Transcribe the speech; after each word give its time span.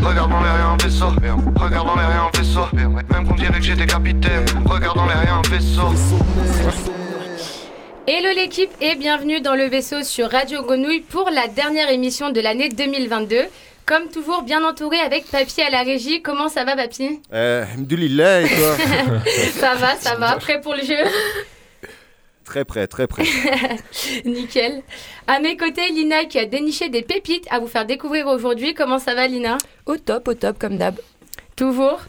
Regarde 0.00 0.30
dans 0.30 0.40
les 0.40 0.50
rien 0.50 0.76
vaisseau. 0.82 1.06
Regarde 1.56 1.86
dans 1.86 1.96
les 1.96 2.06
rien 2.06 2.30
vaisseau. 2.34 2.66
Même 2.72 3.28
qu'on 3.28 3.34
dirait 3.34 3.58
que 3.58 3.62
j'étais 3.62 3.86
capitaine. 3.86 4.44
Regarde 4.64 4.96
dans 4.96 5.06
les 5.06 5.14
rien 5.14 5.42
vaisseau. 5.50 5.88
Hello 8.06 8.28
l'équipe 8.34 8.70
et 8.80 8.94
bienvenue 8.94 9.40
dans 9.40 9.54
le 9.54 9.64
vaisseau 9.64 10.02
sur 10.02 10.30
Radio 10.30 10.62
Grenouille 10.62 11.00
pour 11.00 11.30
la 11.30 11.46
dernière 11.46 11.90
émission 11.90 12.30
de 12.30 12.40
l'année 12.40 12.68
2022. 12.70 13.36
Comme 13.84 14.08
toujours, 14.08 14.42
bien 14.42 14.64
entouré 14.64 14.98
avec 14.98 15.26
Papy 15.26 15.60
à 15.60 15.68
la 15.70 15.82
régie. 15.82 16.22
Comment 16.22 16.48
ça 16.48 16.64
va, 16.64 16.74
Papy? 16.76 17.20
Euh, 17.32 17.64
Mdoulilah, 17.76 18.42
et 18.42 18.48
toi? 18.48 18.76
Ça 19.58 19.74
va, 19.74 19.96
ça 19.96 20.14
va. 20.14 20.36
Prêt 20.36 20.60
pour 20.60 20.74
le 20.74 20.82
jeu? 20.82 20.94
Très 22.44 22.64
près, 22.64 22.86
très 22.86 23.06
près. 23.06 23.24
Nickel. 24.24 24.82
À 25.26 25.38
mes 25.38 25.56
côtés, 25.56 25.88
Lina 25.90 26.24
qui 26.24 26.38
a 26.38 26.46
déniché 26.46 26.88
des 26.88 27.02
pépites 27.02 27.46
à 27.50 27.60
vous 27.60 27.68
faire 27.68 27.86
découvrir 27.86 28.26
aujourd'hui. 28.26 28.74
Comment 28.74 28.98
ça 28.98 29.14
va, 29.14 29.26
Lina? 29.26 29.58
Au 29.86 29.96
top, 29.96 30.28
au 30.28 30.34
top, 30.34 30.58
comme 30.58 30.76
d'hab. 30.76 30.96
Toujours. 31.56 32.00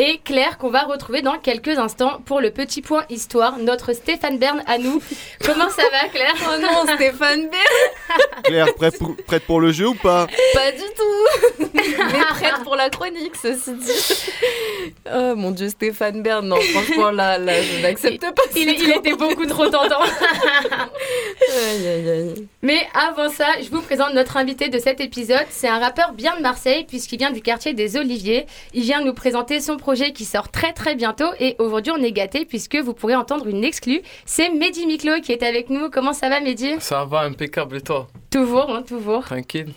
Et 0.00 0.20
Claire 0.24 0.58
qu'on 0.58 0.70
va 0.70 0.84
retrouver 0.84 1.22
dans 1.22 1.38
quelques 1.38 1.76
instants 1.76 2.20
pour 2.24 2.40
le 2.40 2.52
petit 2.52 2.82
point 2.82 3.04
histoire, 3.10 3.58
notre 3.58 3.92
Stéphane 3.92 4.38
Bern 4.38 4.62
à 4.68 4.78
nous. 4.78 5.02
Comment 5.44 5.68
ça 5.70 5.82
va, 5.90 6.08
Claire 6.08 6.36
Oh 6.40 6.60
non, 6.62 6.94
Stéphane 6.94 7.48
Bern 7.48 8.42
Claire, 8.44 8.74
prête 8.76 8.96
pour, 8.96 9.16
prête 9.26 9.42
pour 9.42 9.60
le 9.60 9.72
jeu 9.72 9.88
ou 9.88 9.94
pas 9.94 10.28
Pas 10.54 10.70
du 10.70 10.78
tout 10.78 11.68
Mais 11.74 12.24
prête 12.30 12.62
pour 12.62 12.76
la 12.76 12.90
chronique, 12.90 13.34
ceci 13.42 13.72
dit. 13.72 14.92
Oh 15.12 15.34
mon 15.34 15.50
dieu, 15.50 15.68
Stéphane 15.68 16.22
Bern, 16.22 16.46
non, 16.46 16.60
franchement, 16.60 17.10
là, 17.10 17.36
là 17.36 17.60
je 17.60 17.82
n'accepte 17.82 18.20
pas. 18.20 18.42
il, 18.54 18.68
il 18.68 18.90
était 18.92 19.16
beaucoup 19.16 19.46
trop 19.46 19.66
tentant. 19.66 20.02
Aïe, 20.02 21.88
aïe, 21.88 22.08
aïe. 22.08 22.48
Mais 22.62 22.86
avant 22.94 23.30
ça, 23.30 23.46
je 23.60 23.68
vous 23.68 23.82
présente 23.82 24.14
notre 24.14 24.36
invité 24.36 24.68
de 24.68 24.78
cet 24.78 25.00
épisode. 25.00 25.46
C'est 25.50 25.66
un 25.66 25.80
rappeur 25.80 26.12
bien 26.12 26.36
de 26.36 26.42
Marseille, 26.42 26.84
puisqu'il 26.86 27.18
vient 27.18 27.32
du 27.32 27.42
quartier 27.42 27.74
des 27.74 27.96
Oliviers. 27.96 28.46
Il 28.74 28.82
vient 28.82 29.02
nous 29.02 29.12
présenter 29.12 29.58
son 29.58 29.76
projet 29.76 29.87
qui 29.94 30.24
sort 30.24 30.50
très 30.50 30.72
très 30.72 30.94
bientôt. 30.94 31.30
Et 31.40 31.56
aujourd'hui, 31.58 31.92
on 31.96 32.02
est 32.02 32.12
gâtés, 32.12 32.44
puisque 32.44 32.76
vous 32.76 32.92
pourrez 32.94 33.16
entendre 33.16 33.46
une 33.46 33.64
exclue. 33.64 34.02
C'est 34.26 34.50
Mehdi 34.50 34.86
Miklo 34.86 35.20
qui 35.22 35.32
est 35.32 35.42
avec 35.42 35.70
nous. 35.70 35.90
Comment 35.90 36.12
ça 36.12 36.28
va, 36.28 36.40
Mehdi? 36.40 36.76
Ça 36.80 37.04
va, 37.04 37.20
impeccable, 37.20 37.76
et 37.76 37.80
toi? 37.80 38.06
Toujours, 38.30 38.70
hein, 38.70 38.82
toujours. 38.82 39.24
Tranquille 39.24 39.72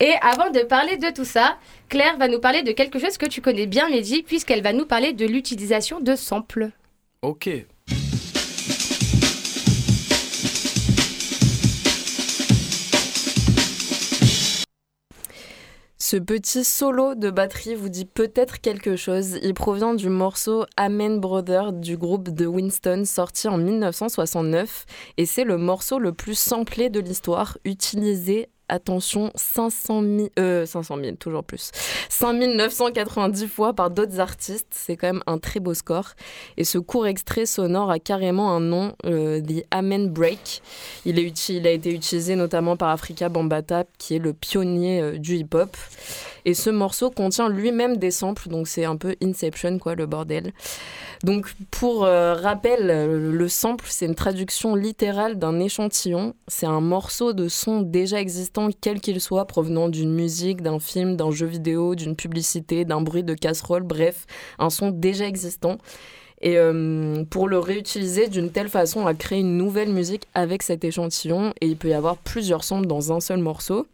Et 0.00 0.12
avant 0.22 0.50
de 0.50 0.60
parler 0.60 0.96
de 0.96 1.10
tout 1.10 1.24
ça, 1.24 1.56
Claire 1.88 2.16
va 2.18 2.28
nous 2.28 2.40
parler 2.40 2.62
de 2.62 2.72
quelque 2.72 2.98
chose 2.98 3.18
que 3.18 3.26
tu 3.26 3.40
connais 3.40 3.66
bien, 3.66 3.88
Mehdi, 3.88 4.22
puisqu'elle 4.22 4.62
va 4.62 4.72
nous 4.72 4.86
parler 4.86 5.12
de 5.12 5.26
l'utilisation 5.26 6.00
de 6.00 6.16
samples. 6.16 6.70
Ok. 7.22 7.50
Ce 16.12 16.18
petit 16.18 16.62
solo 16.62 17.14
de 17.14 17.30
batterie 17.30 17.74
vous 17.74 17.88
dit 17.88 18.04
peut-être 18.04 18.60
quelque 18.60 18.96
chose. 18.96 19.38
Il 19.42 19.54
provient 19.54 19.94
du 19.94 20.10
morceau 20.10 20.66
Amen 20.76 21.20
Brother 21.20 21.72
du 21.72 21.96
groupe 21.96 22.36
The 22.36 22.42
Winston 22.42 23.04
sorti 23.06 23.48
en 23.48 23.56
1969 23.56 24.84
et 25.16 25.24
c'est 25.24 25.44
le 25.44 25.56
morceau 25.56 25.98
le 25.98 26.12
plus 26.12 26.38
samplé 26.38 26.90
de 26.90 27.00
l'histoire 27.00 27.56
utilisé 27.64 28.50
attention, 28.72 29.30
500 29.34 30.02
000, 30.02 30.28
euh, 30.38 30.66
500 30.66 30.96
000, 31.02 31.16
toujours 31.16 31.44
plus, 31.44 31.70
5990 32.08 33.46
fois 33.46 33.72
par 33.72 33.90
d'autres 33.90 34.18
artistes. 34.18 34.68
C'est 34.70 34.96
quand 34.96 35.08
même 35.08 35.22
un 35.26 35.38
très 35.38 35.60
beau 35.60 35.74
score. 35.74 36.10
Et 36.56 36.64
ce 36.64 36.78
court 36.78 37.06
extrait 37.06 37.46
sonore 37.46 37.90
a 37.90 37.98
carrément 37.98 38.50
un 38.50 38.60
nom, 38.60 38.94
euh, 39.04 39.40
The 39.40 39.64
Amen 39.70 40.08
Break. 40.08 40.62
Il, 41.04 41.18
a 41.18 41.70
été 41.70 41.92
utilisé 41.92 42.34
notamment 42.34 42.76
par 42.76 42.88
Africa 42.88 43.28
Bambaataa, 43.28 43.84
qui 43.98 44.16
est 44.16 44.18
le 44.18 44.32
pionnier 44.32 45.00
euh, 45.00 45.18
du 45.18 45.36
hip-hop. 45.36 45.76
Et 46.44 46.54
ce 46.54 46.70
morceau 46.70 47.10
contient 47.10 47.48
lui-même 47.48 47.96
des 47.96 48.10
samples, 48.10 48.48
donc 48.48 48.66
c'est 48.66 48.84
un 48.84 48.96
peu 48.96 49.14
Inception, 49.22 49.78
quoi, 49.78 49.94
le 49.94 50.06
bordel. 50.06 50.52
Donc, 51.22 51.54
pour 51.70 52.04
euh, 52.04 52.34
rappel, 52.34 52.90
euh, 52.90 53.30
le 53.30 53.48
sample, 53.48 53.86
c'est 53.88 54.06
une 54.06 54.16
traduction 54.16 54.74
littérale 54.74 55.38
d'un 55.38 55.60
échantillon. 55.60 56.34
C'est 56.48 56.66
un 56.66 56.80
morceau 56.80 57.32
de 57.32 57.46
son 57.46 57.80
déjà 57.80 58.20
existant, 58.20 58.70
quel 58.80 59.00
qu'il 59.00 59.20
soit, 59.20 59.44
provenant 59.44 59.88
d'une 59.88 60.12
musique, 60.12 60.62
d'un 60.62 60.80
film, 60.80 61.16
d'un 61.16 61.30
jeu 61.30 61.46
vidéo, 61.46 61.94
d'une 61.94 62.16
publicité, 62.16 62.84
d'un 62.84 63.00
bruit 63.00 63.22
de 63.22 63.34
casserole, 63.34 63.84
bref, 63.84 64.26
un 64.58 64.70
son 64.70 64.90
déjà 64.90 65.26
existant. 65.26 65.78
Et 66.40 66.58
euh, 66.58 67.24
pour 67.30 67.46
le 67.46 67.60
réutiliser 67.60 68.26
d'une 68.26 68.50
telle 68.50 68.68
façon 68.68 69.06
à 69.06 69.14
créer 69.14 69.40
une 69.40 69.56
nouvelle 69.56 69.92
musique 69.92 70.26
avec 70.34 70.64
cet 70.64 70.82
échantillon, 70.82 71.52
et 71.60 71.68
il 71.68 71.76
peut 71.76 71.88
y 71.88 71.94
avoir 71.94 72.16
plusieurs 72.16 72.64
samples 72.64 72.88
dans 72.88 73.12
un 73.12 73.20
seul 73.20 73.38
morceau. 73.38 73.86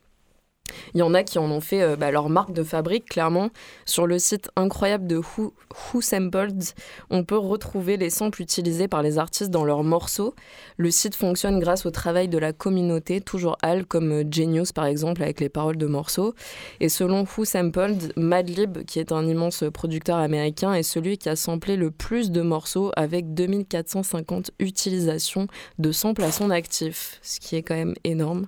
Il 0.95 1.01
y 1.01 1.03
en 1.03 1.15
a 1.15 1.23
qui 1.23 1.39
en 1.39 1.51
ont 1.51 1.61
fait 1.61 1.83
euh, 1.83 1.97
bah, 1.97 2.11
leur 2.11 2.29
marque 2.29 2.53
de 2.53 2.62
fabrique, 2.62 3.06
clairement. 3.06 3.51
Sur 3.84 4.06
le 4.06 4.19
site 4.19 4.51
incroyable 4.56 5.06
de 5.06 5.17
Who, 5.17 6.01
Sampled, 6.01 6.62
on 7.11 7.25
peut 7.25 7.37
retrouver 7.37 7.97
les 7.97 8.11
samples 8.11 8.43
utilisés 8.43 8.89
par 8.89 9.03
les 9.03 9.19
artistes 9.19 9.51
dans 9.51 9.65
leurs 9.65 9.84
morceaux. 9.84 10.34
Le 10.77 10.91
site 10.91 11.15
fonctionne 11.15 11.61
grâce 11.61 11.87
au 11.87 11.91
travail 11.91 12.29
de 12.29 12.39
la 12.39 12.53
communauté, 12.53 13.21
toujours 13.21 13.56
Al, 13.62 13.87
comme 13.87 14.12
euh, 14.12 14.25
Genius 14.31 14.73
par 14.73 14.87
exemple, 14.87 15.23
avec 15.23 15.41
les 15.41 15.49
paroles 15.49 15.77
de 15.77 15.87
morceaux. 15.87 16.34
Et 16.81 16.89
selon 16.89 17.25
Who 17.25 17.45
Sampled, 17.45 18.12
Madlib, 18.17 18.85
qui 18.85 18.99
est 18.99 19.12
un 19.12 19.27
immense 19.27 19.65
producteur 19.73 20.19
américain, 20.19 20.75
est 20.75 20.83
celui 20.83 21.19
qui 21.19 21.29
a 21.29 21.37
samplé 21.37 21.77
le 21.77 21.91
plus 21.91 22.31
de 22.31 22.43
morceaux 22.43 22.93
avec 22.97 23.35
2450 23.35 24.53
utilisations 24.59 25.47
de 25.79 25.93
samples 25.93 26.23
à 26.23 26.33
son 26.33 26.50
actif, 26.50 27.19
ce 27.23 27.41
qui 27.41 27.56
est 27.56 27.62
quand 27.62 27.75
même 27.75 27.95
énorme. 28.05 28.47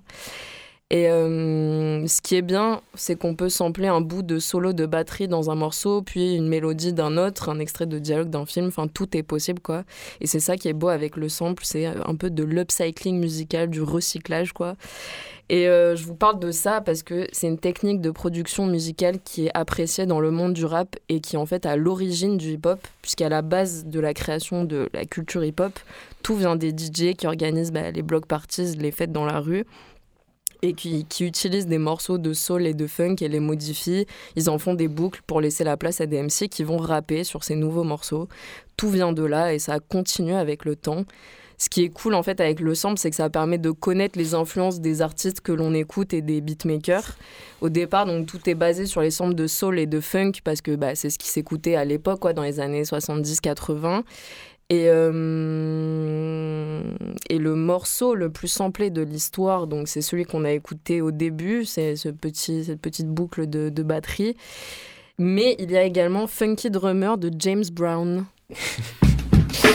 Et 0.92 1.08
euh, 1.08 2.04
ce 2.08 2.20
qui 2.20 2.34
est 2.34 2.42
bien, 2.42 2.80
c'est 2.94 3.14
qu'on 3.14 3.36
peut 3.36 3.48
sampler 3.48 3.86
un 3.86 4.00
bout 4.00 4.22
de 4.22 4.40
solo 4.40 4.72
de 4.72 4.86
batterie 4.86 5.28
dans 5.28 5.48
un 5.48 5.54
morceau, 5.54 6.02
puis 6.02 6.34
une 6.34 6.48
mélodie 6.48 6.92
d'un 6.92 7.16
autre, 7.16 7.48
un 7.48 7.60
extrait 7.60 7.86
de 7.86 8.00
dialogue 8.00 8.28
d'un 8.28 8.44
film. 8.44 8.66
Enfin, 8.66 8.88
tout 8.88 9.16
est 9.16 9.22
possible, 9.22 9.60
quoi. 9.60 9.84
Et 10.20 10.26
c'est 10.26 10.40
ça 10.40 10.56
qui 10.56 10.66
est 10.66 10.72
beau 10.72 10.88
avec 10.88 11.16
le 11.16 11.28
sample, 11.28 11.62
c'est 11.64 11.86
un 11.86 12.16
peu 12.16 12.28
de 12.28 12.42
l'upcycling 12.42 13.20
musical, 13.20 13.70
du 13.70 13.82
recyclage, 13.82 14.52
quoi. 14.52 14.74
Et 15.48 15.68
euh, 15.68 15.94
je 15.94 16.04
vous 16.04 16.14
parle 16.14 16.38
de 16.38 16.50
ça 16.52 16.80
parce 16.80 17.02
que 17.02 17.26
c'est 17.32 17.48
une 17.48 17.58
technique 17.58 18.00
de 18.00 18.10
production 18.10 18.66
musicale 18.66 19.18
qui 19.24 19.46
est 19.46 19.50
appréciée 19.54 20.06
dans 20.06 20.20
le 20.20 20.30
monde 20.30 20.52
du 20.52 20.64
rap 20.64 20.96
et 21.08 21.20
qui 21.20 21.36
en 21.36 21.44
fait 21.44 21.66
à 21.66 21.76
l'origine 21.76 22.36
du 22.36 22.52
hip-hop, 22.52 22.80
puisqu'à 23.02 23.28
la 23.28 23.42
base 23.42 23.86
de 23.86 23.98
la 23.98 24.14
création 24.14 24.64
de 24.64 24.88
la 24.92 25.04
culture 25.04 25.44
hip-hop, 25.44 25.72
tout 26.22 26.36
vient 26.36 26.54
des 26.54 26.70
DJ 26.70 27.14
qui 27.16 27.26
organisent 27.26 27.72
bah, 27.72 27.90
les 27.90 28.02
block 28.02 28.26
parties, 28.26 28.76
les 28.76 28.92
fêtes 28.92 29.12
dans 29.12 29.24
la 29.24 29.40
rue 29.40 29.66
et 30.62 30.75
qui, 30.75 31.06
utilisent 31.21 31.66
des 31.66 31.78
morceaux 31.78 32.19
de 32.19 32.32
soul 32.32 32.66
et 32.66 32.75
de 32.75 32.87
funk 32.87 33.16
et 33.21 33.28
les 33.28 33.41
modifient. 33.41 34.06
Ils 34.37 34.50
en 34.50 34.59
font 34.59 34.75
des 34.75 34.88
boucles 34.88 35.22
pour 35.26 35.41
laisser 35.41 35.65
la 35.65 35.76
place 35.76 36.00
à 36.00 36.06
des 36.06 36.22
MC 36.22 36.48
qui 36.48 36.65
vont 36.65 36.76
rapper 36.76 37.25
sur 37.25 37.44
ces 37.44 37.56
nouveaux 37.56 37.84
morceaux. 37.84 38.28
Tout 38.76 38.91
vient 38.91 39.12
de 39.12 39.25
là 39.25 39.53
et 39.53 39.59
ça 39.59 39.78
continue 39.81 40.34
avec 40.34 40.65
le 40.65 40.76
temps. 40.76 41.04
Ce 41.60 41.69
qui 41.69 41.84
est 41.84 41.91
cool 41.91 42.15
en 42.15 42.22
fait 42.22 42.41
avec 42.41 42.59
le 42.60 42.75
sample, 42.75 42.99
c'est 42.99 43.10
que 43.10 43.16
ça 43.16 43.28
permet 43.28 43.59
de 43.59 43.70
connaître 43.70 44.19
les 44.19 44.32
influences 44.32 44.81
des 44.81 45.03
artistes 45.03 45.43
que 45.43 45.53
l'on 45.53 45.75
écoute 45.75 46.15
et 46.15 46.22
des 46.22 46.41
beatmakers. 46.41 47.16
Au 47.60 47.69
départ, 47.69 48.06
donc 48.06 48.25
tout 48.25 48.41
est 48.49 48.54
basé 48.54 48.87
sur 48.87 49.03
les 49.03 49.10
samples 49.10 49.34
de 49.34 49.47
soul 49.47 49.78
et 49.78 49.84
de 49.84 50.00
funk 50.00 50.32
parce 50.43 50.62
que 50.62 50.75
bah, 50.75 50.94
c'est 50.94 51.10
ce 51.10 51.19
qui 51.19 51.28
s'écoutait 51.28 51.75
à 51.75 51.84
l'époque, 51.84 52.20
quoi, 52.20 52.32
dans 52.32 52.44
les 52.44 52.60
années 52.60 52.84
70-80. 52.84 54.04
Et, 54.70 54.84
euh, 54.86 55.20
et 57.28 57.38
le 57.38 57.54
morceau 57.56 58.14
le 58.14 58.31
plus 58.31 58.47
samplé 58.47 58.91
de 58.91 59.03
l'histoire, 59.03 59.66
donc 59.66 59.88
c'est 59.88 60.00
celui 60.00 60.25
qu'on 60.25 60.44
a 60.44 60.53
écouté 60.53 61.00
au 61.00 61.10
début, 61.10 61.64
c'est 61.64 61.97
ce 61.97 62.08
petit, 62.08 62.64
cette 62.64 62.81
petite 62.81 63.08
boucle 63.08 63.50
de, 63.50 63.69
de, 63.69 63.82
batterie. 63.82 64.36
Mais 65.19 65.56
il 65.58 65.72
y 65.72 65.76
a 65.76 65.82
également 65.82 66.28
Funky 66.28 66.70
Drummer 66.70 67.19
de 67.19 67.32
James 67.36 67.64
Brown. 67.72 68.25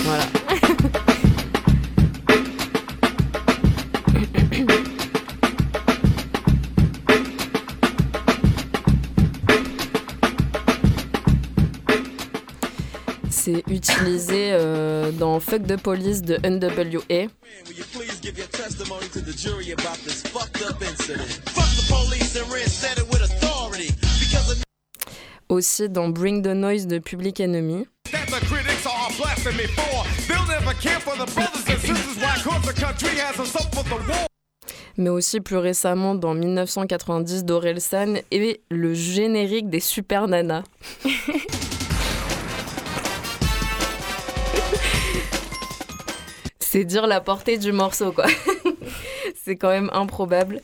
voilà. 0.03 0.25
c'est 13.45 13.63
utilisé 13.69 14.53
euh, 14.53 15.12
dans 15.12 15.39
Fuck 15.39 15.68
the 15.68 15.77
Police 15.77 16.24
de 16.24 16.38
NWA. 16.38 17.27
Aussi 25.47 25.89
dans 25.89 26.09
Bring 26.09 26.42
the 26.42 26.56
Noise 26.56 26.88
de 26.88 26.97
Public 26.97 27.39
Enemy. 27.39 27.86
Mais 34.97 35.09
aussi 35.09 35.39
plus 35.39 35.57
récemment 35.57 36.15
dans 36.15 36.33
1990 36.33 37.45
d'Orelsan 37.45 38.15
et 38.31 38.62
le 38.71 38.94
générique 38.95 39.69
des 39.69 39.81
Super 39.81 40.27
Nanas. 40.27 40.63
c'est 46.75 46.83
dire 46.83 47.07
la 47.07 47.22
portée 47.22 47.57
du 47.57 47.72
morceau, 47.72 48.12
quoi. 48.12 48.25
c'est 49.45 49.56
quand 49.56 49.69
même 49.69 49.89
improbable. 49.94 50.60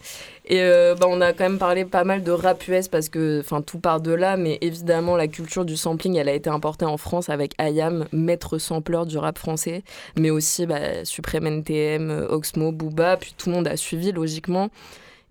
Et 0.46 0.60
euh, 0.60 0.94
bah, 0.94 1.06
on 1.10 1.22
a 1.22 1.32
quand 1.32 1.46
même 1.46 1.58
parlé 1.58 1.86
pas 1.86 2.04
mal 2.04 2.22
de 2.22 2.32
rap 2.32 2.68
US 2.68 2.90
parce 2.90 3.08
que 3.08 3.40
enfin 3.40 3.62
tout 3.62 3.80
part 3.80 4.02
de 4.02 4.12
là, 4.12 4.36
mais 4.36 4.58
évidemment 4.60 5.16
la 5.16 5.30
culture 5.30 5.64
du 5.64 5.78
sampling 5.78 6.18
elle 6.18 6.28
a 6.28 6.34
été 6.34 6.50
importée 6.50 6.84
en 6.84 6.98
France 6.98 7.30
avec 7.30 7.54
IAM, 7.62 8.08
maître 8.12 8.58
sampleur 8.58 9.06
du 9.06 9.18
rap 9.18 9.38
français, 9.38 9.84
mais 10.18 10.32
aussi 10.32 10.66
bah, 10.66 11.06
Supreme 11.06 11.48
NTM, 11.48 12.12
euh, 12.12 12.28
Oxmo, 12.28 12.74
Booba, 12.74 13.16
puis 13.16 13.34
tout 13.38 13.48
le 13.50 13.56
monde 13.56 13.70
a 13.70 13.78
suivi 13.78 14.12
logiquement. 14.12 14.70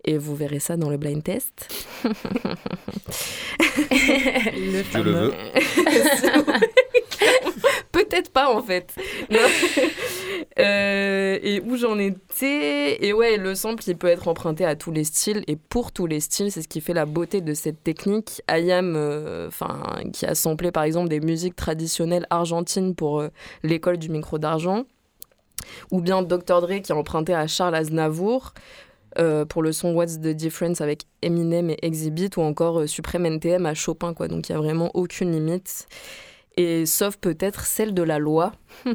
Et 0.03 0.17
vous 0.17 0.35
verrez 0.35 0.59
ça 0.59 0.77
dans 0.77 0.89
le 0.89 0.97
blind 0.97 1.23
test. 1.23 1.71
Le 3.63 4.83
Je 4.91 4.97
le 4.97 5.11
veux. 5.11 5.33
Peut-être 8.09 8.31
pas 8.31 8.53
en 8.53 8.61
fait. 8.61 8.95
Euh, 10.59 11.39
et 11.41 11.61
où 11.61 11.77
j'en 11.77 11.97
étais 11.99 13.05
Et 13.05 13.13
ouais, 13.13 13.37
le 13.37 13.55
sample, 13.55 13.83
il 13.87 13.95
peut 13.95 14.07
être 14.07 14.27
emprunté 14.27 14.65
à 14.65 14.75
tous 14.75 14.91
les 14.91 15.03
styles 15.03 15.43
et 15.47 15.55
pour 15.55 15.91
tous 15.91 16.07
les 16.07 16.19
styles, 16.19 16.51
c'est 16.51 16.61
ce 16.61 16.67
qui 16.67 16.81
fait 16.81 16.93
la 16.93 17.05
beauté 17.05 17.41
de 17.41 17.53
cette 17.53 17.83
technique. 17.83 18.41
Ayam, 18.47 18.95
euh, 18.95 19.47
enfin, 19.47 19.83
qui 20.13 20.25
a 20.25 20.35
samplé 20.35 20.71
par 20.71 20.83
exemple 20.83 21.09
des 21.09 21.19
musiques 21.19 21.55
traditionnelles 21.55 22.25
argentines 22.29 22.95
pour 22.95 23.19
euh, 23.21 23.29
l'école 23.63 23.97
du 23.97 24.09
micro 24.09 24.39
d'argent, 24.39 24.83
ou 25.91 26.01
bien 26.01 26.21
Dr 26.21 26.61
Dre 26.61 26.81
qui 26.81 26.91
a 26.91 26.95
emprunté 26.95 27.33
à 27.33 27.47
Charles 27.47 27.75
Aznavour. 27.75 28.53
euh, 29.19 29.45
pour 29.45 29.61
le 29.61 29.73
son 29.73 29.93
What's 29.93 30.19
the 30.19 30.27
Difference 30.27 30.79
avec 30.81 31.03
Eminem 31.21 31.69
et 31.69 31.77
Exhibit 31.81 32.29
ou 32.37 32.41
encore 32.41 32.79
euh, 32.79 32.87
Supreme 32.87 33.25
NTM 33.25 33.65
à 33.65 33.73
Chopin 33.73 34.13
quoi 34.13 34.29
donc 34.29 34.47
il 34.47 34.53
y 34.53 34.55
a 34.55 34.57
vraiment 34.57 34.89
aucune 34.93 35.33
limite 35.33 35.87
et 36.61 36.85
sauf 36.85 37.17
peut-être 37.17 37.65
celle 37.65 37.93
de 37.93 38.03
la 38.03 38.19
loi. 38.19 38.53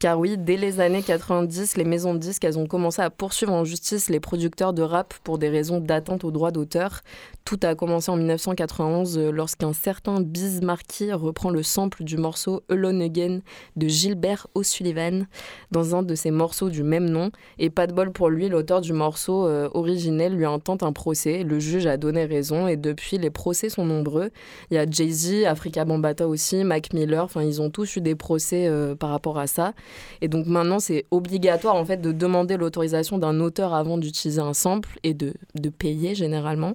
Car 0.00 0.18
oui, 0.18 0.36
dès 0.38 0.56
les 0.56 0.80
années 0.80 1.02
90, 1.02 1.76
les 1.76 1.84
maisons 1.84 2.14
de 2.14 2.18
disques, 2.18 2.44
elles 2.44 2.58
ont 2.58 2.66
commencé 2.66 3.02
à 3.02 3.10
poursuivre 3.10 3.52
en 3.52 3.64
justice 3.64 4.08
les 4.08 4.20
producteurs 4.20 4.72
de 4.72 4.82
rap 4.82 5.14
pour 5.24 5.38
des 5.38 5.48
raisons 5.48 5.80
d'atteinte 5.80 6.24
aux 6.24 6.30
droits 6.30 6.50
d'auteur. 6.50 7.00
Tout 7.44 7.60
a 7.62 7.74
commencé 7.74 8.10
en 8.10 8.16
1991 8.16 9.18
euh, 9.18 9.30
lorsqu'un 9.30 9.72
certain 9.72 10.20
Biz 10.20 10.62
Markie 10.62 11.12
reprend 11.12 11.50
le 11.50 11.62
sample 11.62 12.04
du 12.04 12.16
morceau 12.16 12.62
Alone 12.70 13.02
Again 13.02 13.40
de 13.76 13.86
Gilbert 13.86 14.46
O'Sullivan 14.54 15.26
dans 15.70 15.94
un 15.94 16.02
de 16.02 16.14
ses 16.14 16.30
morceaux 16.30 16.70
du 16.70 16.82
même 16.82 17.08
nom. 17.08 17.30
Et 17.58 17.68
pas 17.68 17.86
de 17.86 17.92
bol 17.92 18.12
pour 18.12 18.30
lui, 18.30 18.48
l'auteur 18.48 18.80
du 18.80 18.92
morceau 18.92 19.46
euh, 19.46 19.68
originel 19.74 20.34
lui 20.34 20.46
intente 20.46 20.82
un 20.82 20.92
procès. 20.92 21.42
Le 21.42 21.58
juge 21.58 21.86
a 21.86 21.96
donné 21.96 22.24
raison 22.24 22.66
et 22.66 22.76
depuis, 22.76 23.18
les 23.18 23.30
procès 23.30 23.68
sont 23.68 23.84
nombreux. 23.84 24.30
Il 24.70 24.74
y 24.74 24.78
a 24.78 24.86
Jay-Z, 24.88 25.44
Africa 25.44 25.84
Bambata 25.84 26.26
aussi, 26.26 26.43
Mac 26.64 26.92
Miller, 26.92 27.24
enfin 27.24 27.42
ils 27.42 27.62
ont 27.62 27.70
tous 27.70 27.96
eu 27.96 28.00
des 28.00 28.14
procès 28.14 28.66
euh, 28.68 28.94
par 28.94 29.10
rapport 29.10 29.38
à 29.38 29.46
ça. 29.46 29.72
Et 30.20 30.28
donc 30.28 30.46
maintenant 30.46 30.78
c'est 30.78 31.06
obligatoire 31.10 31.74
en 31.74 31.84
fait 31.84 32.00
de 32.00 32.12
demander 32.12 32.56
l'autorisation 32.56 33.18
d'un 33.18 33.40
auteur 33.40 33.74
avant 33.74 33.98
d'utiliser 33.98 34.40
un 34.40 34.54
sample 34.54 34.98
et 35.02 35.14
de, 35.14 35.34
de 35.54 35.68
payer 35.70 36.14
généralement. 36.14 36.74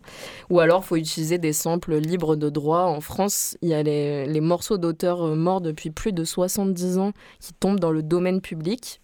Ou 0.49 0.59
alors 0.59 0.83
faut 0.83 0.95
utiliser 0.95 1.37
des 1.37 1.53
samples 1.53 1.97
libres 1.97 2.35
de 2.35 2.49
droit. 2.49 2.83
En 2.83 3.01
France, 3.01 3.57
il 3.61 3.69
y 3.69 3.73
a 3.73 3.83
les, 3.83 4.25
les 4.25 4.41
morceaux 4.41 4.77
d'auteurs 4.77 5.23
euh, 5.23 5.35
morts 5.35 5.61
depuis 5.61 5.91
plus 5.91 6.13
de 6.13 6.23
70 6.23 6.97
ans 6.97 7.11
qui 7.39 7.53
tombent 7.53 7.79
dans 7.79 7.91
le 7.91 8.03
domaine 8.03 8.41
public. 8.41 9.01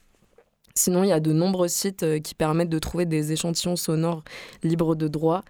Sinon, 0.78 1.04
il 1.04 1.10
y 1.10 1.14
a 1.14 1.22
de 1.22 1.32
nombreux 1.32 1.70
sites 1.70 2.04
euh, 2.04 2.20
qui 2.20 2.36
permettent 2.36 2.70
de 2.70 2.80
trouver 2.80 3.06
des 3.06 3.32
échantillons 3.32 3.78
sonores 3.78 4.24
libres 4.62 4.96
de 4.96 5.08
droit. 5.08 5.44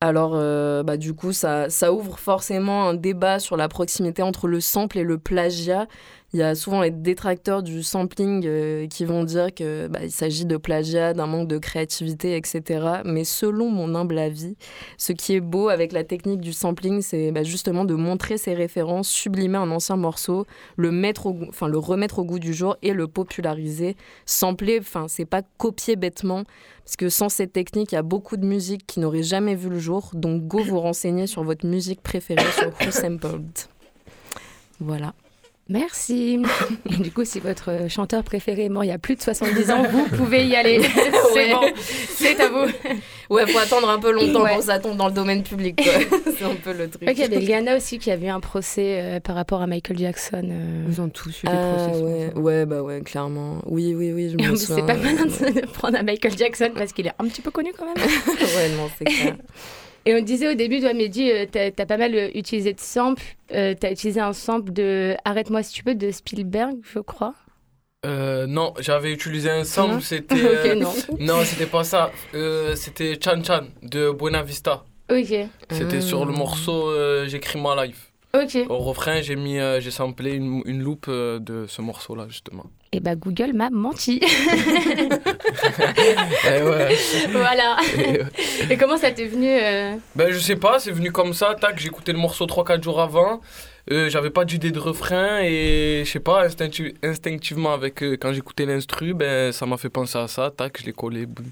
Alors, 0.00 0.32
euh, 0.34 0.84
bah, 0.84 0.96
du 0.96 1.12
coup, 1.12 1.32
ça, 1.32 1.68
ça 1.70 1.92
ouvre 1.92 2.20
forcément 2.20 2.88
un 2.88 2.94
débat 2.94 3.40
sur 3.40 3.56
la 3.56 3.68
proximité 3.68 4.22
entre 4.22 4.46
le 4.46 4.60
sample 4.60 4.96
et 4.98 5.02
le 5.02 5.18
plagiat. 5.18 5.88
Il 6.34 6.40
y 6.40 6.42
a 6.42 6.54
souvent 6.54 6.82
les 6.82 6.90
détracteurs 6.90 7.62
du 7.62 7.82
sampling 7.82 8.44
euh, 8.44 8.86
qui 8.86 9.06
vont 9.06 9.24
dire 9.24 9.54
que 9.54 9.86
bah, 9.86 10.00
il 10.02 10.10
s'agit 10.10 10.44
de 10.44 10.58
plagiat, 10.58 11.14
d'un 11.14 11.26
manque 11.26 11.48
de 11.48 11.56
créativité, 11.56 12.36
etc. 12.36 13.00
Mais 13.06 13.24
selon 13.24 13.70
mon 13.70 13.94
humble 13.94 14.18
avis, 14.18 14.54
ce 14.98 15.12
qui 15.12 15.34
est 15.34 15.40
beau 15.40 15.70
avec 15.70 15.90
la 15.92 16.04
technique 16.04 16.42
du 16.42 16.52
sampling, 16.52 17.00
c'est 17.00 17.32
bah, 17.32 17.44
justement 17.44 17.86
de 17.86 17.94
montrer 17.94 18.36
ses 18.36 18.52
références, 18.52 19.08
sublimer 19.08 19.56
un 19.56 19.70
ancien 19.70 19.96
morceau, 19.96 20.44
le 20.76 20.90
mettre, 20.90 21.32
le 21.66 21.78
remettre 21.78 22.18
au 22.18 22.24
goût 22.24 22.38
du 22.38 22.52
jour 22.52 22.76
et 22.82 22.92
le 22.92 23.08
populariser. 23.08 23.96
Sampler, 24.26 24.80
enfin 24.80 25.06
c'est 25.08 25.24
pas 25.24 25.40
copier 25.56 25.96
bêtement, 25.96 26.44
parce 26.84 26.96
que 26.96 27.08
sans 27.08 27.30
cette 27.30 27.54
technique, 27.54 27.92
il 27.92 27.94
y 27.94 27.98
a 27.98 28.02
beaucoup 28.02 28.36
de 28.36 28.44
musiques 28.44 28.86
qui 28.86 29.00
n'auraient 29.00 29.22
jamais 29.22 29.54
vu 29.54 29.70
le 29.70 29.78
jour. 29.78 30.10
Donc 30.12 30.46
go 30.46 30.58
vous 30.62 30.80
renseigner 30.80 31.26
sur 31.26 31.42
votre 31.42 31.64
musique 31.64 32.02
préférée 32.02 32.52
sur 32.52 32.68
Who 32.68 32.90
Sampled. 32.90 33.48
Voilà. 34.78 35.14
Merci. 35.68 36.42
Et 36.90 36.96
du 36.96 37.10
coup, 37.12 37.24
si 37.24 37.40
votre 37.40 37.70
euh, 37.70 37.88
chanteur 37.88 38.22
préféré 38.22 38.64
est 38.64 38.68
mort 38.70 38.84
il 38.84 38.88
y 38.88 38.92
a 38.92 38.98
plus 38.98 39.16
de 39.16 39.20
70 39.22 39.70
ans, 39.70 39.82
vous 39.90 40.06
pouvez 40.16 40.46
y 40.46 40.56
aller. 40.56 40.80
C'est 41.34 41.50
bon. 41.52 41.60
C'est 42.08 42.40
à 42.40 42.48
vous. 42.48 42.70
Ouais, 43.28 43.46
faut 43.46 43.58
attendre 43.58 43.90
un 43.90 43.98
peu 43.98 44.10
longtemps 44.10 44.42
Ouais. 44.42 44.50
pour 44.52 44.58
que 44.60 44.64
ça 44.64 44.78
tombe 44.78 44.96
dans 44.96 45.08
le 45.08 45.12
domaine 45.12 45.42
public. 45.42 45.78
c'est 45.84 46.44
un 46.44 46.54
peu 46.54 46.72
le 46.72 46.88
truc. 46.88 47.02
Ok, 47.06 47.12
il 47.16 47.20
y 47.20 47.24
avait 47.24 47.40
Liana 47.40 47.76
aussi 47.76 47.98
qui 47.98 48.10
a 48.10 48.16
vu 48.16 48.28
un 48.28 48.40
procès 48.40 49.00
euh, 49.02 49.20
par 49.20 49.34
rapport 49.36 49.60
à 49.60 49.66
Michael 49.66 49.98
Jackson. 49.98 50.42
euh. 50.50 50.84
Ils 50.88 51.00
ont 51.02 51.10
tous 51.10 51.42
eu 51.42 51.46
des 51.46 51.52
Ah 51.52 51.74
procès. 51.76 52.00
ouais, 52.02 52.32
ouais, 52.34 52.64
bah 52.66 52.80
ouais, 52.82 53.02
clairement. 53.02 53.58
Oui, 53.66 53.94
oui, 53.94 54.12
oui, 54.12 54.30
je 54.30 54.36
me 54.36 54.56
souviens. 54.56 54.76
C'est 54.76 54.86
pas 54.86 54.94
malin 54.96 55.26
de 55.26 55.66
prendre 55.66 55.98
un 55.98 56.02
Michael 56.02 56.36
Jackson 56.38 56.70
parce 56.74 56.94
qu'il 56.94 57.06
est 57.06 57.12
un 57.18 57.26
petit 57.28 57.42
peu 57.42 57.50
connu 57.50 57.72
quand 57.78 57.84
même. 57.84 57.96
ouais, 58.06 58.68
non, 58.76 58.88
c'est 58.98 59.04
clair. 59.04 59.36
Et 60.08 60.14
on 60.14 60.22
disait 60.22 60.48
au 60.48 60.54
début, 60.54 60.80
toi, 60.80 60.94
Mehdi, 60.94 61.30
euh, 61.30 61.44
t'as 61.50 61.66
as 61.66 61.86
pas 61.86 61.98
mal 61.98 62.14
euh, 62.14 62.30
utilisé 62.34 62.72
de 62.72 62.80
samples. 62.80 63.22
Euh, 63.52 63.74
t'as 63.78 63.90
utilisé 63.92 64.20
un 64.20 64.32
sample 64.32 64.72
de 64.72 65.14
Arrête-moi 65.26 65.62
si 65.62 65.74
tu 65.74 65.84
peux 65.84 65.94
de 65.94 66.10
Spielberg, 66.10 66.78
je 66.94 66.98
crois. 67.00 67.34
Euh, 68.06 68.46
non, 68.46 68.72
j'avais 68.80 69.12
utilisé 69.12 69.50
un 69.50 69.64
sample, 69.64 70.00
c'était. 70.00 70.34
ok, 70.72 70.76
non. 70.78 70.92
non, 71.18 71.44
c'était 71.44 71.66
pas 71.66 71.84
ça. 71.84 72.10
Euh, 72.34 72.74
c'était 72.74 73.18
Chan 73.22 73.42
Chan 73.44 73.64
de 73.82 74.10
Buena 74.12 74.42
Vista. 74.42 74.84
Ok, 75.10 75.34
C'était 75.70 75.96
Ah. 75.98 76.00
sur 76.00 76.24
le 76.24 76.32
morceau 76.32 76.88
euh, 76.90 77.26
J'écris 77.28 77.60
ma 77.60 77.84
life. 77.84 78.07
Ok. 78.34 78.66
Au 78.68 78.78
refrain, 78.78 79.20
j'ai 79.22 79.36
mis, 79.36 79.58
euh, 79.58 79.80
j'ai 79.80 79.90
samplé 79.90 80.32
une, 80.34 80.62
une 80.66 80.82
loupe 80.82 81.06
euh, 81.08 81.38
de 81.38 81.66
ce 81.68 81.80
morceau-là, 81.82 82.26
justement. 82.28 82.64
Et 82.92 83.00
bah, 83.00 83.14
Google 83.16 83.52
m'a 83.54 83.68
menti. 83.70 84.20
Eh 86.50 86.62
ouais. 86.62 86.96
voilà. 87.32 87.76
Et, 87.96 88.20
euh, 88.20 88.24
Et 88.70 88.76
comment 88.76 88.96
ça 88.96 89.10
t'est 89.10 89.26
venu 89.26 89.48
euh, 89.48 89.96
ben, 90.16 90.32
je 90.32 90.38
sais 90.38 90.56
pas, 90.56 90.78
c'est 90.78 90.92
venu 90.92 91.12
comme 91.12 91.34
ça. 91.34 91.54
Tac, 91.54 91.78
j'ai 91.78 91.88
écouté 91.88 92.12
le 92.12 92.18
morceau 92.18 92.46
3-4 92.46 92.82
jours 92.82 93.00
avant. 93.00 93.40
Euh, 93.90 94.08
J'avais 94.10 94.30
pas 94.30 94.44
d'idée 94.44 94.70
de 94.70 94.78
refrain 94.78 95.40
et 95.42 96.02
je 96.04 96.10
sais 96.10 96.20
pas, 96.20 96.46
instincti- 96.46 96.94
instinctivement, 97.02 97.72
avec, 97.72 98.02
euh, 98.02 98.16
quand 98.20 98.32
j'écoutais 98.32 98.66
l'instru, 98.66 99.14
ben, 99.14 99.52
ça 99.52 99.66
m'a 99.66 99.76
fait 99.78 99.88
penser 99.88 100.18
à 100.18 100.28
ça. 100.28 100.50
Tac, 100.54 100.78
je 100.80 100.86
l'ai 100.86 100.92
collé. 100.92 101.26
boum. 101.26 101.46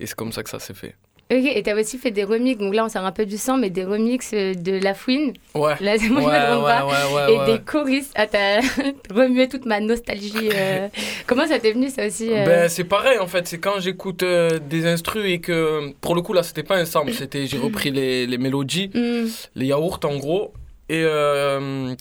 Et 0.00 0.06
c'est 0.06 0.14
comme 0.14 0.32
ça 0.32 0.42
que 0.42 0.50
ça 0.50 0.58
s'est 0.58 0.74
fait. 0.74 0.94
Ok, 1.32 1.38
et 1.54 1.62
t'as 1.62 1.74
aussi 1.78 1.96
fait 1.98 2.10
des 2.10 2.22
remixes. 2.24 2.58
Donc 2.60 2.74
là, 2.74 2.84
on 2.84 2.88
sort 2.90 3.04
un 3.04 3.10
peu 3.12 3.24
du 3.24 3.38
sang, 3.38 3.56
mais 3.56 3.70
des 3.70 3.84
remixes 3.84 4.32
euh, 4.34 4.52
de 4.54 4.72
La 4.72 4.92
Fouine. 4.92 5.32
Ouais. 5.54 5.74
Là, 5.80 5.96
moi, 6.10 6.22
ouais, 6.22 6.34
je 6.36 6.38
me 6.38 6.52
trompe 6.52 6.64
pas. 6.66 6.86
ouais, 6.86 7.14
ouais, 7.14 7.34
et 7.52 7.52
des 7.56 7.62
choristes. 7.64 8.12
Ah, 8.14 8.26
t'as 8.26 8.60
remué 9.10 9.48
toute 9.48 9.64
ma 9.64 9.80
nostalgie. 9.80 10.50
euh. 10.54 10.88
Comment 11.26 11.46
ça 11.46 11.58
t'est 11.58 11.72
venu, 11.72 11.88
ça 11.88 12.06
aussi 12.06 12.28
euh? 12.30 12.44
Ben, 12.44 12.68
c'est 12.68 12.84
pareil 12.84 13.18
en 13.18 13.26
fait, 13.26 13.48
c'est 13.48 13.58
quand 13.58 13.80
j'écoute 13.80 14.22
euh, 14.22 14.58
des 14.58 14.86
instrus 14.86 15.24
et 15.26 15.40
que 15.40 15.92
pour 16.02 16.14
le 16.14 16.20
coup 16.20 16.34
là 16.34 16.42
c'était 16.42 16.62
pas 16.62 16.76
un 16.76 16.84
sample, 16.84 17.12
c'était 17.14 17.46
j'ai 17.46 17.56
repris 17.58 17.90
les, 17.90 18.26
les 18.26 18.38
mélodies, 18.38 18.90
Hmm. 18.94 19.26
les 19.54 19.66
yaourts 19.66 20.00
en 20.04 20.16
gros 20.18 20.52
et 20.90 21.04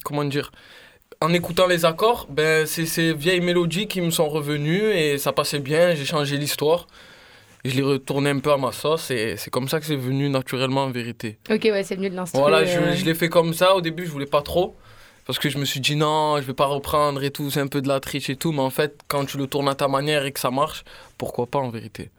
comment 0.03 0.25
dire? 0.25 0.51
En 1.21 1.31
écoutant 1.33 1.67
les 1.67 1.85
accords, 1.85 2.27
ben 2.29 2.65
c'est 2.65 2.85
ces 2.85 3.13
vieilles 3.13 3.39
mélodies 3.39 3.87
qui 3.87 4.01
me 4.01 4.09
sont 4.09 4.27
revenues 4.27 4.91
et 4.91 5.17
ça 5.17 5.31
passait 5.31 5.59
bien, 5.59 5.95
j'ai 5.95 6.03
changé 6.05 6.35
l'histoire. 6.37 6.87
Je 7.65 7.75
l'ai 7.75 7.81
retourné 7.81 8.29
un 8.29 8.39
peu 8.39 8.51
à 8.51 8.57
ma 8.57 8.71
sauce 8.73 9.09
et 9.11 9.35
c'est 9.37 9.49
comme 9.49 9.69
ça 9.69 9.79
que 9.79 9.85
c'est 9.85 9.95
venu 9.95 10.29
naturellement 10.29 10.83
en 10.83 10.91
vérité. 10.91 11.37
Ok, 11.49 11.61
ouais, 11.63 11.83
c'est 11.83 11.95
venu 11.95 12.09
de 12.09 12.15
l'instru. 12.15 12.39
Voilà, 12.39 12.65
je, 12.65 12.77
euh. 12.77 12.93
je 12.93 13.05
l'ai 13.05 13.13
fait 13.13 13.29
comme 13.29 13.53
ça. 13.53 13.75
Au 13.75 13.81
début, 13.81 14.05
je 14.05 14.11
voulais 14.11 14.25
pas 14.25 14.41
trop. 14.41 14.75
Parce 15.25 15.39
que 15.39 15.49
je 15.49 15.57
me 15.57 15.63
suis 15.63 15.79
dit 15.79 15.95
non, 15.95 16.35
je 16.37 16.41
vais 16.41 16.53
pas 16.53 16.65
reprendre 16.65 17.23
et 17.23 17.31
tout, 17.31 17.49
c'est 17.49 17.61
un 17.61 17.67
peu 17.67 17.81
de 17.81 17.87
la 17.87 18.01
triche 18.01 18.29
et 18.29 18.35
tout. 18.35 18.51
Mais 18.51 18.59
en 18.59 18.69
fait, 18.69 18.99
quand 19.07 19.23
tu 19.25 19.37
le 19.37 19.47
tournes 19.47 19.69
à 19.69 19.75
ta 19.75 19.87
manière 19.87 20.25
et 20.25 20.33
que 20.33 20.39
ça 20.39 20.51
marche, 20.51 20.83
pourquoi 21.17 21.45
pas 21.45 21.59
en 21.59 21.69
vérité. 21.69 22.09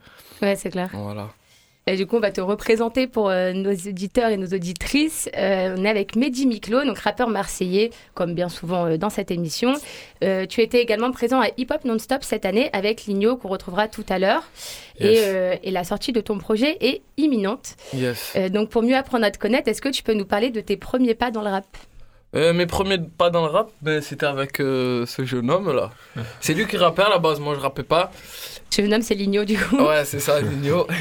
Ouais, 0.40 0.56
c'est 0.56 0.70
clair. 0.70 0.88
Voilà. 0.92 1.28
Et 1.86 1.96
du 1.96 2.06
coup, 2.06 2.16
on 2.16 2.20
va 2.20 2.30
te 2.30 2.40
représenter 2.40 3.06
pour 3.06 3.28
euh, 3.28 3.52
nos 3.52 3.72
auditeurs 3.72 4.30
et 4.30 4.38
nos 4.38 4.46
auditrices. 4.46 5.28
Euh, 5.36 5.74
on 5.78 5.84
est 5.84 5.88
avec 5.88 6.16
Mehdi 6.16 6.46
Miklo, 6.46 6.82
donc 6.84 6.98
rappeur 6.98 7.28
marseillais, 7.28 7.90
comme 8.14 8.34
bien 8.34 8.48
souvent 8.48 8.86
euh, 8.86 8.96
dans 8.96 9.10
cette 9.10 9.30
émission. 9.30 9.74
Tu 10.48 10.62
étais 10.62 10.80
également 10.80 11.10
présent 11.12 11.42
à 11.42 11.48
Hip 11.58 11.66
Hop 11.70 11.84
Non-Stop 11.84 12.22
cette 12.24 12.46
année 12.46 12.70
avec 12.72 13.04
Ligno, 13.04 13.36
qu'on 13.36 13.48
retrouvera 13.48 13.88
tout 13.88 14.06
à 14.08 14.18
l'heure. 14.18 14.42
Et, 14.98 15.04
Yes. 15.14 15.58
et 15.62 15.70
la 15.70 15.84
sortie 15.84 16.12
de 16.12 16.20
ton 16.22 16.38
projet 16.38 16.78
est 16.80 17.02
imminente. 17.18 17.76
Yes. 17.92 18.34
Donc, 18.50 18.70
pour 18.70 18.82
mieux 18.82 18.96
apprendre 18.96 19.24
à 19.26 19.30
te 19.30 19.38
connaître, 19.38 19.68
est-ce 19.68 19.82
que 19.82 19.90
tu 19.90 20.02
peux 20.02 20.14
nous 20.14 20.24
parler 20.24 20.48
de 20.50 20.60
tes 20.62 20.78
premiers 20.78 21.14
pas 21.14 21.30
dans 21.30 21.42
le 21.42 21.50
rap? 21.50 21.66
Mes 22.32 22.64
premiers 22.66 22.98
pas 22.98 23.28
dans 23.28 23.44
le 23.44 23.50
rap, 23.52 23.70
ben, 23.82 24.00
c'était 24.00 24.24
avec 24.26 24.56
ce 24.56 25.04
jeune 25.24 25.50
homme 25.50 25.70
là. 25.76 25.90
C'est 26.40 26.54
lui 26.54 26.66
qui 26.66 26.78
rappait 26.78 27.02
à 27.02 27.10
la 27.10 27.18
base, 27.18 27.38
moi 27.38 27.54
je 27.54 27.60
rappais 27.60 27.82
pas. 27.82 28.10
Je 28.74 28.80
me 28.82 28.86
nomme, 28.88 29.02
c'est 29.02 29.14
Ligno, 29.14 29.44
du 29.44 29.58
coup. 29.58 29.76
Ouais, 29.76 30.04
c'est 30.06 30.20
ça, 30.20 30.40
Nino. 30.40 30.86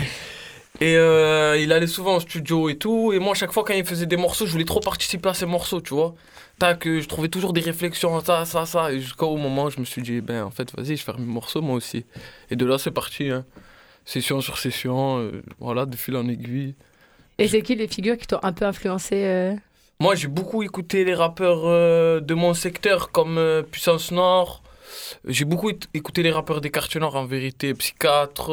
Et 0.82 0.96
euh, 0.98 1.56
il 1.58 1.72
allait 1.72 1.88
souvent 1.88 2.15
au 2.15 2.20
studio 2.20 2.68
et 2.70 2.77
tout. 2.77 3.13
Et 3.13 3.20
moi, 3.20 3.36
chaque 3.36 3.51
fois 3.51 3.63
quand 3.63 3.74
il 3.74 3.86
faisait 3.86 4.06
des 4.08 4.18
morceaux, 4.18 4.46
je 4.46 4.51
voulais 4.51 4.65
trop 4.65 4.80
participer 4.80 5.30
à 5.30 5.34
ces 5.34 5.46
morceaux, 5.46 5.82
tu 5.82 5.94
vois. 5.94 6.13
Tac, 6.60 6.84
je 6.86 7.08
trouvais 7.08 7.30
toujours 7.30 7.53
des 7.53 7.62
réflexions, 7.62 8.20
ça, 8.22 8.46
ça, 8.46 8.65
ça. 8.65 8.92
Et 8.92 9.00
jusqu'au 9.00 9.36
moment 9.38 9.65
où 9.65 9.70
je 9.70 9.80
me 9.80 9.86
suis 9.86 10.01
dit, 10.01 10.20
ben 10.22 10.44
en 10.44 10.51
fait, 10.51 10.75
vas-y, 10.75 10.98
je 10.98 11.03
faire 11.03 11.20
mes 11.20 11.25
morceaux 11.25 11.62
moi 11.62 11.75
aussi. 11.75 12.06
Et 12.50 12.56
de 12.56 12.65
là, 12.65 12.77
c'est 12.77 12.92
parti. 12.92 13.30
hein. 13.30 13.46
session 14.06 14.42
sur 14.42 14.58
session, 14.58 15.20
euh, 15.20 15.44
voilà, 15.60 15.86
de 15.86 15.96
fil 15.96 16.15
en 16.18 16.27
aiguille. 16.27 16.75
Et 17.38 17.48
c'est 17.48 17.62
qui 17.62 17.75
les 17.75 17.88
figures 17.88 18.18
qui 18.18 18.27
t'ont 18.27 18.39
un 18.44 18.51
peu 18.53 18.65
influencé 18.65 19.24
euh? 19.25 19.53
Moi, 20.00 20.15
j'ai 20.15 20.27
beaucoup 20.27 20.63
écouté 20.63 21.06
les 21.06 21.13
rappeurs 21.15 21.63
de 22.22 22.34
mon 22.34 22.53
secteur 22.53 23.12
comme 23.12 23.39
Puissance 23.72 24.12
Nord. 24.12 24.62
J'ai 25.25 25.46
beaucoup 25.46 25.70
éc- 25.70 25.86
écouté 25.94 26.24
les 26.24 26.32
rappeurs 26.32 26.62
des 26.62 26.72
quartiers 26.72 27.00
nord 27.00 27.15
en 27.15 27.25
vérité. 27.25 27.74
Psychiatre, 27.74 28.51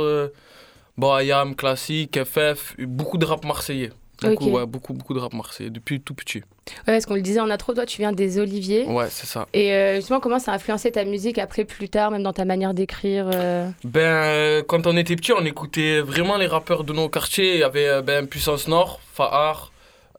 IAM, 1.02 1.54
classique, 1.54 2.18
FF, 2.24 2.76
beaucoup 2.78 3.18
de 3.18 3.26
rap 3.26 3.44
marseillais. 3.44 3.90
Beaucoup, 4.22 4.50
ouais, 4.50 4.66
beaucoup, 4.66 4.92
beaucoup 4.92 5.14
de 5.14 5.18
rap 5.18 5.32
marseillais 5.32 5.70
depuis 5.70 6.00
tout 6.00 6.14
petit. 6.14 6.38
Ouais, 6.38 6.94
parce 6.94 7.06
qu'on 7.06 7.14
le 7.14 7.22
disait 7.22 7.40
en 7.40 7.50
intro, 7.50 7.72
toi 7.72 7.86
tu 7.86 7.98
viens 7.98 8.12
des 8.12 8.38
Oliviers. 8.38 8.84
Ouais, 8.86 9.06
c'est 9.08 9.26
ça. 9.26 9.46
Et 9.54 9.72
euh, 9.72 9.96
justement, 9.96 10.20
comment 10.20 10.38
ça 10.38 10.52
a 10.52 10.56
influencé 10.56 10.92
ta 10.92 11.04
musique 11.04 11.38
après, 11.38 11.64
plus 11.64 11.88
tard, 11.88 12.10
même 12.10 12.22
dans 12.22 12.32
ta 12.32 12.44
manière 12.44 12.74
d'écrire 12.74 13.30
euh 13.32 13.68
Ben, 13.84 14.00
euh, 14.00 14.62
quand 14.66 14.86
on 14.86 14.96
était 14.96 15.16
petit, 15.16 15.32
on 15.32 15.44
écoutait 15.44 16.00
vraiment 16.00 16.36
les 16.36 16.46
rappeurs 16.46 16.84
de 16.84 16.92
nos 16.92 17.08
quartiers. 17.08 17.54
Il 17.54 17.60
y 17.60 17.64
avait 17.64 18.02
ben, 18.02 18.26
Puissance 18.26 18.68
Nord, 18.68 19.00
Fahar, 19.14 19.72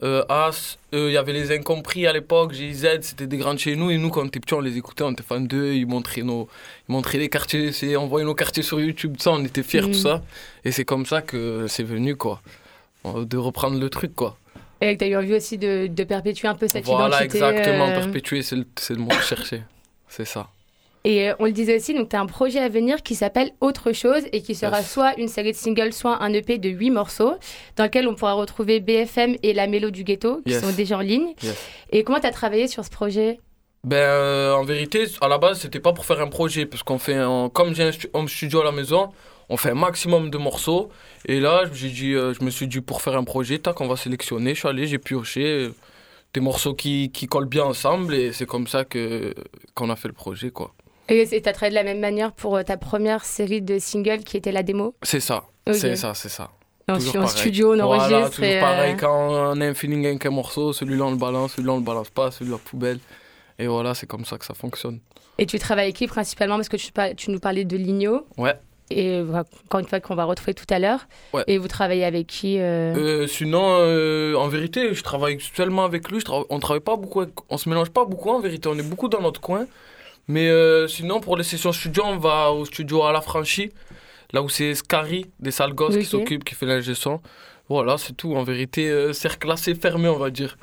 euh, 0.04 0.24
As, 0.30 0.78
euh, 0.94 1.10
il 1.10 1.14
y 1.14 1.18
avait 1.18 1.34
les 1.34 1.52
Incompris 1.52 2.08
à 2.08 2.14
l'époque, 2.14 2.54
GIZ, 2.54 2.88
c'était 3.02 3.28
des 3.28 3.38
grands 3.38 3.56
chez 3.58 3.76
nous. 3.76 3.92
Et 3.92 3.98
nous, 3.98 4.10
quand 4.10 4.22
on 4.22 4.26
était 4.26 4.40
petits, 4.40 4.54
on 4.56 4.62
les 4.62 4.78
écoutait, 4.78 5.04
on 5.04 5.12
était 5.12 5.24
fans 5.24 5.40
d'eux. 5.40 5.74
Ils 5.74 5.86
montraient, 5.86 6.24
nos, 6.24 6.48
ils 6.90 6.92
montraient 6.92 7.20
les 7.20 7.30
quartiers, 7.30 7.72
on 7.98 8.08
voyait 8.08 8.26
nos 8.26 8.34
quartiers 8.36 8.64
sur 8.64 8.80
YouTube, 8.80 9.16
tout 9.18 9.24
ça, 9.24 9.32
on 9.32 9.44
était 9.46 9.64
fiers, 9.64 9.82
tout 9.82 9.94
ça. 9.94 10.24
Et 10.66 10.72
c'est 10.72 10.86
comme 10.86 11.06
ça 11.06 11.22
que 11.22 11.66
c'est 11.68 11.84
venu, 11.84 12.16
quoi. 12.16 12.42
Euh, 13.06 13.26
De 13.26 13.38
reprendre 13.38 13.80
le 13.80 13.90
truc, 13.90 14.16
quoi. 14.16 14.38
Et 14.82 14.94
que 14.96 15.00
tu 15.00 15.06
as 15.06 15.08
eu 15.10 15.16
envie 15.16 15.36
aussi 15.36 15.60
de, 15.60 15.86
de 15.88 16.04
perpétuer 16.04 16.48
un 16.48 16.56
peu 16.56 16.68
cette 16.68 16.86
voilà, 16.86 17.24
identité. 17.24 17.38
exactement, 17.38 17.88
euh, 17.90 18.00
perpétuer, 18.00 18.42
c'est 18.42 18.56
le, 18.56 18.66
c'est 18.76 18.96
le 18.96 19.00
mot 19.02 19.12
cherchais. 19.22 19.62
C'est 20.10 20.26
ça. 20.26 20.50
Et 21.04 21.30
euh, 21.30 21.34
on 21.40 21.46
le 21.46 21.52
disait 21.52 21.76
aussi, 21.78 21.94
donc 21.96 22.10
tu 22.10 22.16
as 22.16 22.20
un 22.22 22.28
projet 22.28 22.60
à 22.60 22.70
venir 22.70 23.02
qui 23.02 23.16
s'appelle 23.16 23.52
Autre 23.60 23.92
chose 23.92 24.22
et 24.32 24.42
qui 24.42 24.54
sera 24.54 24.84
soit 24.84 25.18
une 25.18 25.28
série 25.28 25.52
de 25.52 25.58
singles, 25.58 25.94
soit 25.94 26.22
un 26.22 26.32
EP 26.34 26.60
de 26.60 26.70
8 26.70 26.92
morceaux, 26.92 27.34
dans 27.76 27.86
lequel 27.86 28.08
on 28.08 28.14
pourra 28.14 28.34
retrouver 28.34 28.80
BFM 28.80 29.36
et 29.42 29.54
La 29.54 29.66
Mélo 29.68 29.90
du 29.90 30.04
Ghetto, 30.04 30.42
qui 30.46 30.52
Yes. 30.54 30.62
sont 30.62 30.72
déjà 30.72 30.98
en 30.98 31.02
ligne. 31.02 31.34
Yes. 31.42 31.56
Et 31.92 32.04
comment 32.04 32.20
tu 32.20 32.28
as 32.28 32.32
travaillé 32.32 32.68
sur 32.68 32.86
ce 32.86 32.92
projet? 32.92 33.40
Ben, 33.84 33.96
euh, 33.98 34.54
en 34.54 34.64
vérité, 34.64 35.06
à 35.22 35.28
la 35.28 35.40
base, 35.40 35.60
c'était 35.62 35.80
pas 35.80 35.92
pour 35.92 36.06
faire 36.06 36.22
un 36.22 36.28
projet, 36.28 36.68
parce 36.68 36.84
qu'on 36.84 37.00
fait, 37.00 37.16
un- 37.16 37.50
comme 37.52 37.74
j'ai 37.74 37.84
un 37.86 37.92
home 38.14 38.28
studio 38.28 38.62
à 38.62 38.66
la 38.66 38.72
maison, 38.72 39.10
on 39.50 39.58
fait 39.58 39.72
un 39.72 39.76
maximum 39.76 40.30
de 40.30 40.38
morceaux. 40.38 40.90
Et 41.26 41.40
là, 41.40 41.64
j'ai 41.74 41.90
dit, 41.90 42.14
euh, 42.14 42.36
je 42.40 42.44
me 42.46 42.52
suis 42.52 42.68
dit, 42.68 42.80
pour 42.80 43.02
faire 43.02 43.16
un 43.18 43.24
projet, 43.24 43.58
tac, 43.58 43.82
on 43.82 43.88
va 43.88 43.96
sélectionner. 43.96 44.54
Je 44.54 44.60
suis 44.60 44.68
allé, 44.68 44.86
j'ai 44.86 45.00
pioché 45.00 45.72
des 46.36 46.42
morceaux 46.42 46.76
qui, 46.76 47.10
qui 47.12 47.26
collent 47.26 47.48
bien 47.50 47.64
ensemble, 47.64 48.14
et 48.14 48.32
c'est 48.34 48.46
comme 48.46 48.68
ça 48.68 48.86
que 48.86 49.34
qu'on 49.74 49.90
a 49.90 49.96
fait 49.96 50.08
le 50.10 50.14
projet, 50.14 50.52
quoi. 50.52 50.76
Et 51.12 51.42
tu 51.42 51.50
as 51.50 51.54
travaillé 51.54 51.72
de 51.72 51.76
la 51.76 51.84
même 51.84 52.00
manière 52.00 52.32
pour 52.32 52.56
euh, 52.58 52.64
ta 52.64 52.78
première 52.78 53.26
série 53.26 53.62
de 53.62 53.80
singles 53.80 54.24
qui 54.24 54.38
était 54.38 54.52
la 54.52 54.64
démo 54.64 54.96
C'est 55.04 55.20
ça, 55.20 55.44
c'est 55.72 55.96
ça, 55.96 56.14
c'est 56.14 56.30
ça. 56.30 56.50
En 56.90 56.98
pareil. 56.98 57.28
studio, 57.28 57.74
on 57.74 57.86
Voilà, 57.86 58.04
enregistre. 58.18 58.30
toujours 58.32 58.46
et, 58.46 58.58
euh, 58.58 58.62
pareil. 58.62 58.96
Quand 58.98 59.30
on 59.54 59.62
a 59.62 59.66
un 59.66 59.74
feeling 59.74 60.06
avec 60.08 60.26
un 60.26 60.30
morceau, 60.32 60.74
celui-là 60.74 61.06
on 61.06 61.12
le 61.12 61.18
balance, 61.18 61.54
celui-là 61.54 61.74
on 61.74 61.78
le 61.78 61.84
balance 61.84 62.10
pas, 62.10 62.32
celui-là 62.32 62.58
poubelle. 62.64 63.00
Et 63.60 63.68
voilà, 63.68 63.94
c'est 63.94 64.08
comme 64.08 64.26
ça 64.26 64.38
que 64.38 64.46
ça 64.46 64.54
fonctionne. 64.54 65.00
Et 65.38 65.46
tu 65.46 65.60
travailles 65.60 65.86
avec 65.86 65.96
qui 65.96 66.08
principalement? 66.08 66.56
Parce 66.56 66.70
que 66.70 66.78
tu, 67.14 67.32
nous 67.32 67.40
parlais 67.40 67.66
de 67.66 67.78
Ligno. 67.78 68.26
Ouais. 68.38 68.56
Et 68.90 69.22
voilà, 69.22 69.46
encore 69.66 69.80
une 69.80 69.88
fois, 69.88 70.00
qu'on 70.02 70.16
va 70.16 70.26
retrouver 70.26 70.54
tout 70.54 70.66
à 70.70 70.80
l'heure. 70.80 71.08
Ouais. 71.34 71.44
Et 71.48 71.58
vous 71.58 71.68
travaillez 71.70 72.04
avec 72.04 72.28
qui 72.28 72.58
euh? 72.60 72.94
Euh, 72.96 73.28
sinon, 73.28 73.64
euh, 73.80 74.36
en 74.36 74.50
vérité, 74.50 74.94
je 74.94 75.02
travaille 75.04 75.38
seulement 75.56 75.86
avec 75.86 76.10
lui. 76.12 76.20
Je 76.20 76.26
on 76.50 76.60
travaille 76.60 76.82
pas 76.82 76.98
beaucoup, 76.98 77.22
avec- 77.22 77.34
on 77.50 77.58
se 77.58 77.70
mélange 77.70 77.90
pas 77.92 78.04
beaucoup 78.06 78.30
en 78.32 78.40
vérité. 78.42 78.68
On 78.68 78.78
est 78.78 78.84
beaucoup 78.84 79.08
dans 79.08 79.22
notre 79.22 79.40
coin. 79.40 79.66
Mais 80.28 80.50
euh, 80.50 80.88
sinon, 80.88 81.20
pour 81.20 81.38
les 81.38 81.44
sessions 81.44 81.72
studio, 81.72 82.04
on 82.06 82.18
va 82.18 82.52
au 82.52 82.66
studio 82.66 83.04
à 83.04 83.12
la 83.12 83.22
franchie, 83.22 83.72
là 84.32 84.42
où 84.42 84.50
c'est 84.50 84.76
Scary, 84.76 85.26
des 85.40 85.52
sales 85.52 85.74
gosses 85.74 85.98
qui 85.98 86.06
s'occupent, 86.06 86.44
qui 86.44 86.56
fait 86.56 86.66
l'ingé 86.66 86.96
son. 86.96 87.22
Voilà, 87.70 87.98
c'est 87.98 88.14
tout. 88.14 88.36
En 88.36 88.44
vérité, 88.44 88.90
euh, 88.90 89.14
cercle 89.14 89.50
assez 89.50 89.76
fermé, 89.76 90.10
on 90.10 90.18
va 90.18 90.30
dire. 90.30 90.58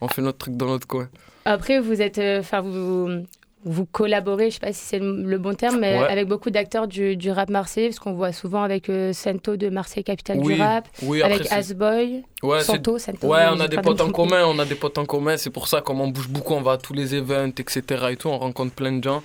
On 0.00 0.08
fait 0.08 0.22
notre 0.22 0.38
truc 0.38 0.56
dans 0.56 0.66
notre 0.66 0.86
coin. 0.86 1.08
Après, 1.44 1.80
vous 1.80 2.02
êtes, 2.02 2.18
euh, 2.18 2.40
enfin, 2.40 2.60
vous, 2.60 3.24
vous 3.64 3.84
collaborez, 3.86 4.50
je 4.50 4.54
sais 4.54 4.60
pas 4.60 4.72
si 4.72 4.84
c'est 4.84 4.98
le 5.00 5.36
bon 5.38 5.54
terme, 5.54 5.78
mais 5.80 5.98
Ouais. 5.98 6.06
avec 6.08 6.28
beaucoup 6.28 6.50
d'acteurs 6.50 6.86
du, 6.86 7.16
du 7.16 7.30
rap 7.30 7.50
marseillais, 7.50 7.88
parce 7.88 7.98
qu'on 7.98 8.12
voit 8.12 8.32
souvent 8.32 8.62
avec 8.62 8.88
euh, 8.88 9.12
Sento 9.12 9.56
de 9.56 9.68
Marseille, 9.68 10.04
capitale 10.04 10.38
Oui, 10.40 10.54
du 10.54 10.60
rap, 10.62 10.88
Oui, 11.02 11.22
avec 11.22 11.50
Asboy, 11.52 12.22
ouais, 12.42 12.60
Santo, 12.62 12.98
Sento. 12.98 13.26
Ouais, 13.26 13.44
on 13.50 13.58
a 13.60 13.66
des 13.68 13.78
potes 13.78 14.00
en 14.00 14.10
commun, 14.10 14.44
on 14.46 14.58
a 14.58 14.64
des 14.64 14.76
potes 14.76 14.96
en 14.98 15.04
commun. 15.06 15.36
C'est 15.36 15.50
pour 15.50 15.66
ça, 15.68 15.80
comme 15.80 16.00
on 16.00 16.08
bouge 16.08 16.28
beaucoup, 16.28 16.54
on 16.54 16.62
va 16.62 16.72
à 16.72 16.78
tous 16.78 16.92
les 16.94 17.14
events, 17.14 17.48
etc. 17.58 17.82
et 18.10 18.16
tout, 18.16 18.28
on 18.28 18.38
rencontre 18.38 18.74
plein 18.74 18.92
de 18.92 19.02
gens. 19.02 19.22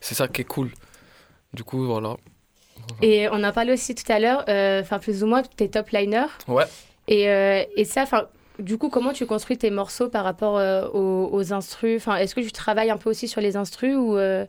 C'est 0.00 0.14
ça 0.14 0.28
qui 0.28 0.42
est 0.42 0.44
cool. 0.44 0.70
Du 1.52 1.64
coup, 1.64 1.84
voilà. 1.84 2.16
Et 3.02 3.28
on 3.30 3.42
en 3.44 3.52
parlait 3.52 3.72
aussi 3.72 3.94
tout 3.94 4.10
à 4.10 4.18
l'heure, 4.18 4.44
euh, 4.48 4.80
enfin, 4.80 4.98
plus 4.98 5.22
ou 5.22 5.26
moins, 5.26 5.42
tes 5.42 5.68
top 5.68 5.90
liners. 5.90 6.26
Ouais. 6.48 6.64
Et, 7.08 7.28
euh, 7.28 7.62
et 7.76 7.84
ça, 7.84 8.02
enfin, 8.02 8.26
du 8.58 8.78
coup, 8.78 8.88
comment 8.88 9.12
tu 9.12 9.26
construis 9.26 9.56
tes 9.58 9.70
morceaux 9.70 10.08
par 10.08 10.24
rapport 10.24 10.58
euh, 10.58 10.86
aux, 10.88 11.28
aux 11.32 11.52
instrus? 11.52 11.96
Enfin, 11.96 12.16
est-ce 12.16 12.34
que 12.34 12.40
tu 12.40 12.52
travailles 12.52 12.90
un 12.90 12.96
peu 12.98 13.10
aussi 13.10 13.28
sur 13.28 13.40
les 13.40 13.56
instrus 13.56 13.96
ou, 13.96 14.16
euh, 14.16 14.44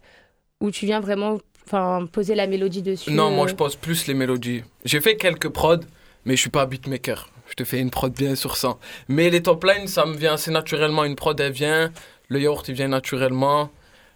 ou 0.61 0.71
tu 0.71 0.85
viens 0.85 0.99
vraiment, 0.99 1.37
enfin, 1.67 2.05
poser 2.11 2.35
la 2.35 2.47
mélodie 2.47 2.81
dessus 2.81 3.11
Non, 3.11 3.31
moi 3.31 3.45
euh? 3.45 3.49
je 3.49 3.55
pose 3.55 3.75
plus 3.75 4.07
les 4.07 4.13
mélodies. 4.13 4.63
J'ai 4.85 5.01
fait 5.01 5.15
quelques 5.15 5.49
prods, 5.49 5.79
mais 6.25 6.35
je 6.35 6.41
suis 6.41 6.49
pas 6.49 6.65
beatmaker. 6.65 7.29
Je 7.49 7.55
te 7.55 7.63
fais 7.65 7.79
une 7.79 7.91
prod 7.91 8.11
bien 8.13 8.35
sur 8.35 8.55
ça. 8.57 8.77
Mais 9.07 9.29
les 9.29 9.43
top 9.43 9.63
lines, 9.63 9.87
ça 9.87 10.05
me 10.05 10.15
vient 10.15 10.33
assez 10.33 10.49
naturellement. 10.51 11.03
Une 11.03 11.15
prod, 11.15 11.39
elle 11.39 11.51
vient. 11.51 11.91
Le 12.29 12.39
yaourt, 12.39 12.67
il 12.67 12.73
vient 12.73 12.87
naturellement. 12.87 13.69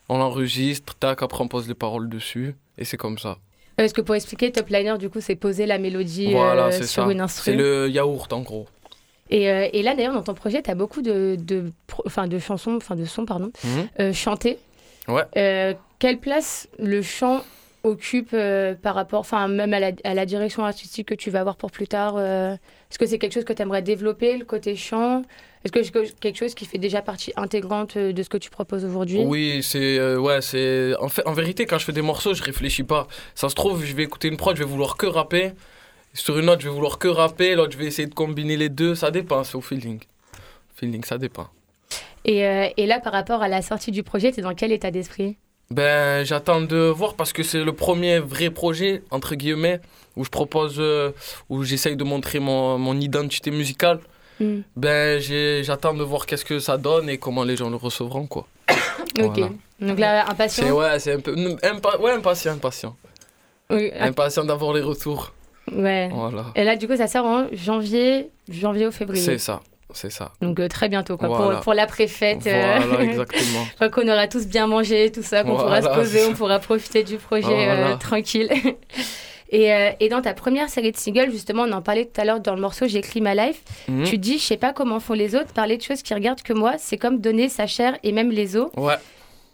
On 0.09 0.17
l'enregistre, 0.17 0.95
tac, 0.95 1.21
après 1.21 1.43
on 1.43 1.47
pose 1.47 1.67
les 1.67 1.73
paroles 1.75 2.09
dessus. 2.09 2.55
Et 2.77 2.85
c'est 2.85 2.97
comme 2.97 3.17
ça. 3.19 3.37
Parce 3.75 3.93
que 3.93 4.01
pour 4.01 4.15
expliquer, 4.15 4.51
top 4.51 4.69
liner, 4.69 4.97
du 4.97 5.09
coup, 5.09 5.21
c'est 5.21 5.35
poser 5.35 5.67
la 5.67 5.77
mélodie 5.77 6.31
Voilà, 6.31 6.67
euh, 6.67 6.71
sur 6.71 7.03
ça. 7.05 7.11
une 7.11 7.21
instru? 7.21 7.51
C'est 7.51 7.57
le 7.57 7.89
yaourt 7.89 8.31
en 8.33 8.41
gros. 8.41 8.65
Et, 9.29 9.49
euh, 9.49 9.67
et 9.73 9.83
là, 9.83 9.95
d'ailleurs, 9.95 10.13
dans 10.13 10.23
ton 10.23 10.33
projet, 10.33 10.61
tu 10.61 10.69
as 10.71 10.75
beaucoup 10.75 11.01
de, 11.01 11.37
enfin, 12.05 12.27
de 12.27 12.39
chansons, 12.39 12.75
enfin 12.77 12.95
de 12.95 13.05
sons, 13.05 13.25
pardon, 13.25 13.51
Mhm. 13.63 13.87
euh, 13.99 14.13
chantés. 14.13 14.57
Ouais. 15.07 15.23
Euh, 15.37 15.73
quelle 15.99 16.17
place 16.19 16.67
le 16.79 17.01
chant 17.01 17.41
occupe 17.83 18.31
euh, 18.33 18.73
par 18.75 18.95
rapport, 18.95 19.19
enfin, 19.21 19.47
même 19.47 19.73
à 19.73 19.79
la, 19.79 19.91
à 20.03 20.13
la 20.13 20.25
direction 20.25 20.65
artistique 20.65 21.07
que 21.07 21.13
tu 21.15 21.29
vas 21.29 21.39
avoir 21.39 21.55
pour 21.55 21.71
plus 21.71 21.87
tard 21.87 22.17
Est-ce 22.19 22.97
que 22.99 23.05
c'est 23.05 23.17
quelque 23.17 23.33
chose 23.33 23.45
que 23.45 23.53
tu 23.53 23.61
aimerais 23.61 23.81
développer, 23.81 24.37
le 24.37 24.45
côté 24.45 24.75
chant? 24.75 25.21
Est-ce 25.63 25.71
que 25.71 25.83
c'est 25.83 26.19
quelque 26.19 26.37
chose 26.37 26.53
qui 26.53 26.65
fait 26.65 26.77
déjà 26.77 27.01
partie 27.01 27.33
intégrante 27.35 27.97
de 27.97 28.23
ce 28.23 28.29
que 28.29 28.37
tu 28.37 28.49
proposes 28.49 28.85
aujourd'hui? 28.85 29.23
Oui, 29.25 29.61
c'est 29.63 29.97
euh, 29.97 30.17
ouais, 30.17 30.41
c'est 30.41 30.95
en 30.99 31.09
fait 31.09 31.25
en 31.27 31.33
vérité 31.33 31.65
quand 31.65 31.77
je 31.77 31.83
fais 31.85 31.91
des 31.91 32.01
morceaux, 32.01 32.33
je 32.33 32.43
réfléchis 32.43 32.83
pas. 32.83 33.07
Ça 33.35 33.49
se 33.49 33.55
trouve, 33.55 33.83
je 33.83 33.93
vais 33.93 34.03
écouter 34.03 34.27
une 34.29 34.37
prod, 34.37 34.55
je 34.55 34.63
vais 34.63 34.69
vouloir 34.69 34.95
que 34.97 35.05
rapper. 35.07 35.51
Sur 36.17 36.37
une 36.39 36.49
autre, 36.49 36.61
je 36.61 36.67
vais 36.69 36.73
vouloir 36.73 36.97
que 36.99 37.07
rapper, 37.07 37.55
l'autre 37.55 37.73
je 37.73 37.77
vais 37.77 37.85
essayer 37.85 38.07
de 38.07 38.13
combiner 38.13 38.57
les 38.57 38.69
deux, 38.69 38.95
ça 38.95 39.11
dépend, 39.11 39.43
c'est 39.43 39.55
au 39.55 39.61
feeling. 39.61 39.99
Feeling, 40.75 41.03
ça 41.03 41.17
dépend. 41.17 41.47
et, 42.25 42.45
euh, 42.45 42.67
et 42.75 42.85
là, 42.87 42.99
par 42.99 43.13
rapport 43.13 43.41
à 43.41 43.47
la 43.47 43.61
sortie 43.61 43.91
du 43.91 44.03
projet, 44.03 44.31
tu 44.31 44.39
es 44.39 44.43
dans 44.43 44.55
quel 44.55 44.71
état 44.71 44.91
d'esprit? 44.91 45.37
Ben, 45.69 46.23
j'attends 46.25 46.61
de 46.61 46.77
voir 46.77 47.15
parce 47.15 47.33
que 47.33 47.43
c'est 47.43 47.63
le 47.63 47.73
premier 47.73 48.19
vrai 48.19 48.49
projet, 48.49 49.03
entre 49.11 49.35
guillemets, 49.35 49.79
où 50.15 50.23
je 50.23 50.29
propose, 50.29 50.75
euh, 50.79 51.11
où 51.49 51.63
j'essaye 51.63 51.95
de 51.97 52.03
montrer 52.03 52.39
mon, 52.39 52.77
mon 52.77 52.99
identité 52.99 53.51
musicale. 53.51 53.99
Hmm. 54.39 54.61
Ben, 54.75 55.19
j'attends 55.63 55.93
de 55.93 56.03
voir 56.03 56.25
qu'est-ce 56.25 56.45
que 56.45 56.59
ça 56.59 56.77
donne 56.77 57.09
et 57.09 57.17
comment 57.17 57.43
les 57.43 57.55
gens 57.57 57.69
le 57.69 57.75
recevront, 57.75 58.27
quoi. 58.27 58.47
Ok. 59.19 59.37
Voilà. 59.37 59.49
Donc 59.79 59.99
là, 59.99 60.29
impatient? 60.29 60.69
Ouais, 60.71 60.99
c'est 60.99 61.13
un 61.13 61.19
peu, 61.19 61.33
impa- 61.35 61.99
ouais, 61.99 62.11
impatient, 62.11 62.53
impatient. 62.53 62.95
Oui, 63.69 63.91
Impatient 63.99 64.45
d'avoir 64.45 64.73
les 64.73 64.81
retours. 64.81 65.33
Ouais. 65.75 66.09
Voilà. 66.13 66.45
Et 66.55 66.63
là, 66.63 66.75
du 66.75 66.87
coup, 66.87 66.95
ça 66.95 67.07
sort 67.07 67.25
en 67.25 67.45
janvier, 67.53 68.29
janvier 68.49 68.87
ou 68.87 68.91
février. 68.91 69.21
C'est 69.21 69.37
ça, 69.37 69.61
c'est 69.93 70.11
ça. 70.11 70.31
Donc 70.41 70.59
euh, 70.59 70.67
très 70.67 70.89
bientôt, 70.89 71.17
quoi, 71.17 71.27
Voilà. 71.27 71.51
pour, 71.55 71.59
pour 71.61 71.73
l'après-fête. 71.73 72.45
euh, 72.47 72.79
Voilà, 72.87 73.03
exactement. 73.11 73.65
je 73.69 73.75
crois 73.75 73.89
qu'on 73.89 74.07
aura 74.07 74.27
tous 74.27 74.47
bien 74.47 74.67
mangé, 74.67 75.11
tout 75.11 75.23
ça, 75.23 75.43
qu'on 75.43 75.55
pourra 75.55 75.81
se 75.81 75.89
poser, 75.89 76.25
on 76.27 76.33
pourra 76.33 76.59
profiter 76.59 77.03
du 77.03 77.17
projet 77.17 77.69
euh, 77.69 77.95
tranquille. 77.97 78.49
Et, 79.49 79.71
euh, 79.73 79.91
et 80.01 80.09
dans 80.09 80.21
ta 80.21 80.33
première 80.33 80.67
série 80.67 80.91
de 80.91 80.97
singles, 80.97 81.31
justement, 81.31 81.63
on 81.63 81.71
en 81.71 81.81
parlait 81.81 82.03
tout 82.03 82.19
à 82.19 82.25
l'heure 82.25 82.41
dans 82.41 82.53
le 82.53 82.59
morceau 82.59 82.85
J'écris 82.85 83.21
ma 83.21 83.33
life. 83.33 83.61
Mhm. 83.87 84.03
Tu 84.03 84.17
dis, 84.17 84.39
je 84.39 84.43
sais 84.43 84.57
pas 84.57 84.73
comment 84.73 84.99
font 84.99 85.13
les 85.13 85.35
autres, 85.35 85.53
parler 85.53 85.77
de 85.77 85.81
choses 85.81 86.01
qui 86.01 86.13
regardent 86.13 86.41
que 86.41 86.51
moi, 86.51 86.73
c'est 86.77 86.97
comme 86.97 87.19
donner 87.21 87.47
sa 87.47 87.65
chair 87.65 87.97
et 88.03 88.11
même 88.11 88.29
les 88.29 88.57
os. 88.57 88.67
Ouais, 88.75 88.95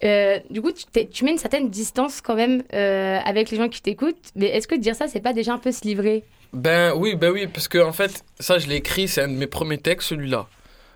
Euh, 0.03 0.39
du 0.49 0.61
coup, 0.61 0.71
tu, 0.71 1.23
mets 1.23 1.31
une 1.31 1.37
certaine 1.37 1.69
distance 1.69 2.19
quand 2.19 2.35
même 2.35 2.63
euh, 2.73 3.19
avec 3.23 3.51
les 3.51 3.57
gens 3.57 3.69
qui 3.69 3.81
t'écoutent. 3.81 4.31
Mais 4.35 4.47
est-ce 4.47 4.67
que 4.67 4.75
dire 4.75 4.95
ça, 4.95 5.07
c'est 5.07 5.21
pas 5.21 5.33
déjà 5.33 5.53
un 5.53 5.59
peu 5.59 5.71
se 5.71 5.85
livrer? 5.85 6.23
Ben 6.51 6.93
oui, 6.95 7.15
ben 7.15 7.31
oui, 7.31 7.47
parce 7.47 7.67
que 7.67 7.79
en 7.79 7.93
fait, 7.93 8.23
ça 8.39 8.59
je 8.59 8.67
l'ai 8.67 8.75
écrit, 8.75 9.07
c'est 9.07 9.21
un 9.21 9.27
de 9.27 9.33
mes 9.33 9.47
premiers 9.47 9.77
textes, 9.77 10.09
celui-là. 10.09 10.47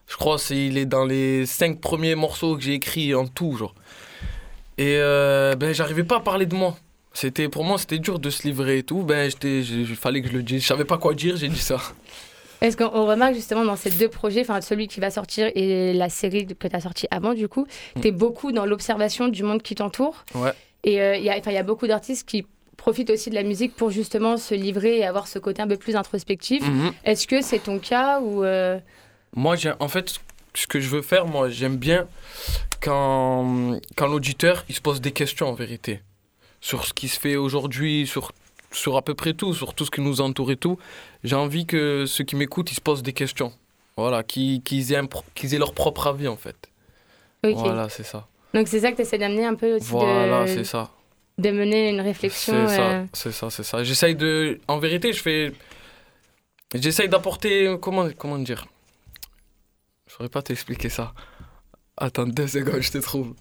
Je 0.08 0.16
crois 0.16 0.38
c'est 0.38 0.68
il 0.68 0.78
est 0.78 0.86
dans 0.86 1.06
les 1.06 1.46
cinq 1.46 1.82
premiers 1.82 2.16
morceaux 2.16 2.56
que 2.56 2.64
j'ai 2.64 2.74
écrits 2.74 3.16
en 3.16 3.28
tout, 3.28 3.56
genre. 3.58 3.74
Et 4.78 4.98
euh, 4.98 5.56
ben 5.56 5.74
j'arrivais 5.74 6.04
pas 6.04 6.18
à 6.18 6.20
parler 6.20 6.46
de 6.46 6.54
moi. 6.54 6.78
C'était 7.14 7.50
pour 7.50 7.64
moi 7.64 7.80
c'était 7.80 7.98
dur 7.98 8.20
de 8.20 8.30
se 8.30 8.44
livrer 8.44 8.80
et 8.80 8.84
tout. 8.84 9.02
Ben 9.02 9.32
j'étais, 9.32 9.64
fallait 9.96 10.22
que 10.22 10.28
je 10.28 10.34
le 10.34 10.44
dise. 10.44 10.62
Je 10.62 10.68
savais 10.68 10.86
pas 10.86 11.00
quoi 11.00 11.16
dire, 11.16 11.38
j'ai 11.38 11.50
dit 11.50 11.60
ça. 11.60 11.82
Est-ce 12.62 12.76
qu'on 12.78 12.90
on 12.94 13.06
remarque 13.06 13.36
justement 13.36 13.64
dans 13.66 13.76
ces 13.76 13.92
deux 13.92 14.10
projets, 14.10 14.42
enfin 14.42 14.62
celui 14.62 14.88
qui 14.88 15.00
va 15.00 15.12
sortir 15.12 15.52
et 15.54 15.94
la 15.94 16.10
série 16.10 16.48
que 16.48 16.68
tu 16.68 16.76
as 16.76 16.82
sortie 16.82 17.08
avant, 17.12 17.34
du 17.34 17.48
coup, 17.48 17.68
Mm. 17.96 18.02
tu 18.02 18.08
es 18.08 18.12
beaucoup 18.12 18.52
dans 18.52 18.66
l'observation 18.66 19.28
du 19.28 19.44
monde 19.44 19.62
qui 19.62 19.76
t'entoure. 19.76 20.26
Ouais. 20.36 20.52
Et 20.84 21.02
euh, 21.02 21.16
il 21.18 21.24
y, 21.24 21.30
a, 21.30 21.38
y 21.38 21.64
beaucoup 21.64 21.88
d'artistes 21.88 22.28
qui 22.28 22.46
profite 22.78 23.10
aussi 23.10 23.30
de 23.30 23.36
la 23.36 23.44
musique 23.44 23.76
pour 23.76 23.90
justement 23.92 24.38
se 24.38 24.54
livrer 24.56 25.00
et 25.00 25.06
avoir 25.06 25.28
ce 25.28 25.40
côté 25.40 25.62
un 25.62 25.68
peu 25.68 25.78
plus 25.78 25.96
introspectif. 25.96 26.66
Mhm. 26.68 26.92
Est-ce 27.04 27.28
que 27.28 27.42
c'est 27.42 27.60
ton 27.60 27.80
cas 27.80 28.22
ou 28.22 28.44
euh, 28.44 28.80
Moi, 29.36 29.56
en 29.80 29.88
fait, 29.88 30.16
ce 30.54 30.68
que 30.68 30.80
je 30.80 30.88
veux 30.90 31.02
faire, 31.02 31.26
moi, 31.26 31.50
j'aime 31.50 31.78
bien 31.78 32.08
quand, 32.82 33.80
quand 33.96 34.08
l'auditeur, 34.08 34.64
il 34.70 34.76
se 34.76 34.82
pose 34.82 35.02
des 35.02 35.12
questions, 35.12 35.48
en 35.50 35.54
vérité. 35.54 36.02
Sur 36.62 36.86
ce 36.86 36.94
qui 36.94 37.08
se 37.08 37.20
fait 37.20 37.36
aujourd'hui, 37.36 38.08
sur, 38.08 38.32
sur 38.71 38.97
à 38.97 39.01
peu 39.01 39.13
près 39.13 39.33
tout, 39.33 39.53
sur 39.53 39.74
tout 39.74 39.86
ce 39.86 39.91
qui 39.91 40.01
nous 40.01 40.21
entoure 40.21 40.51
et 40.51 40.57
tout. 40.57 40.77
J'ai 41.24 41.36
envie 41.36 41.65
que 41.65 42.05
ceux 42.05 42.24
qui 42.24 42.36
m'écoutent, 42.36 42.71
ils 42.71 42.75
se 42.75 42.81
posent 42.81 43.03
des 43.03 43.13
questions. 43.13 43.53
Voilà, 43.95 44.24
qu'ils, 44.24 44.62
aient, 44.93 45.01
aient 45.01 45.57
leur 45.57 45.74
propre 45.74 46.07
avis, 46.07 46.27
en 46.27 46.38
fait. 46.38 46.69
ok. 47.43 47.55
Voilà, 47.55 47.89
c'est 47.89 48.03
ça. 48.03 48.27
Donc 48.53 48.67
c'est 48.67 48.79
ça 48.79 48.91
que 48.91 48.97
tu 48.97 49.01
essaies 49.01 49.17
d'amener 49.17 49.45
un 49.45 49.55
peu 49.55 49.75
aussi 49.75 49.89
Voilà, 49.89 50.43
de, 50.43 50.47
c'est 50.47 50.63
ça. 50.63 50.91
de 51.38 51.50
mener 51.51 51.89
une 51.89 52.01
réflexion. 52.01 52.67
C'est 52.67 52.75
ça, 52.75 52.89
euh, 52.89 53.05
c'est 53.13 53.31
ça, 53.31 53.50
c'est 53.50 53.63
ça. 53.63 53.83
J'essaye 53.83 54.15
de. 54.15 54.59
En 54.67 54.77
vérité, 54.79 55.13
je 55.13 55.21
fais. 55.21 55.51
J'essaye 56.74 57.09
d'apporter. 57.09 57.75
Comment, 57.81 58.07
comment 58.17 58.38
dire? 58.39 58.65
Je 60.07 60.13
saurais 60.13 60.29
pas 60.29 60.41
t'expliquer 60.41 60.89
ça. 60.89 61.13
Attends 61.97 62.27
deux 62.27 62.47
secondes, 62.47 62.81
je 62.81 62.91
te 62.91 62.97
trouve. 63.00 63.33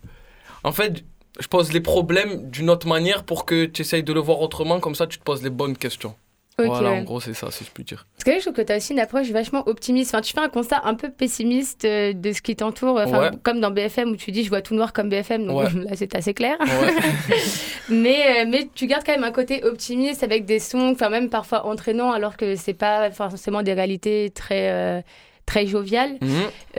En 0.64 0.73
fait, 0.73 1.04
je 1.38 1.47
pose 1.49 1.73
les 1.73 1.81
problèmes 1.81 2.50
d'une 2.50 2.71
autre 2.71 2.87
manière 2.87 3.25
pour 3.25 3.45
que 3.45 3.66
tu 3.66 3.83
essayes 3.83 4.02
de 4.02 4.12
le 4.12 4.21
voir 4.21 4.40
autrement, 4.40 4.81
comme 4.81 4.95
ça 4.95 5.07
tu 5.07 5.19
te 5.19 5.25
poses 5.25 5.43
les 5.43 5.50
bonnes 5.50 5.76
questions. 5.76 6.14
voilà, 6.59 6.93
ouais. 6.93 6.99
en 7.00 7.02
gros, 7.02 7.21
c'est 7.21 7.35
ça, 7.35 7.50
si 7.50 7.64
je 7.64 7.71
puis 7.71 7.85
dire. 7.85 8.07
Parce 8.14 8.25
que 8.25 8.31
là, 8.31 8.37
je 8.38 8.43
trouve 8.45 8.55
que 8.55 8.62
tu 8.62 8.73
as 8.73 8.76
aussi 8.78 8.95
une 8.95 8.99
approche 8.99 9.28
vachement 9.31 9.62
optimiste. 9.69 10.14
Enfin, 10.14 10.23
tu 10.23 10.33
fais 10.33 10.40
un 10.40 10.49
constat 10.49 10.81
un 10.85 10.95
peu 10.95 11.11
pessimiste 11.11 11.85
euh, 11.85 12.14
de 12.14 12.33
ce 12.33 12.40
qui 12.40 12.57
t'entoure. 12.57 12.99
Enfin, 12.99 13.21
Ouais. 13.21 13.31
Comme 13.43 13.61
dans 13.61 13.71
BFM 13.71 14.09
où 14.12 14.16
tu 14.16 14.33
dis 14.33 14.43
je 14.43 14.49
vois 14.49 14.62
tout 14.62 14.75
noir 14.75 14.95
comme 14.95 15.11
BFM. 15.11 15.47
Donc 15.47 15.59
Ouais. 15.59 15.69
là, 15.85 15.90
c'est 15.95 16.14
assez 16.14 16.33
clair. 16.33 16.57
Mais, 17.88 18.43
euh, 18.43 18.45
mais 18.49 18.69
tu 18.75 18.87
gardes 18.87 19.05
quand 19.05 19.12
même 19.12 19.25
un 19.25 19.31
côté 19.33 19.62
optimiste 19.64 20.23
avec 20.25 20.45
des 20.45 20.59
sons, 20.59 20.90
enfin 20.93 21.09
même 21.09 21.28
parfois 21.31 21.66
entraînants, 21.66 22.11
alors 22.11 22.37
que 22.37 22.57
c'est 22.57 22.75
pas 22.75 23.11
forcément 23.12 23.62
des 23.62 23.75
réalités 23.75 24.31
très, 24.35 24.71
euh, 24.71 25.00
très 25.47 25.67
joviales. 25.67 26.19
Mhm, 26.21 26.29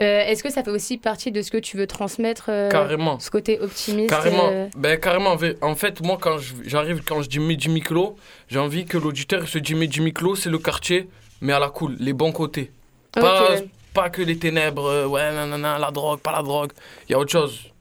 Euh, 0.00 0.20
Est-ce 0.26 0.42
que 0.42 0.50
ça 0.50 0.62
fait 0.62 0.70
aussi 0.70 0.98
partie 0.98 1.32
de 1.32 1.42
ce 1.42 1.50
que 1.50 1.56
tu 1.58 1.76
veux 1.76 1.86
transmettre 1.86 2.46
euh, 2.50 2.68
Carrément. 2.68 3.18
Ce 3.18 3.30
côté 3.30 3.58
optimiste 3.60 4.10
Carrément. 4.10 4.48
euh, 4.52 4.68
Ben, 4.76 5.00
carrément. 5.00 5.36
En 5.62 5.74
fait, 5.74 6.00
moi, 6.02 6.18
quand 6.20 6.36
j'arrive, 6.64 7.02
quand 7.04 7.22
je 7.22 7.28
dis 7.28 7.40
Mehdi 7.40 7.68
Miklo, 7.68 8.16
j'ai 8.48 8.58
envie 8.58 8.84
que 8.84 8.98
l'auditeur 8.98 9.48
se 9.48 9.58
dise 9.58 9.74
Mehdi 9.76 10.00
Miklo, 10.00 10.36
c'est 10.36 10.50
le 10.50 10.58
quartier, 10.58 11.08
mais 11.40 11.52
à 11.52 11.58
la 11.58 11.70
cool, 11.70 11.96
les 11.98 12.12
bons 12.12 12.30
côtés. 12.32 12.70
Pas, 13.12 13.56
pas 13.94 14.10
que 14.10 14.22
les 14.22 14.38
ténèbres, 14.38 15.06
ouais, 15.06 15.32
nanana, 15.32 15.78
la 15.78 15.90
drogue, 15.90 16.20
pas 16.20 16.32
la 16.32 16.42
drogue. 16.42 16.70
Il 17.08 17.12
y 17.12 17.14
a 17.14 17.18
autre 17.18 17.32
chose. 17.32 17.72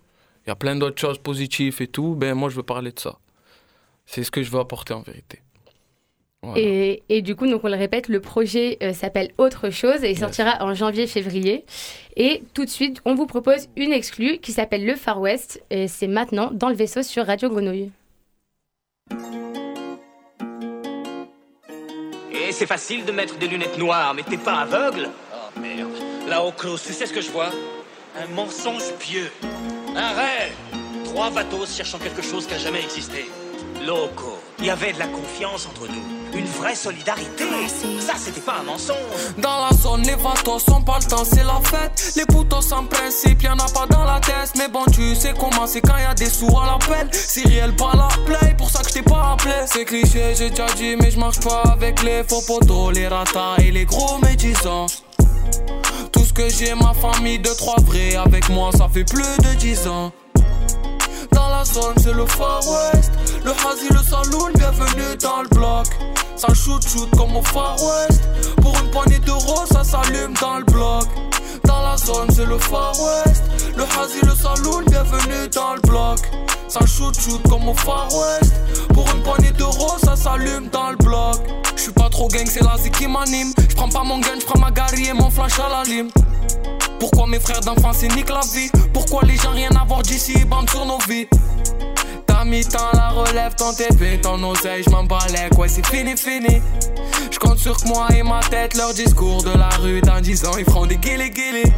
Il 0.46 0.50
y 0.50 0.52
a 0.52 0.56
plein 0.56 0.76
d'autres 0.78 1.00
choses 1.00 1.18
positives 1.20 1.76
et 1.82 1.88
tout. 1.88 2.16
Ben, 2.16 2.34
moi, 2.34 2.50
je 2.50 2.56
veux 2.56 2.64
parler 2.64 2.92
de 2.94 3.00
ça. 3.00 3.18
C'est 4.06 4.24
ce 4.24 4.32
que 4.32 4.42
je 4.42 4.50
veux 4.50 4.60
apporter 4.60 4.94
en 4.94 5.02
vérité. 5.02 5.42
Voilà. 6.44 6.60
Et, 6.62 7.04
et 7.10 7.22
du 7.22 7.36
coup, 7.36 7.48
donc 7.48 7.64
on 7.64 7.68
le 7.68 7.76
répète, 7.76 8.08
le 8.10 8.22
projet 8.22 8.78
euh, 8.84 8.94
s'appelle 8.94 9.32
Autre 9.38 9.70
chose 9.70 10.04
et 10.04 10.08
il 10.08 10.12
Yes. 10.12 10.20
sortira 10.20 10.58
en 10.64 10.74
janvier-février. 10.74 11.66
Et 12.16 12.44
tout 12.54 12.64
de 12.64 12.70
suite, 12.70 13.02
on 13.06 13.16
vous 13.16 13.26
propose 13.26 13.68
une 13.76 13.92
exclue 13.92 14.38
qui 14.38 14.52
s'appelle 14.52 14.86
Le 14.86 14.96
Far 14.96 15.20
West 15.20 15.62
et 15.72 15.88
c'est 15.88 16.08
maintenant 16.08 16.50
dans 16.54 16.70
le 16.70 16.76
vaisseau 16.76 17.02
sur 17.04 17.26
Radio 17.26 17.50
Grenouille. 17.50 17.92
Et 22.32 22.52
c'est 22.52 22.66
facile 22.68 23.04
de 23.06 23.12
mettre 23.12 23.38
des 23.38 23.48
lunettes 23.48 23.78
noires, 23.78 24.14
mais 24.14 24.24
t'es 24.24 24.38
pas 24.38 24.60
aveugle 24.62 25.10
Oh 25.34 25.60
merde. 25.60 25.90
Là-haut, 26.30 26.52
Klaus, 26.52 26.84
tu 26.84 26.94
sais 26.94 27.06
ce 27.06 27.14
que 27.14 27.22
je 27.22 27.32
vois? 27.32 27.50
Un 28.22 28.28
mensonge 28.34 28.94
pieux. 29.00 29.32
Un 29.96 30.10
rêve. 30.14 30.54
Trois 31.06 31.30
vatos 31.30 31.76
cherchant 31.76 31.98
quelque 31.98 32.22
chose 32.22 32.46
qui 32.48 32.54
a 32.54 32.58
jamais 32.58 32.82
existé. 32.84 33.26
Loco. 33.86 34.38
Il 34.60 34.66
y 34.66 34.70
avait 34.70 34.94
de 34.94 35.00
la 35.00 35.08
confiance 35.08 35.66
entre 35.68 35.88
nous. 35.88 36.17
Une 36.34 36.46
vraie 36.46 36.76
solidarité. 36.76 37.46
Ça, 38.00 38.14
c'était 38.18 38.42
pas 38.42 38.58
un 38.62 38.64
mensonge. 38.64 38.96
Dans 39.38 39.66
la 39.66 39.76
zone, 39.76 40.04
les 40.04 40.16
vatos 40.16 40.64
sont 40.64 40.82
pas 40.82 41.00
le 41.00 41.06
temps, 41.06 41.24
c'est 41.24 41.44
la 41.44 41.60
fête. 41.64 42.14
Les 42.16 42.26
poutos 42.26 42.62
sans 42.62 42.84
principe, 42.86 43.42
y'en 43.44 43.58
a 43.58 43.70
pas 43.70 43.86
dans 43.90 44.04
la 44.04 44.20
tête. 44.20 44.52
Mais 44.58 44.68
bon, 44.68 44.84
tu 44.92 45.16
sais 45.16 45.34
comment 45.38 45.68
c'est 45.68 45.82
quand 45.82 45.98
y 45.98 46.04
a 46.04 46.14
des 46.14 46.30
sous 46.30 46.48
à 46.58 46.66
l'appel. 46.66 47.10
C'est 47.12 47.48
réel, 47.48 47.76
pas 47.76 47.92
la 47.96 48.10
play, 48.26 48.56
pour 48.58 48.70
ça 48.70 48.82
que 48.82 48.90
je 48.90 48.94
t'ai 48.96 49.02
pas 49.02 49.34
appelé. 49.34 49.54
C'est 49.66 49.86
cliché, 49.86 50.36
j'ai 50.38 50.50
déjà 50.50 50.68
dit, 50.76 50.96
mais 50.96 51.12
je 51.12 51.20
marche 51.20 51.40
pas 51.40 51.64
avec 51.72 52.04
les 52.04 52.24
faux 52.24 52.42
potos, 52.42 52.92
les 52.92 53.08
ratas 53.08 53.56
et 53.60 53.72
les 53.72 53.86
gros 53.86 54.18
médisants. 54.20 54.88
Tout 56.12 56.24
ce 56.24 56.34
que 56.34 56.50
j'ai, 56.50 56.74
ma 56.76 56.94
famille, 56.94 57.40
de 57.40 57.50
trois 57.50 57.78
vrais. 57.82 58.16
Avec 58.16 58.50
moi, 58.50 58.72
ça 58.72 58.88
fait 58.92 59.04
plus 59.06 59.38
de 59.40 59.54
dix 59.56 59.88
ans. 59.88 60.12
Dans 61.32 61.50
la 61.50 61.64
zone, 61.66 61.96
c'est 62.02 62.14
le 62.14 62.26
Far 62.26 62.62
West. 62.68 63.12
Le 63.44 63.52
Hazy, 63.52 63.88
le 63.92 64.04
Saloon, 64.04 64.52
bienvenue 64.56 65.16
dans 65.22 65.42
le 65.42 65.50
bloc. 65.50 65.88
Ça 66.38 66.54
shoot 66.54 66.88
shoot 66.88 67.10
comme 67.18 67.36
au 67.36 67.42
Far 67.42 67.76
West. 67.82 68.22
Pour 68.62 68.78
une 68.80 68.92
poignée 68.92 69.18
d'euros, 69.20 69.66
ça 69.72 69.84
s'allume 69.84 70.36
dans 70.40 70.60
le 70.60 70.66
bloc. 70.66 71.08
Dans 71.64 71.82
la 71.82 71.98
zone, 71.98 72.30
c'est 72.30 72.46
le 72.46 72.60
Far 72.60 72.94
West. 73.00 73.44
Le 73.76 73.84
Hazy, 73.84 74.22
le 74.22 74.36
Saloon, 74.36 74.84
bienvenue 74.88 75.50
dans 75.54 75.74
le 75.74 75.82
bloc. 75.82 76.20
Ça 76.68 76.82
shoot 76.86 77.20
shoot 77.20 77.42
comme 77.50 77.68
au 77.68 77.74
Far 77.74 78.08
West. 78.14 78.54
Pour 78.94 79.10
une 79.16 79.24
poignée 79.24 79.52
d'euros, 79.52 79.98
ça 80.04 80.16
s'allume 80.16 80.70
dans 80.70 80.92
le 80.92 80.98
bloc. 80.98 81.38
J'suis 81.76 81.92
pas 81.92 82.10
trop 82.10 82.28
gang, 82.28 82.46
c'est 82.46 82.64
la 82.64 82.78
qui 82.90 83.08
m'anime. 83.08 83.52
J'prends 83.70 83.90
pas 83.90 84.04
mon 84.04 84.20
gun, 84.20 84.40
j'prends 84.40 84.60
ma 84.60 84.70
gari 84.70 85.08
et 85.08 85.14
mon 85.14 85.32
flash 85.32 85.60
à 85.60 85.70
la 85.70 85.84
lime. 85.84 86.10
Pourquoi 87.00 87.26
mes 87.26 87.40
frères 87.40 87.62
d'enfance 87.62 88.04
niquent 88.04 88.30
la 88.30 88.42
vie? 88.54 88.70
Pourquoi 88.94 89.24
les 89.24 89.38
gens 89.38 89.52
rien 89.52 89.70
à 89.72 89.86
voir 89.86 90.04
d'ici 90.04 90.34
ils 90.36 90.70
sur 90.70 90.86
nos 90.86 91.00
vies? 91.08 91.28
La 92.50 93.10
relève, 93.10 93.56
ton 93.56 93.74
TP, 93.74 94.22
ton 94.22 94.42
oseille, 94.42 94.86
bats 95.10 95.20
les 95.28 95.58
ouais 95.58 95.68
c'est 95.68 95.86
fini 95.86 96.16
fini. 96.16 96.62
J'compte 97.30 97.58
sur 97.58 97.76
que 97.76 97.86
moi 97.90 98.08
et 98.16 98.24
ma 98.24 98.40
tête, 98.40 98.74
leur 98.76 98.94
discours 98.94 99.44
de 99.44 99.50
la 99.50 99.68
rue 99.82 100.00
dans 100.00 100.22
10 100.22 100.46
ans 100.46 100.58
ils 100.58 100.64
feront 100.64 100.86
des 100.86 100.96
guillis 100.96 101.30
guillis. 101.30 101.74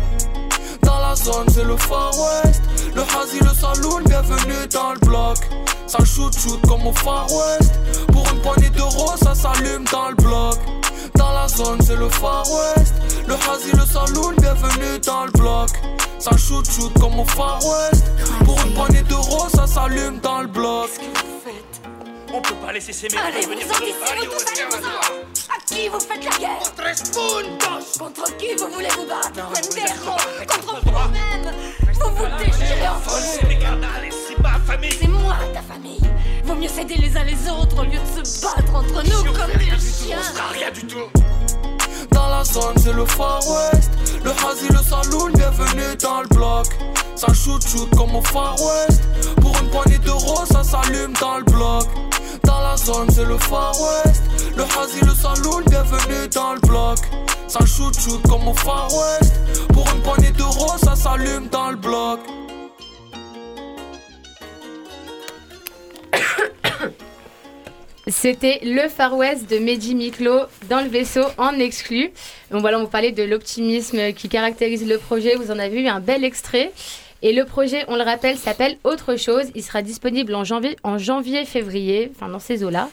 Dans 0.84 1.00
la 1.00 1.16
zone 1.16 1.48
c'est 1.52 1.64
le 1.64 1.76
Far 1.76 2.12
West. 2.12 2.62
Le 2.94 3.02
Hazy, 3.02 3.40
le 3.40 3.50
Saloon, 3.50 4.04
bienvenue 4.06 4.68
dans 4.72 4.92
le 4.92 5.00
bloc. 5.00 5.38
Ça 5.88 6.06
shoot 6.06 6.38
shoot 6.38 6.62
comme 6.68 6.86
au 6.86 6.94
Far 6.94 7.26
West. 7.32 7.74
Pour 8.14 8.30
une 8.32 8.40
poignée 8.42 8.70
d'euros 8.70 9.14
ça 9.20 9.34
s'allume 9.34 9.86
dans 9.92 10.10
le 10.10 10.16
bloc 10.18 10.60
dans 11.16 11.32
la 11.32 11.48
zone, 11.48 11.80
c'est 11.82 11.96
le 11.96 12.10
Far 12.10 12.44
West. 12.50 12.94
Le 13.28 13.34
Hazy, 13.34 13.72
le 13.74 13.86
Saloon, 13.86 14.34
bienvenue 14.40 15.00
dans 15.06 15.26
le 15.26 15.32
bloc. 15.32 15.70
Ça 16.20 16.32
shoot 16.38 16.66
shoot 16.70 16.92
comme 17.00 17.20
au 17.20 17.26
Far 17.26 17.60
West. 17.66 18.06
Pour 18.46 18.60
une 18.66 18.74
poignée 18.74 19.02
d'euros, 19.04 19.48
ça 19.50 19.68
s'allume 19.68 20.20
dans 20.20 20.42
le 20.42 20.48
bloc. 20.48 20.90
On 22.32 22.42
peut 22.42 22.56
pas 22.56 22.72
laisser 22.72 22.94
ces 22.94 23.08
mecs 23.10 23.20
Allez, 23.26 23.46
venir 23.46 23.66
vous 23.66 23.74
en 23.74 23.78
Allez, 23.78 24.28
vous 24.28 24.34
tous, 24.34 24.46
allez, 24.52 24.66
vous 24.70 24.86
en 24.86 25.54
À 25.54 25.58
qui 25.66 25.88
vous 25.90 26.00
faites 26.00 26.24
la 26.24 26.38
guerre? 26.38 26.60
Contre 27.98 28.38
qui 28.38 28.56
vous 28.56 28.68
voulez 28.72 28.90
vous 28.90 29.06
battre? 29.06 29.52
Contre 30.48 30.82
vous-même. 30.86 31.54
Vous 31.94 32.16
vous 32.16 32.26
déchirez 32.38 32.88
entre 32.88 33.49
s'aider 36.80 36.96
les 37.02 37.18
uns 37.18 37.24
les 37.24 37.50
autres 37.50 37.80
au 37.80 37.84
lieu 37.84 38.00
de 38.00 38.26
se 38.26 38.42
battre 38.42 38.76
entre 38.76 39.04
nous 39.04 39.34
comme 39.34 39.52
des 39.58 39.66
chiens 39.80 40.18
On 40.50 40.54
rien 40.54 40.72
du 40.72 40.82
tout 40.82 41.10
Dans 42.12 42.28
la 42.30 42.44
zone, 42.44 42.76
c'est 42.78 42.94
le 42.94 43.06
Far 43.06 43.40
West. 43.40 43.92
Le 44.24 44.32
Hazy, 44.32 44.68
le 44.70 44.78
Saloon, 44.78 45.32
bienvenue 45.34 45.96
dans 46.02 46.22
le 46.22 46.28
bloc. 46.28 46.68
Ça 47.16 47.28
shoot 47.34 47.62
shoot 47.68 47.90
comme 47.98 48.16
au 48.16 48.22
Far 48.22 48.56
West. 48.62 49.02
Pour 49.42 49.58
une 49.62 49.70
poignée 49.70 49.98
d'euros, 50.00 50.46
ça 50.46 50.64
s'allume 50.64 51.14
dans 51.20 51.38
le 51.38 51.44
bloc. 51.44 51.86
Dans 52.44 52.62
la 52.62 52.78
zone, 52.78 53.10
c'est 53.12 53.26
le 53.26 53.38
Far 53.38 53.74
West. 53.80 54.24
Le 54.56 54.64
Hazy, 54.64 55.02
le 55.02 55.14
Saloon, 55.14 55.64
bienvenue 55.68 56.28
dans 56.34 56.54
le 56.54 56.60
bloc. 56.62 57.00
Ça 57.48 57.60
shoot 57.66 57.94
shoot 58.00 58.22
comme 58.30 58.48
au 58.48 58.54
Far 58.54 58.88
West. 58.94 59.34
Pour 59.74 59.86
une 59.94 60.02
poignée 60.02 60.32
d'euros, 60.32 60.78
ça 60.82 60.96
s'allume 60.96 61.48
dans 61.50 61.72
le 61.72 61.78
bloc. 61.78 62.20
C'était 68.10 68.60
le 68.64 68.88
Far 68.90 69.16
West 69.16 69.50
de 69.52 69.60
Mehdi 69.60 69.94
Miklo 69.94 70.42
dans 70.68 70.82
le 70.82 70.90
vaisseau 70.90 71.26
en 71.38 71.54
exclu. 71.54 72.10
Donc 72.50 72.62
voilà, 72.62 72.80
on 72.80 72.84
vous 72.84 72.90
parlait 72.90 73.12
de 73.12 73.22
l'optimisme 73.22 74.14
qui 74.14 74.30
caractérise 74.30 74.88
le 74.88 74.98
projet. 74.98 75.36
Vous 75.36 75.52
en 75.52 75.60
avez 75.60 75.82
eu 75.82 75.88
un 75.88 76.00
bel 76.00 76.24
extrait. 76.24 76.72
Et 77.22 77.34
le 77.34 77.46
projet, 77.46 77.84
on 77.88 77.96
le 77.96 78.02
rappelle, 78.02 78.38
s'appelle 78.38 78.78
Autre 78.84 79.16
chose. 79.16 79.46
Il 79.54 79.64
sera 79.64 79.84
disponible 79.84 80.34
en 80.34 80.44
janvier, 80.44 80.76
en 80.84 80.98
janvier-février, 80.98 82.12
enfin 82.16 82.30
dans 82.30 82.40
ces 82.40 82.64
eaux-là. 82.64 82.90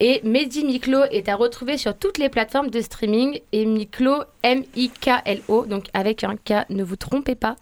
Et 0.00 0.20
Mehdi 0.24 0.64
Miklo 0.64 1.04
est 1.10 1.28
à 1.30 1.36
retrouver 1.36 1.78
sur 1.78 1.96
toutes 1.96 2.18
les 2.18 2.28
plateformes 2.28 2.68
de 2.68 2.80
streaming. 2.82 3.40
Et 3.52 3.64
Miklo, 3.64 4.24
M-I-K-L-O, 4.42 5.64
donc 5.64 5.86
avec 5.94 6.24
un 6.24 6.36
K, 6.36 6.66
ne 6.68 6.82
vous 6.82 6.96
trompez 6.96 7.36
pas. 7.36 7.56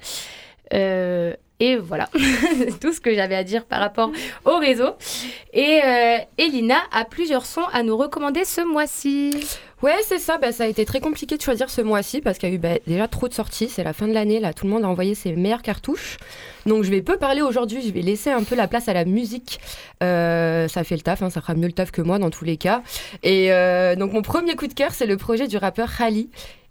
Euh, 0.73 1.35
Et 1.61 1.77
voilà, 1.77 2.09
tout 2.81 2.93
ce 2.93 3.01
que 3.01 3.15
j'avais 3.15 3.37
à 3.37 3.45
dire 3.45 3.67
par 3.67 3.81
rapport 3.81 4.11
au 4.47 4.57
réseau. 4.57 4.91
Et 5.53 5.81
euh, 5.85 6.17
Elina 6.39 6.79
a 6.91 7.05
plusieurs 7.05 7.45
sons 7.45 7.67
à 7.73 7.83
nous 7.83 7.97
recommander 7.99 8.45
ce 8.47 8.63
mois-ci. 8.63 9.31
Ouais, 9.83 9.97
c'est 10.07 10.19
ça. 10.19 10.37
Bah, 10.39 10.53
ça 10.53 10.65
a 10.65 10.67
été 10.67 10.85
très 10.85 11.01
compliqué 11.01 11.37
de 11.37 11.43
choisir 11.43 11.71
ce 11.71 11.81
mois-ci 11.81 12.21
parce 12.21 12.39
qu'il 12.39 12.49
y 12.51 12.53
a 12.53 12.55
eu 12.55 12.59
bah, 12.59 12.75
déjà 12.87 13.09
trop 13.09 13.29
de 13.29 13.35
sorties. 13.35 13.69
C'est 13.69 13.85
la 13.85 13.93
fin 13.93 14.09
de 14.09 14.13
l'année. 14.13 14.39
Là, 14.39 14.53
tout 14.53 14.67
le 14.67 14.73
monde 14.73 14.85
a 14.85 14.89
envoyé 14.89 15.15
ses 15.15 15.33
meilleures 15.33 15.63
cartouches. 15.63 16.19
Donc, 16.67 16.85
je 16.85 16.91
vais 16.91 17.01
peu 17.01 17.17
parler 17.17 17.41
aujourd'hui. 17.41 17.81
Je 17.83 17.91
vais 17.91 18.03
laisser 18.03 18.31
un 18.31 18.43
peu 18.43 18.55
la 18.55 18.69
place 18.69 18.89
à 18.89 18.93
la 18.93 19.07
musique. 19.07 19.59
Euh, 20.03 20.69
ça 20.69 20.85
fait 20.85 20.97
le 20.97 21.03
taf. 21.03 21.23
hein, 21.23 21.31
ça 21.31 21.41
fera 21.41 21.55
mieux 21.55 21.67
le 21.67 21.73
taf 21.73 21.91
que 21.93 22.03
moi 22.03 22.19
dans 22.19 22.31
tous 22.31 22.45
les 22.45 22.59
cas. 22.59 22.83
Et 23.23 23.53
euh, 23.53 23.97
donc, 23.97 24.13
mon 24.13 24.23
premier 24.23 24.55
coup 24.55 24.67
de 24.67 24.75
cœur, 24.75 24.93
c'est 24.93 25.07
le 25.07 25.17
projet 25.17 25.47
du 25.47 25.57
rappeur 25.57 25.95
Khali. 25.97 26.31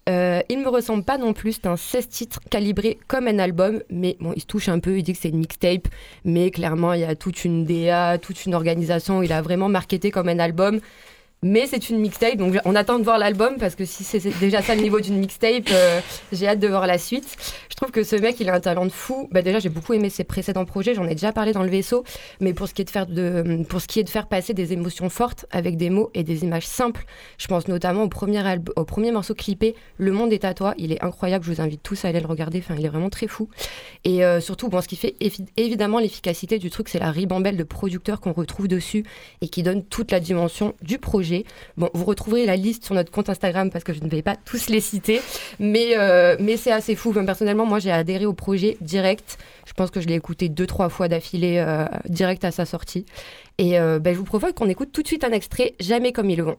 Euh, 0.09 0.41
il 0.49 0.59
me 0.59 0.69
ressemble 0.69 1.03
pas 1.03 1.17
non 1.17 1.33
plus, 1.33 1.53
c'est 1.53 1.67
un 1.67 1.77
16 1.77 2.09
titres 2.09 2.39
calibré 2.49 2.97
comme 3.07 3.27
un 3.27 3.37
album, 3.37 3.83
mais 3.91 4.17
bon, 4.19 4.33
il 4.35 4.41
se 4.41 4.47
touche 4.47 4.67
un 4.67 4.79
peu, 4.79 4.97
il 4.97 5.03
dit 5.03 5.13
que 5.13 5.19
c'est 5.19 5.29
une 5.29 5.37
mixtape, 5.37 5.87
mais 6.25 6.49
clairement, 6.49 6.93
il 6.93 7.01
y 7.01 7.03
a 7.03 7.15
toute 7.15 7.45
une 7.45 7.63
DA, 7.63 8.17
toute 8.17 8.45
une 8.45 8.55
organisation, 8.55 9.21
il 9.21 9.31
a 9.31 9.41
vraiment 9.41 9.69
marketé 9.69 10.09
comme 10.09 10.29
un 10.29 10.39
album. 10.39 10.79
Mais 11.41 11.67
c'est 11.67 11.89
une 11.89 11.99
mixtape, 11.99 12.35
donc 12.35 12.55
on 12.65 12.75
attend 12.75 12.99
de 12.99 13.03
voir 13.05 13.17
l'album 13.17 13.55
parce 13.57 13.75
que 13.75 13.85
si 13.85 14.03
c'est 14.03 14.19
déjà 14.41 14.61
ça 14.61 14.75
le 14.75 14.81
niveau 14.81 14.99
d'une 14.99 15.17
mixtape, 15.17 15.69
euh, 15.71 16.01
j'ai 16.33 16.47
hâte 16.49 16.59
de 16.59 16.67
voir 16.67 16.85
la 16.85 16.97
suite. 16.97 17.37
Je 17.69 17.75
trouve 17.77 17.91
que 17.91 18.03
ce 18.03 18.17
mec, 18.17 18.35
il 18.41 18.49
a 18.49 18.55
un 18.55 18.59
talent 18.59 18.85
de 18.85 18.91
fou. 18.91 19.29
Bah 19.31 19.41
déjà, 19.41 19.59
j'ai 19.59 19.69
beaucoup 19.69 19.93
aimé 19.93 20.09
ses 20.09 20.25
précédents 20.25 20.65
projets, 20.65 20.95
j'en 20.95 21.05
ai 21.05 21.15
déjà 21.15 21.31
parlé 21.31 21.53
dans 21.53 21.63
le 21.63 21.69
vaisseau. 21.69 22.03
Mais 22.41 22.53
pour 22.53 22.67
ce 22.67 22.73
qui 22.73 22.81
est 22.81 22.85
de 22.85 22.89
faire 22.89 23.05
pour 23.69 23.79
ce 23.79 23.87
qui 23.87 24.01
est 24.01 24.03
de 24.03 24.09
faire 24.09 24.27
passer 24.27 24.53
des 24.53 24.73
émotions 24.73 25.09
fortes 25.09 25.45
avec 25.49 25.77
des 25.77 25.89
mots 25.89 26.09
et 26.13 26.23
des 26.23 26.43
images 26.43 26.67
simples, 26.67 27.05
je 27.37 27.47
pense 27.47 27.69
notamment 27.69 28.03
au 28.03 28.09
premier 28.09 28.43
au 28.75 28.83
premier 28.83 29.13
morceau 29.13 29.33
clippé, 29.33 29.75
Le 29.97 30.11
Monde 30.11 30.33
est 30.33 30.43
à 30.43 30.53
toi. 30.53 30.73
Il 30.77 30.91
est 30.91 31.01
incroyable, 31.01 31.45
je 31.45 31.53
vous 31.53 31.61
invite 31.61 31.81
tous 31.81 32.03
à 32.03 32.09
aller 32.09 32.19
le 32.19 32.27
regarder. 32.27 32.59
Enfin, 32.59 32.75
il 32.77 32.85
est 32.85 32.89
vraiment 32.89 33.09
très 33.09 33.27
fou. 33.27 33.47
Et 34.03 34.25
euh, 34.25 34.41
surtout, 34.41 34.67
bon, 34.67 34.81
ce 34.81 34.89
qui 34.89 34.97
fait 34.97 35.15
évi- 35.21 35.47
évidemment 35.55 35.99
l'efficacité 35.99 36.59
du 36.59 36.69
truc, 36.69 36.89
c'est 36.89 36.99
la 36.99 37.11
ribambelle 37.11 37.55
de 37.55 37.63
producteurs 37.63 38.19
qu'on 38.19 38.33
retrouve 38.33 38.67
dessus 38.67 39.05
et 39.39 39.47
qui 39.47 39.63
donne 39.63 39.85
toute 39.85 40.11
la 40.11 40.19
dimension 40.19 40.73
du 40.81 40.97
projet. 40.97 41.28
Bon, 41.77 41.89
vous 41.93 42.05
retrouverez 42.05 42.45
la 42.45 42.55
liste 42.55 42.85
sur 42.85 42.95
notre 42.95 43.11
compte 43.11 43.29
Instagram 43.29 43.69
parce 43.71 43.83
que 43.83 43.93
je 43.93 44.03
ne 44.03 44.09
vais 44.09 44.21
pas 44.21 44.35
tous 44.35 44.69
les 44.69 44.81
citer, 44.81 45.21
mais, 45.59 45.97
euh, 45.97 46.35
c'est 46.57 46.71
assez 46.71 46.95
fou. 46.95 47.13
Personnellement, 47.13 47.65
moi, 47.65 47.79
j'ai 47.79 47.91
adhéré 47.91 48.25
au 48.25 48.33
projet 48.33 48.77
direct. 48.81 49.37
Je 49.65 49.73
pense 49.73 49.91
que 49.91 50.01
je 50.01 50.07
l'ai 50.07 50.15
écouté 50.15 50.49
deux, 50.49 50.67
trois 50.67 50.89
fois 50.89 51.07
d'affilée, 51.07 51.63
euh, 51.65 51.85
direct 52.07 52.43
à 52.43 52.51
sa 52.51 52.65
sortie. 52.65 53.05
Et 53.57 53.79
euh, 53.79 53.99
ben, 53.99 54.13
je 54.13 54.19
vous 54.19 54.25
propose 54.25 54.53
qu'on 54.53 54.67
écoute 54.67 54.91
tout 54.91 55.01
de 55.01 55.07
suite 55.07 55.23
un 55.23 55.31
extrait, 55.31 55.75
Jamais 55.79 56.11
comme 56.11 56.29
ils 56.29 56.41
vont. 56.41 56.57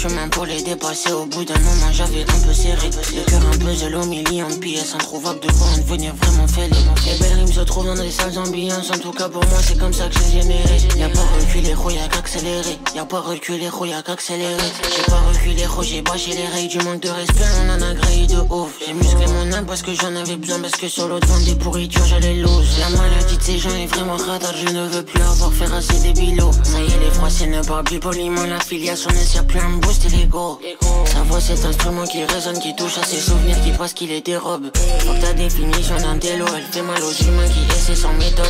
Chemin 0.00 0.28
pour 0.28 0.46
les 0.46 0.62
dépasser 0.62 1.12
au 1.12 1.26
bout 1.26 1.44
d'un 1.44 1.58
moment, 1.58 1.92
j'avais 1.92 2.22
un 2.22 2.46
peu 2.46 2.54
serré. 2.54 2.88
Le 3.14 3.22
cœur 3.28 3.42
un 3.52 3.58
peu 3.58 3.74
zélo, 3.74 4.06
million 4.06 4.48
de 4.48 4.54
pièces, 4.54 4.94
introuvable 4.94 5.40
de 5.40 5.52
quoi 5.52 5.66
en 5.66 5.76
devenir 5.76 6.14
vraiment 6.14 6.48
fêlé. 6.48 6.76
Les 7.04 7.18
belles 7.18 7.34
rimes 7.34 7.52
se 7.52 7.60
trouvent 7.60 7.84
dans 7.84 8.02
des 8.02 8.10
salles 8.10 8.38
ambiances, 8.38 8.90
en 8.90 8.98
tout 8.98 9.12
cas 9.12 9.28
pour 9.28 9.44
moi, 9.44 9.58
c'est 9.62 9.78
comme 9.78 9.92
ça 9.92 10.08
que 10.08 10.14
j'ai 10.14 10.40
généré. 10.40 10.78
Y'a 10.96 11.10
pas 11.10 11.20
reculé, 11.38 11.72
gros, 11.72 11.90
y'a 11.90 12.08
qu'accéléré. 12.08 12.78
Y'a 12.94 13.04
pas 13.04 13.20
reculé, 13.20 13.66
gros, 13.66 13.84
y'a 13.84 14.00
qu'accéléré. 14.00 14.62
J'ai 14.96 15.02
pas 15.02 15.20
reculé, 15.28 15.64
gros, 15.64 15.82
j'ai 15.82 16.00
bâché 16.00 16.30
les 16.30 16.46
règles 16.46 16.70
du 16.70 16.78
manque 16.78 17.00
de 17.00 17.10
respect, 17.10 17.44
on 17.66 17.70
en 17.70 17.82
a 17.82 17.92
grillé 17.92 18.26
de 18.26 18.40
ouf. 18.48 18.78
J'ai 18.86 18.94
musclé 18.94 19.26
mon 19.26 19.52
âme 19.52 19.66
parce 19.66 19.82
que 19.82 19.92
j'en 19.92 20.16
avais 20.16 20.36
besoin, 20.36 20.60
parce 20.60 20.76
que 20.76 20.88
sur 20.88 21.08
l'autre 21.08 21.26
vent 21.26 21.44
des 21.44 21.56
pourritures, 21.56 22.06
j'allais 22.06 22.36
lose. 22.36 22.78
La 22.78 22.88
maladie 22.88 23.36
de 23.36 23.42
ces 23.42 23.58
gens 23.58 23.76
est 23.76 23.86
vraiment 23.86 24.16
radar, 24.16 24.54
je 24.56 24.72
ne 24.72 24.86
veux 24.88 25.04
plus 25.04 25.20
avoir 25.20 25.52
faire 25.52 25.74
assez 25.74 25.98
des 25.98 26.14
bilots. 26.18 26.52
Ça 26.62 26.80
y 26.80 26.86
est, 26.86 27.40
les 27.40 27.46
ne 27.48 27.62
parlent 27.62 27.84
plus 27.84 28.00
poliment, 28.00 28.44
la 28.44 28.60
filiation 28.60 29.10
ne 29.10 29.16
sert 29.16 29.46
plus 29.46 29.60
à 29.60 29.68
Sa 29.90 31.22
voix, 31.24 31.40
cet 31.40 31.64
instrument 31.64 32.04
qui 32.04 32.24
résonne, 32.24 32.60
qui 32.60 32.76
touche 32.76 32.98
à 32.98 33.02
ses 33.02 33.18
souvenirs, 33.18 33.60
qui 33.60 33.72
passe, 33.72 33.92
qui 33.92 34.06
les 34.06 34.20
dérobe. 34.20 34.70
Faut 35.00 35.14
ta 35.20 35.32
définition 35.32 35.96
d'un 35.96 36.16
télo, 36.16 36.46
elle 36.56 36.62
fait 36.62 36.82
mal 36.82 37.02
aux 37.02 37.24
humains 37.24 37.48
qui 37.48 37.76
essaient 37.76 37.96
sans 37.96 38.12
méthode. 38.12 38.46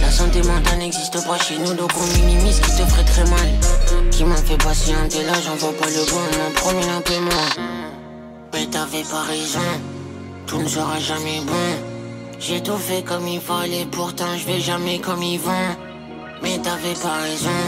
La 0.00 0.10
santé 0.10 0.42
mentale 0.42 0.78
n'existe 0.78 1.24
pas 1.24 1.38
chez 1.38 1.58
nous, 1.58 1.74
donc 1.74 1.92
on 1.96 2.06
minimise 2.18 2.58
qui 2.58 2.70
te 2.70 2.84
ferait 2.86 3.04
très 3.04 3.24
mal. 3.24 3.48
Qui 4.10 4.24
m'a 4.24 4.36
fait 4.36 4.56
patienter 4.56 5.22
là, 5.22 5.34
j'en 5.44 5.54
vois 5.54 5.72
pas 5.74 5.86
le 5.86 6.04
bon, 6.10 6.20
on 6.20 6.38
m'en 6.38 6.50
promet 6.50 6.88
un. 6.88 7.02
Mais 8.52 8.66
t'avais 8.66 9.04
pas 9.04 9.22
raison, 9.22 9.60
tout 10.46 10.58
ne 10.58 10.68
sera 10.68 10.98
jamais 10.98 11.40
bon. 11.46 12.32
J'ai 12.40 12.62
tout 12.62 12.76
fait 12.76 13.02
comme 13.02 13.28
il 13.28 13.40
fallait, 13.40 13.86
pourtant 13.90 14.36
je 14.36 14.44
vais 14.44 14.60
jamais 14.60 14.98
comme 14.98 15.22
ils 15.22 15.38
vont. 15.38 15.76
Mais 16.42 16.58
t'avais 16.58 16.94
pas 16.94 17.22
raison, 17.22 17.60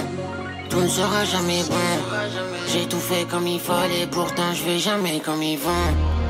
tout 0.73 0.81
ne 0.81 0.89
sera 0.89 1.25
jamais 1.27 1.63
bon. 1.69 1.89
J'ai 2.67 2.87
tout 2.87 2.99
fait 2.99 3.27
comme 3.29 3.47
il 3.47 3.61
fallait, 3.61 4.07
pourtant 4.11 4.55
je 4.55 4.65
vais 4.65 4.79
jamais 4.79 5.21
comme 5.21 5.43
ils 5.43 5.59
vont. 5.59 6.22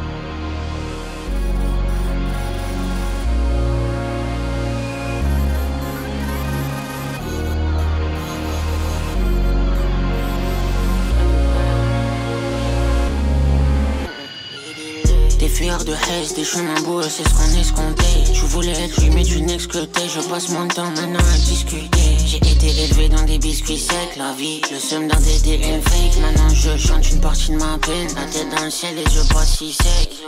De 15.83 15.95
haise, 15.95 16.35
des 16.35 16.45
chemins 16.45 16.81
boueux, 16.83 17.03
c'est 17.03 17.25
ce 17.25 17.35
qu'on 17.35 17.61
escomptait. 17.61 18.33
Tu 18.33 18.43
voulais 18.43 18.71
être 18.71 19.01
lui, 19.01 19.11
mais 19.11 19.25
tu 19.25 19.43
n'exclutais. 19.43 20.09
Je 20.09 20.21
passe 20.29 20.49
mon 20.51 20.69
temps 20.69 20.91
maintenant 20.91 21.19
à 21.19 21.39
discuter. 21.39 21.89
J'ai 22.25 22.37
été 22.37 22.85
élevé 22.85 23.09
dans 23.09 23.23
des 23.23 23.39
biscuits 23.39 23.79
secs, 23.79 24.17
la 24.17 24.33
vie. 24.33 24.63
Le 24.71 24.79
seum 24.79 25.09
dans 25.09 25.19
des 25.19 25.41
DL 25.41 25.83
fake. 25.83 26.21
Maintenant 26.21 26.49
je 26.55 26.77
chante 26.79 27.11
une 27.11 27.21
partie 27.21 27.51
de 27.51 27.57
ma 27.57 27.79
peine. 27.79 28.09
La 28.15 28.23
tête 28.27 28.49
dans 28.55 28.65
le 28.65 28.71
ciel, 28.71 28.95
les 28.95 29.03
yeux 29.03 29.27
pas 29.35 29.45
si 29.45 29.73
secs. 29.73 30.23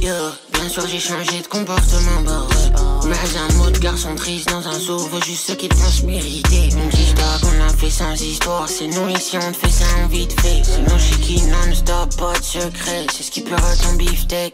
Yo, 0.00 0.12
bien 0.52 0.68
sûr 0.68 0.86
j'ai 0.86 1.00
changé 1.00 1.40
de 1.40 1.46
comportement, 1.46 2.20
bah 2.24 2.46
ouais. 2.50 3.08
Mais 3.08 3.16
un 3.38 3.54
mot 3.56 3.70
de 3.70 3.78
garçon 3.78 4.14
triste 4.14 4.48
dans 4.50 4.66
un 4.68 4.78
zoo, 4.78 4.98
veut 4.98 5.22
juste 5.22 5.48
ce 5.48 5.52
qu'ils 5.52 5.70
pensent 5.70 6.02
mériter. 6.02 6.70
Si 6.70 7.06
je 7.06 7.14
qu'on 7.14 7.64
a 7.64 7.68
fait 7.76 7.90
sans 7.90 8.14
histoire, 8.14 8.68
c'est 8.68 8.86
nous 8.86 9.08
ici 9.08 9.36
on 9.36 9.52
te 9.52 9.56
fait 9.56 9.70
ça 9.72 9.84
en 10.04 10.06
vite 10.08 10.38
fait. 10.40 10.62
Sinon 10.64 10.98
je 10.98 11.14
qui 11.18 11.42
non-stop, 11.42 12.16
pas 12.16 12.38
de 12.38 12.44
secret. 12.44 13.06
C'est 13.12 13.22
ce 13.22 13.30
qui 13.30 13.40
pleure 13.40 13.60
ton 13.82 13.94
beefsteak, 13.94 14.49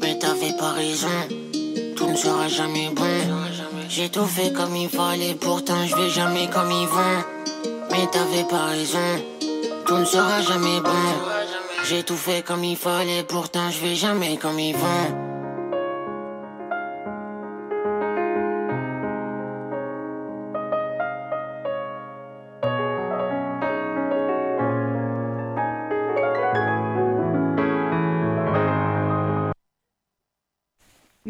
Mais 0.00 0.18
t'avais 0.18 0.56
pas 0.58 0.72
raison, 0.72 1.08
tout 1.96 2.08
ne 2.08 2.16
sera 2.16 2.48
jamais 2.48 2.90
bon. 2.94 3.04
J'ai 3.88 4.08
tout 4.08 4.26
fait 4.26 4.52
comme 4.52 4.74
il 4.76 4.88
fallait, 4.88 5.34
pourtant 5.34 5.86
je 5.86 5.94
vais 5.96 6.10
jamais 6.10 6.48
comme 6.48 6.70
ils 6.70 6.88
vont. 6.88 7.24
Mais 7.90 8.06
t'avais 8.10 8.44
pas 8.44 8.66
raison, 8.66 9.22
tout 9.86 9.96
ne 9.96 10.04
sera 10.04 10.42
jamais 10.42 10.80
bon. 10.80 11.04
J'ai 11.88 12.02
tout 12.02 12.16
fait 12.16 12.42
comme 12.42 12.64
il 12.64 12.76
fallait, 12.76 13.24
pourtant 13.24 13.70
je 13.70 13.80
vais 13.80 13.94
jamais 13.94 14.36
comme 14.36 14.58
ils 14.58 14.76
vont. 14.76 15.33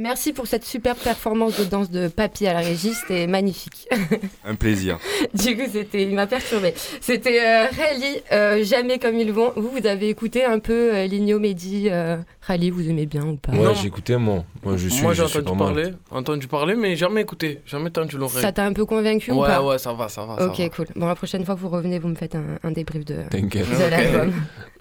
Merci 0.05 0.35
pour 0.35 0.47
cette 0.47 0.65
super 0.67 0.97
performance 0.97 1.59
de 1.59 1.65
danse 1.65 1.91
de 1.91 2.09
papy 2.09 2.47
à 2.47 2.53
la 2.53 2.61
régie, 2.61 2.93
c'était 2.93 3.27
magnifique. 3.27 3.89
Un 4.45 4.55
plaisir. 4.55 4.99
du 5.35 5.57
coup, 5.57 5.63
c'était, 5.73 6.03
il 6.03 6.15
m'a 6.15 6.27
perturbé. 6.27 6.75
C'était 7.01 7.41
euh, 7.41 7.65
Rally, 7.75 8.21
euh, 8.31 8.63
jamais 8.63 8.99
comme 8.99 9.19
ils 9.19 9.33
vont. 9.33 9.55
Vous, 9.57 9.71
vous 9.71 9.87
avez 9.87 10.11
écouté 10.11 10.45
un 10.45 10.59
peu 10.59 10.95
euh, 10.95 11.07
Ligno 11.07 11.39
Mehdi, 11.39 11.89
euh, 11.91 12.19
Rally, 12.43 12.69
vous 12.69 12.87
aimez 12.91 13.07
bien 13.07 13.23
ou 13.25 13.37
pas? 13.37 13.53
Ouais, 13.53 13.75
j'ai 13.81 13.87
écouté, 13.87 14.19
moi. 14.19 14.45
Moi, 14.63 14.77
je 14.77 14.89
suis. 14.89 15.03
Moi, 15.03 15.15
j'ai 15.15 15.23
entendu 15.23 15.57
parler, 15.59 15.91
entendu 16.11 16.49
parler, 16.49 16.75
mais 16.75 16.97
jamais 16.97 17.23
écouté, 17.23 17.61
jamais 17.65 17.89
tendu 17.89 18.19
l'oreille. 18.19 18.43
Ça 18.43 18.53
t'a 18.53 18.67
un 18.67 18.75
peu 18.75 18.85
convaincu 18.85 19.33
ou 19.33 19.41
Ouais, 19.41 19.49
pas? 19.49 19.63
ouais, 19.63 19.79
ça 19.79 19.95
va, 19.95 20.11
ça 20.11 20.27
va. 20.27 20.37
ça 20.37 20.47
Ok, 20.49 20.59
va. 20.59 20.69
cool. 20.69 20.87
Bon, 20.97 21.07
la 21.07 21.15
prochaine 21.15 21.47
fois, 21.47 21.55
vous 21.55 21.71
revenez, 21.71 21.99
vous 21.99 22.09
me 22.09 22.15
faites 22.15 22.35
un, 22.35 22.59
un 22.63 22.73
débrief 22.73 23.07
de, 23.07 23.23
T'inquiète. 23.31 23.71
de 23.71 23.91
l'album. 23.91 24.35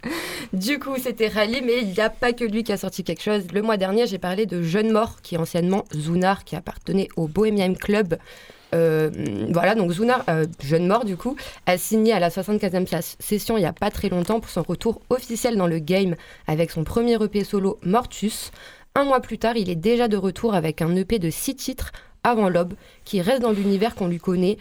Du 0.52 0.80
coup, 0.80 0.96
c'était 1.02 1.28
Rally, 1.28 1.62
mais 1.64 1.80
il 1.82 1.90
n'y 1.90 2.00
a 2.00 2.10
pas 2.10 2.34
que 2.34 2.44
lui 2.44 2.64
qui 2.64 2.72
a 2.72 2.78
sorti 2.78 3.04
quelque 3.04 3.22
chose. 3.24 3.44
Le 3.54 3.62
mois 3.62 3.78
dernier, 3.78 4.06
j'ai 4.08 4.18
parlé 4.20 4.46
de 4.46 4.62
Jeune 4.62 4.92
Mort, 4.92 5.22
qui 5.22 5.36
est 5.36 5.38
anciennement 5.38 5.86
Zunar, 5.96 6.44
qui 6.44 6.56
appartenait 6.56 7.08
au 7.16 7.28
Bohemian 7.28 7.74
Club. 7.74 8.18
Euh, 8.76 9.10
voilà, 9.52 9.76
donc 9.76 9.92
Zunar, 9.92 10.24
euh, 10.30 10.46
Jeune 10.64 10.88
Mort, 10.88 11.06
du 11.06 11.16
coup, 11.16 11.36
a 11.66 11.78
signé 11.78 12.12
à 12.14 12.20
la 12.20 12.30
75e 12.30 12.88
sa- 12.88 13.02
session 13.20 13.56
il 13.58 13.62
n'y 13.62 13.68
a 13.68 13.74
pas 13.74 13.92
très 13.92 14.10
longtemps 14.10 14.40
pour 14.40 14.50
son 14.50 14.64
retour 14.64 15.02
officiel 15.10 15.58
dans 15.58 15.68
le 15.68 15.80
game 15.80 16.16
avec 16.48 16.72
son 16.72 16.84
premier 16.84 17.22
EP 17.24 17.44
solo 17.44 17.80
Mortus. 17.84 18.52
Un 18.96 19.06
mois 19.06 19.22
plus 19.22 19.38
tard, 19.38 19.58
il 19.58 19.70
est 19.70 19.76
déjà 19.76 20.08
de 20.08 20.18
retour 20.18 20.54
avec 20.56 20.82
un 20.82 20.96
EP 20.96 21.20
de 21.20 21.30
six 21.30 21.56
titres 21.56 21.92
avant 22.24 22.50
l'aube, 22.50 22.74
qui 23.06 23.22
reste 23.22 23.42
dans 23.42 23.52
l'univers 23.52 23.96
qu'on 23.96 24.08
lui 24.08 24.18
connaît. 24.20 24.58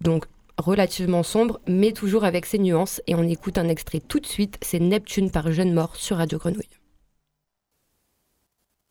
Donc 0.00 0.24
relativement 0.58 1.22
sombre, 1.22 1.60
mais 1.66 1.92
toujours 1.92 2.24
avec 2.24 2.46
ses 2.46 2.58
nuances. 2.58 3.00
Et 3.06 3.14
on 3.14 3.22
écoute 3.22 3.58
un 3.58 3.68
extrait 3.68 4.00
tout 4.00 4.20
de 4.20 4.26
suite, 4.26 4.58
c'est 4.62 4.80
Neptune 4.80 5.30
par 5.30 5.52
Jeune 5.52 5.72
Mort 5.72 5.96
sur 5.96 6.18
Radio 6.18 6.38
Grenouille. 6.38 6.81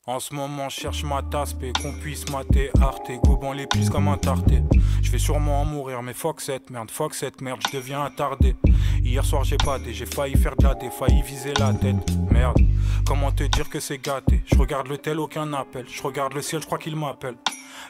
En 0.08 0.20
ce 0.20 0.34
moment, 0.34 0.68
je 0.68 0.80
cherche 0.80 1.04
ma 1.04 1.22
tasse, 1.22 1.56
et 1.62 1.72
qu'on 1.74 1.94
puisse 1.94 2.28
mater 2.32 2.72
Arte, 2.82 3.12
gobant 3.24 3.54
les 3.54 3.68
puces 3.68 3.92
comme 3.92 4.08
un 4.08 4.18
tarté. 4.18 4.64
Je 5.04 5.12
vais 5.12 5.20
sûrement 5.20 5.62
en 5.62 5.66
mourir, 5.66 6.02
mais 6.02 6.16
fuck 6.16 6.42
cette 6.42 6.72
merde, 6.72 6.90
fuck 6.90 7.14
cette 7.14 7.40
merde, 7.40 7.60
je 7.68 7.78
deviens 7.78 8.04
attardé. 8.04 8.56
Hier 9.04 9.24
soir, 9.24 9.44
j'ai 9.44 9.58
badé, 9.58 9.94
j'ai 9.94 10.08
failli 10.08 10.36
faire 10.36 10.56
de 10.56 10.64
la 10.64 10.74
dé, 10.74 10.90
failli 10.90 11.22
viser 11.22 11.54
la 11.60 11.72
tête. 11.76 11.98
Merde, 12.32 12.58
comment 13.06 13.32
te 13.32 13.44
dire 13.44 13.70
que 13.70 13.80
c'est 13.80 14.00
gâté? 14.00 14.42
Je 14.52 14.58
regarde 14.58 14.88
le 14.88 14.98
tel, 14.98 15.20
aucun 15.20 15.54
appel. 15.54 15.86
Je 15.88 16.02
regarde 16.02 16.34
le 16.34 16.42
ciel, 16.42 16.62
je 16.62 16.66
crois 16.66 16.80
qu'il 16.80 16.96
m'appelle. 16.96 17.36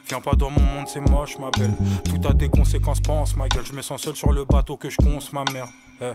Viens 0.06 0.20
pas 0.20 0.34
dans 0.34 0.50
mon 0.50 0.60
monde, 0.60 0.88
c'est 0.88 1.00
moche, 1.00 1.38
ma 1.38 1.50
belle. 1.50 1.74
Tout 2.04 2.28
a 2.28 2.34
des 2.34 2.50
conséquences, 2.50 3.00
pense, 3.00 3.36
ma 3.36 3.48
gueule. 3.48 3.64
Je 3.64 3.72
me 3.72 3.80
sens 3.80 4.02
seul 4.02 4.16
sur 4.16 4.32
le 4.32 4.44
bateau 4.44 4.76
que 4.76 4.90
je 4.90 4.98
conce, 4.98 5.32
ma 5.32 5.44
mère. 5.50 5.68
Eh, 6.02 6.12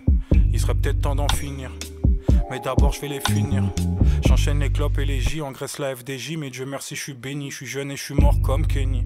il 0.53 0.59
serait 0.59 0.75
peut-être 0.75 1.01
temps 1.01 1.15
d'en 1.15 1.27
finir. 1.29 1.71
Mais 2.49 2.59
d'abord, 2.59 2.93
je 2.93 3.01
vais 3.01 3.09
les 3.09 3.19
finir. 3.19 3.63
J'enchaîne 4.25 4.59
les 4.59 4.71
clopes 4.71 4.97
et 4.99 5.05
les 5.05 5.19
J, 5.19 5.41
engraisse 5.41 5.79
la 5.79 5.95
FDJ. 5.95 6.37
Mais 6.37 6.49
Dieu 6.49 6.65
merci, 6.65 6.95
je 6.95 7.01
suis 7.01 7.13
béni, 7.13 7.51
je 7.51 7.57
suis 7.57 7.65
jeune 7.65 7.91
et 7.91 7.97
je 7.97 8.03
suis 8.03 8.13
mort 8.15 8.35
comme 8.41 8.65
Kenny. 8.65 9.05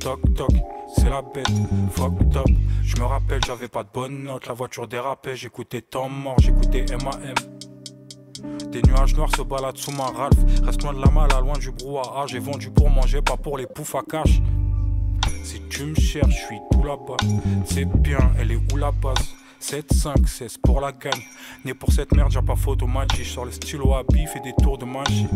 Toc 0.00 0.20
toc, 0.34 0.50
c'est 0.96 1.10
la 1.10 1.20
bête, 1.20 1.46
fuck 1.92 2.14
top. 2.32 2.46
Je 2.82 2.96
me 2.96 3.04
rappelle, 3.04 3.40
j'avais 3.46 3.68
pas 3.68 3.82
de 3.82 3.88
bonne 3.92 4.24
note, 4.24 4.46
la 4.46 4.54
voiture 4.54 4.88
dérapait. 4.88 5.36
J'écoutais 5.36 5.82
temps 5.82 6.08
mort, 6.08 6.36
j'écoutais 6.40 6.86
MAM. 6.90 7.34
Des 8.72 8.80
nuages 8.82 9.14
noirs 9.14 9.34
se 9.36 9.42
baladent 9.42 9.76
sous 9.76 9.92
ma 9.92 10.06
Ralph. 10.06 10.38
Reste 10.64 10.82
loin 10.82 10.94
de 10.94 11.00
la 11.00 11.10
malle, 11.10 11.28
loin 11.42 11.58
du 11.58 11.70
brouhaha. 11.70 12.26
J'ai 12.26 12.38
vendu 12.38 12.70
pour 12.70 12.88
manger, 12.88 13.20
pas 13.20 13.36
pour 13.36 13.58
les 13.58 13.66
poufs 13.66 13.94
à 13.94 14.02
cash. 14.08 14.40
Si 15.44 15.60
tu 15.68 15.84
me 15.84 15.94
cherches, 15.94 16.30
je 16.30 16.46
suis 16.46 16.58
tout 16.72 16.82
là-bas. 16.82 17.16
C'est 17.66 17.84
bien, 17.84 18.32
elle 18.38 18.52
est 18.52 18.72
où 18.72 18.76
la 18.76 18.90
base? 18.90 19.34
7, 19.60 19.92
5, 19.92 20.26
16 20.26 20.58
pour 20.58 20.80
la 20.80 20.90
gagne. 20.90 21.22
Né 21.64 21.74
pour 21.74 21.92
cette 21.92 22.12
merde, 22.12 22.32
j'ai 22.32 22.42
pas 22.42 22.56
photo 22.56 22.86
magie. 22.86 23.24
Sur 23.24 23.44
le 23.44 23.52
stylo 23.52 23.94
à 23.94 24.02
bif 24.02 24.34
et 24.36 24.40
des 24.40 24.54
tours 24.62 24.78
de 24.78 24.86
magie. 24.86 25.26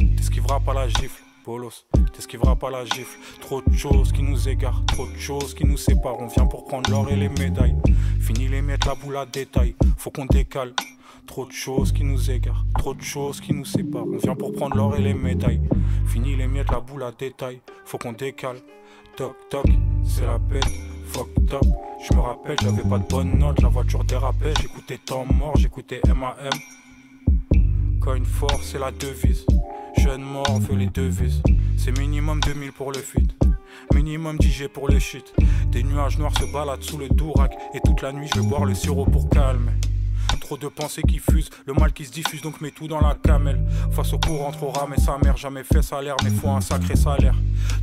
Eh, 0.00 0.16
T'esquiveras 0.16 0.60
pas 0.60 0.72
la 0.74 0.88
gifle, 0.88 1.22
bolos. 1.44 1.84
T'esquiveras 2.14 2.56
pas 2.56 2.70
la 2.70 2.84
gifle. 2.86 3.18
Trop 3.40 3.60
de 3.60 3.74
choses 3.74 4.10
qui 4.10 4.22
nous 4.22 4.48
égarent, 4.48 4.82
trop 4.86 5.06
de 5.06 5.16
choses 5.18 5.54
qui 5.54 5.64
nous 5.64 5.76
séparent. 5.76 6.18
On 6.18 6.26
vient 6.26 6.46
pour 6.46 6.66
prendre 6.66 6.90
l'or 6.90 7.08
et 7.10 7.16
les 7.16 7.28
médailles. 7.28 7.76
Fini 8.20 8.48
les 8.48 8.62
miettes, 8.62 8.86
la 8.86 8.94
boule 8.94 9.16
à 9.16 9.26
détail. 9.26 9.74
Faut 9.98 10.10
qu'on 10.10 10.26
décale. 10.26 10.72
Trop 11.26 11.46
de 11.46 11.52
choses 11.52 11.92
qui 11.92 12.02
nous 12.02 12.30
égarent, 12.30 12.64
trop 12.78 12.94
de 12.94 13.02
choses 13.02 13.40
qui 13.40 13.52
nous 13.52 13.64
séparent. 13.64 14.06
On 14.06 14.16
vient 14.16 14.34
pour 14.34 14.52
prendre 14.52 14.76
l'or 14.76 14.96
et 14.96 15.00
les 15.00 15.14
médailles. 15.14 15.60
Fini 16.06 16.34
les 16.36 16.48
miettes, 16.48 16.70
la 16.70 16.80
boule 16.80 17.04
à 17.04 17.12
détail. 17.12 17.60
Faut 17.84 17.98
qu'on 17.98 18.12
décale. 18.12 18.56
Toc 19.16 19.36
toc, 19.50 19.66
c'est 20.04 20.26
la 20.26 20.38
bête. 20.38 20.64
Je 22.02 22.14
me 22.14 22.20
rappelle, 22.20 22.56
j'avais 22.62 22.82
pas 22.82 22.98
de 22.98 23.06
bonne 23.08 23.38
note. 23.38 23.60
La 23.62 23.68
voiture 23.68 24.04
dérapait. 24.04 24.54
J'écoutais 24.60 24.98
temps 24.98 25.24
mort, 25.24 25.56
j'écoutais 25.56 26.00
MAM. 26.06 26.34
Coin 28.00 28.24
fort, 28.24 28.60
c'est 28.62 28.78
la 28.78 28.90
devise. 28.90 29.46
Jeune 29.98 30.22
mort, 30.22 30.60
fait 30.66 30.74
les 30.74 30.88
devises. 30.88 31.42
C'est 31.76 31.96
minimum 31.98 32.40
2000 32.40 32.72
pour 32.72 32.92
le 32.92 32.98
feed. 32.98 33.32
Minimum 33.94 34.38
10 34.38 34.68
pour 34.72 34.88
le 34.88 34.98
shit. 34.98 35.32
Des 35.70 35.82
nuages 35.82 36.18
noirs 36.18 36.36
se 36.36 36.50
baladent 36.52 36.82
sous 36.82 36.98
le 36.98 37.08
dourac. 37.08 37.52
Et 37.74 37.80
toute 37.84 38.02
la 38.02 38.12
nuit, 38.12 38.28
je 38.34 38.40
vais 38.40 38.46
boire 38.46 38.64
le 38.64 38.74
sirop 38.74 39.04
pour 39.04 39.28
calmer. 39.28 39.72
Trop 40.52 40.58
de 40.58 40.68
pensées 40.68 41.00
qui 41.00 41.18
fusent, 41.18 41.48
le 41.64 41.72
mal 41.72 41.94
qui 41.94 42.04
se 42.04 42.12
diffuse, 42.12 42.42
donc 42.42 42.60
mets 42.60 42.72
tout 42.72 42.86
dans 42.86 43.00
la 43.00 43.14
camelle. 43.14 43.64
Face 43.90 44.12
au 44.12 44.18
courant, 44.18 44.50
trop 44.50 44.68
rame 44.68 44.92
et 44.92 45.00
sa 45.00 45.16
mère, 45.16 45.34
jamais 45.38 45.64
fait 45.64 45.80
salaire, 45.80 46.14
mais 46.22 46.28
faut 46.28 46.50
un 46.50 46.60
sacré 46.60 46.94
salaire. 46.94 47.34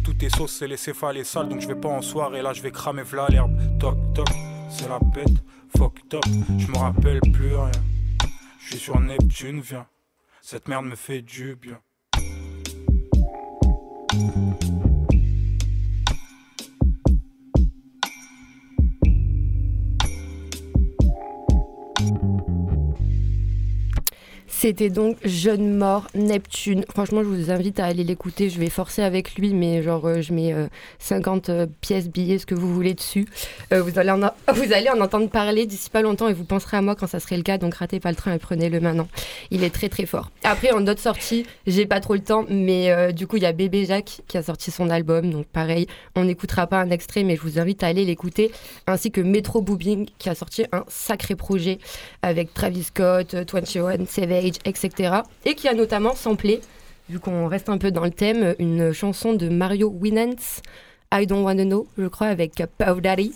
Tout 0.03 0.13
est 0.23 0.29
sauce, 0.29 0.55
c'est 0.59 0.67
les 0.67 0.77
céphales 0.77 1.25
sales, 1.25 1.49
donc 1.49 1.61
je 1.61 1.67
vais 1.67 1.73
pas 1.73 1.89
en 1.89 2.03
soirée, 2.03 2.43
là 2.43 2.53
je 2.53 2.61
vais 2.61 2.69
cramer 2.69 3.01
v'là 3.01 3.25
l'herbe. 3.27 3.57
Toc 3.79 3.97
toc, 4.13 4.29
c'est 4.69 4.87
la 4.87 4.99
bête, 4.99 5.43
fuck 5.75 5.95
top, 6.09 6.23
je 6.59 6.67
me 6.67 6.77
rappelle 6.77 7.21
plus 7.33 7.55
rien. 7.55 7.71
Je 8.59 8.67
suis 8.67 8.77
sur 8.77 8.99
Neptune, 8.99 9.61
viens, 9.61 9.87
cette 10.39 10.67
merde 10.67 10.85
me 10.85 10.95
fait 10.95 11.23
du 11.23 11.55
bien. 11.55 11.79
C'était 24.61 24.89
donc 24.89 25.15
Jeune 25.23 25.77
Mort 25.77 26.07
Neptune. 26.15 26.83
Franchement, 26.89 27.23
je 27.23 27.29
vous 27.29 27.49
invite 27.49 27.79
à 27.79 27.85
aller 27.85 28.03
l'écouter. 28.03 28.49
Je 28.49 28.59
vais 28.59 28.69
forcer 28.69 29.01
avec 29.01 29.35
lui, 29.35 29.53
mais 29.53 29.81
genre, 29.81 30.05
euh, 30.05 30.19
je 30.19 30.33
mets 30.33 30.51
euh, 30.51 30.67
50 30.97 31.47
euh, 31.47 31.65
pièces, 31.79 32.09
billets, 32.09 32.39
ce 32.39 32.45
que 32.45 32.55
vous 32.55 32.73
voulez 32.73 32.93
dessus. 32.93 33.25
Euh, 33.71 33.81
vous, 33.81 33.97
allez 33.97 34.11
en 34.11 34.19
vous 34.53 34.73
allez 34.73 34.89
en 34.89 34.99
entendre 34.99 35.29
parler 35.29 35.65
d'ici 35.65 35.89
pas 35.89 36.01
longtemps 36.01 36.27
et 36.27 36.33
vous 36.33 36.43
penserez 36.43 36.75
à 36.75 36.81
moi 36.81 36.95
quand 36.95 37.07
ça 37.07 37.21
serait 37.21 37.37
le 37.37 37.43
cas. 37.43 37.57
Donc, 37.57 37.75
ratez 37.75 38.01
pas 38.01 38.09
le 38.09 38.17
train 38.17 38.33
et 38.33 38.37
prenez-le 38.37 38.81
maintenant. 38.81 39.07
Il 39.49 39.63
est 39.63 39.69
très 39.69 39.87
très 39.87 40.05
fort. 40.05 40.29
Après, 40.43 40.71
en 40.71 40.81
d'autres 40.81 40.99
sorties, 40.99 41.45
j'ai 41.65 41.85
pas 41.85 42.01
trop 42.01 42.15
le 42.15 42.19
temps, 42.19 42.43
mais 42.49 42.91
euh, 42.91 43.13
du 43.13 43.27
coup, 43.27 43.37
il 43.37 43.43
y 43.43 43.45
a 43.45 43.53
Bébé 43.53 43.85
Jacques 43.85 44.23
qui 44.27 44.37
a 44.37 44.43
sorti 44.43 44.71
son 44.71 44.89
album. 44.89 45.31
Donc, 45.31 45.45
pareil, 45.45 45.87
on 46.17 46.25
n'écoutera 46.25 46.67
pas 46.67 46.81
un 46.81 46.89
extrait, 46.89 47.23
mais 47.23 47.37
je 47.37 47.41
vous 47.43 47.59
invite 47.59 47.81
à 47.81 47.87
aller 47.87 48.03
l'écouter. 48.03 48.51
Ainsi 48.87 49.09
que 49.09 49.21
Metro 49.21 49.61
Boobing 49.61 50.09
qui 50.17 50.27
a 50.27 50.35
sorti 50.35 50.65
un 50.73 50.83
sacré 50.89 51.35
projet 51.35 51.79
avec 52.23 52.53
Travis 52.53 52.83
Scott, 52.83 53.35
euh, 53.35 53.45
21, 53.49 54.05
Savage, 54.05 54.48
etc. 54.65 55.21
Et 55.45 55.55
qui 55.55 55.67
a 55.67 55.73
notamment 55.73 56.15
samplé, 56.15 56.61
vu 57.09 57.19
qu'on 57.19 57.47
reste 57.47 57.69
un 57.69 57.77
peu 57.77 57.91
dans 57.91 58.03
le 58.03 58.11
thème, 58.11 58.55
une 58.59 58.93
chanson 58.93 59.33
de 59.33 59.49
Mario 59.49 59.89
Winans. 59.89 60.61
I 61.11 61.25
Don't 61.25 61.43
Wanna 61.43 61.65
Know, 61.65 61.87
je 61.97 62.05
crois, 62.05 62.27
avec 62.27 62.63
Puff 62.77 63.01
Daddy, 63.01 63.33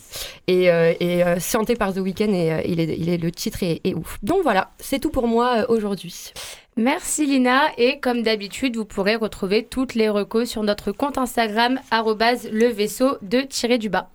et, 0.47 0.69
euh, 0.69 0.93
et 0.99 1.23
euh, 1.23 1.39
chanté 1.39 1.75
par 1.75 1.91
The 1.91 1.97
Weeknd, 1.97 2.31
et 2.31 2.53
euh, 2.53 2.61
il, 2.65 2.79
est, 2.79 2.95
il 2.97 3.09
est, 3.09 3.17
le 3.17 3.31
titre 3.31 3.63
est, 3.63 3.81
est 3.83 3.95
ouf. 3.95 4.19
Donc 4.21 4.43
voilà, 4.43 4.69
c'est 4.77 4.99
tout 4.99 5.09
pour 5.09 5.27
moi 5.27 5.61
euh, 5.61 5.65
aujourd'hui. 5.69 6.33
Merci 6.75 7.27
Lina 7.27 7.65
et 7.77 7.99
comme 7.99 8.23
d'habitude 8.23 8.75
vous 8.77 8.85
pourrez 8.85 9.15
retrouver 9.15 9.63
toutes 9.63 9.93
les 9.93 10.09
recos 10.09 10.49
sur 10.49 10.63
notre 10.63 10.91
compte 10.91 11.19
Instagram 11.19 11.79
le 11.91 12.65
vaisseau 12.67 13.17
de 13.21 13.41
tirer 13.41 13.77
du 13.77 13.89
bas. 13.89 14.09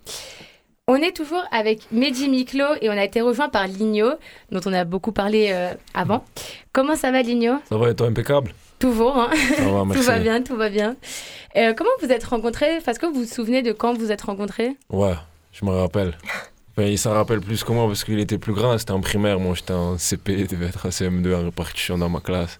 On 0.90 0.96
est 0.96 1.14
toujours 1.14 1.42
avec 1.52 1.80
Mehdi 1.92 2.28
Miklo 2.30 2.64
et 2.80 2.88
on 2.88 2.92
a 2.92 3.04
été 3.04 3.20
rejoint 3.20 3.50
par 3.50 3.66
Ligno 3.66 4.08
dont 4.50 4.60
on 4.64 4.72
a 4.72 4.84
beaucoup 4.84 5.12
parlé 5.12 5.50
euh, 5.52 5.74
avant. 5.92 6.24
Comment 6.72 6.96
ça 6.96 7.10
va 7.12 7.20
Ligno? 7.20 7.56
Ça 7.68 7.76
va, 7.76 7.90
et 7.90 7.94
toi, 7.94 8.06
impeccable? 8.06 8.52
Toujours, 8.78 9.16
hein 9.18 9.28
Ça 9.56 9.64
va, 9.64 9.82
tout 9.94 10.02
va 10.02 10.18
bien, 10.18 10.42
tout 10.42 10.56
va 10.56 10.70
bien. 10.70 10.96
Euh, 11.56 11.74
comment 11.76 11.90
vous 12.00 12.10
êtes 12.10 12.24
rencontrés? 12.24 12.76
Est-ce 12.76 12.98
que 12.98 13.04
vous 13.06 13.20
vous 13.20 13.24
souvenez 13.26 13.60
de 13.62 13.72
quand 13.72 13.92
vous 13.98 14.10
êtes 14.12 14.22
rencontrés? 14.22 14.76
Ouais, 14.88 15.12
je 15.52 15.64
me 15.66 15.72
rappelle. 15.72 16.16
Enfin, 16.76 16.88
il 16.88 16.98
s'en 16.98 17.12
rappelle 17.12 17.40
plus 17.40 17.62
que 17.64 17.72
moi 17.72 17.86
parce 17.86 18.02
qu'il 18.04 18.18
était 18.18 18.38
plus 18.38 18.54
grand, 18.54 18.78
c'était 18.78 18.92
en 18.92 19.00
primaire. 19.00 19.38
Moi, 19.40 19.54
j'étais 19.56 19.74
en 19.74 19.98
CP, 19.98 20.32
il 20.38 20.46
devait 20.46 20.66
être 20.66 20.86
à 20.86 20.88
CM2 20.88 21.34
en 21.34 21.44
répartition 21.44 21.98
dans 21.98 22.08
ma 22.08 22.20
classe. 22.20 22.58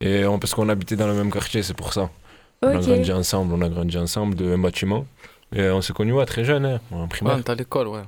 Et 0.00 0.24
on- 0.26 0.38
parce 0.38 0.54
qu'on 0.54 0.68
habitait 0.68 0.96
dans 0.96 1.08
le 1.08 1.14
même 1.14 1.32
quartier, 1.32 1.62
c'est 1.64 1.74
pour 1.76 1.92
ça. 1.92 2.08
On 2.62 2.68
a 2.68 2.78
grandi 2.78 3.12
ensemble, 3.12 3.52
on 3.54 3.60
a 3.62 3.68
grandi 3.68 3.98
ensemble 3.98 4.36
de 4.36 4.54
un 4.54 4.58
bâtiment. 4.58 5.06
Et 5.54 5.68
on 5.70 5.80
s'est 5.80 5.92
connus 5.92 6.12
ouais, 6.12 6.26
très 6.26 6.44
jeunes, 6.44 6.66
hein, 6.66 6.80
en 6.92 7.06
primaire. 7.08 7.36
Ouais, 7.36 7.42
t'es 7.42 7.50
à 7.50 7.54
l'école, 7.54 7.88
ouais. 7.88 8.00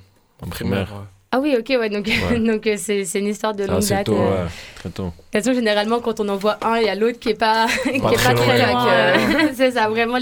En 0.42 0.48
primaire. 0.48 0.88
Ah 1.32 1.38
oui, 1.40 1.54
ok, 1.58 1.68
ouais, 1.78 1.88
donc 1.90 2.06
Ouais. 2.06 2.38
donc 2.50 2.66
euh, 2.66 2.76
c'est 2.78 3.04
c'est 3.04 3.18
une 3.18 3.26
histoire 3.26 3.52
de 3.54 3.62
C'est 3.64 3.68
longue 3.68 3.78
assez 3.78 3.94
date. 3.94 4.06
tôt, 4.06 4.16
euh. 4.16 4.44
ouais, 4.44 4.50
très 4.76 4.88
tôt. 4.90 5.04
De 5.04 5.10
toute 5.10 5.32
façon, 5.32 5.52
généralement, 5.54 6.00
quand 6.00 6.18
on 6.20 6.28
en 6.28 6.36
voit 6.36 6.56
un, 6.64 6.78
il 6.78 6.86
y 6.86 6.88
a 6.88 6.94
l'autre 6.94 7.18
qui 7.18 7.30
est 7.30 7.34
pas, 7.34 7.66
qui 7.82 7.88
est 7.90 8.00
Pas 8.00 8.10
pas 8.10 8.16
très 8.16 8.34
très 8.34 8.58
loin. 8.58 8.72
loin. 8.72 8.88
euh, 8.88 9.48
c'est 9.54 9.72
ça, 9.72 9.88
vraiment 9.88 10.16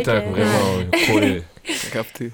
et 0.00 0.02
tac, 0.02 0.26
vraiment, 0.28 0.76
ouais, 0.78 1.06
collé. 1.12 1.42
Capté. 1.92 2.32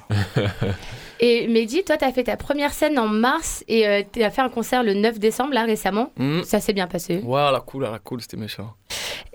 Et 1.26 1.48
Mehdi, 1.48 1.84
toi, 1.84 1.96
tu 1.96 2.04
as 2.04 2.12
fait 2.12 2.24
ta 2.24 2.36
première 2.36 2.72
scène 2.74 2.98
en 2.98 3.08
mars 3.08 3.64
et 3.66 4.06
tu 4.12 4.22
as 4.22 4.30
fait 4.30 4.42
un 4.42 4.50
concert 4.50 4.82
le 4.82 4.92
9 4.92 5.18
décembre, 5.18 5.54
là, 5.54 5.64
récemment. 5.64 6.12
Mm. 6.18 6.42
Ça 6.42 6.60
s'est 6.60 6.74
bien 6.74 6.86
passé. 6.86 7.20
Ouais, 7.24 7.40
à 7.40 7.50
la 7.50 7.60
cool, 7.60 7.84
la 7.84 7.98
cool, 7.98 8.20
c'était 8.20 8.36
méchant. 8.36 8.74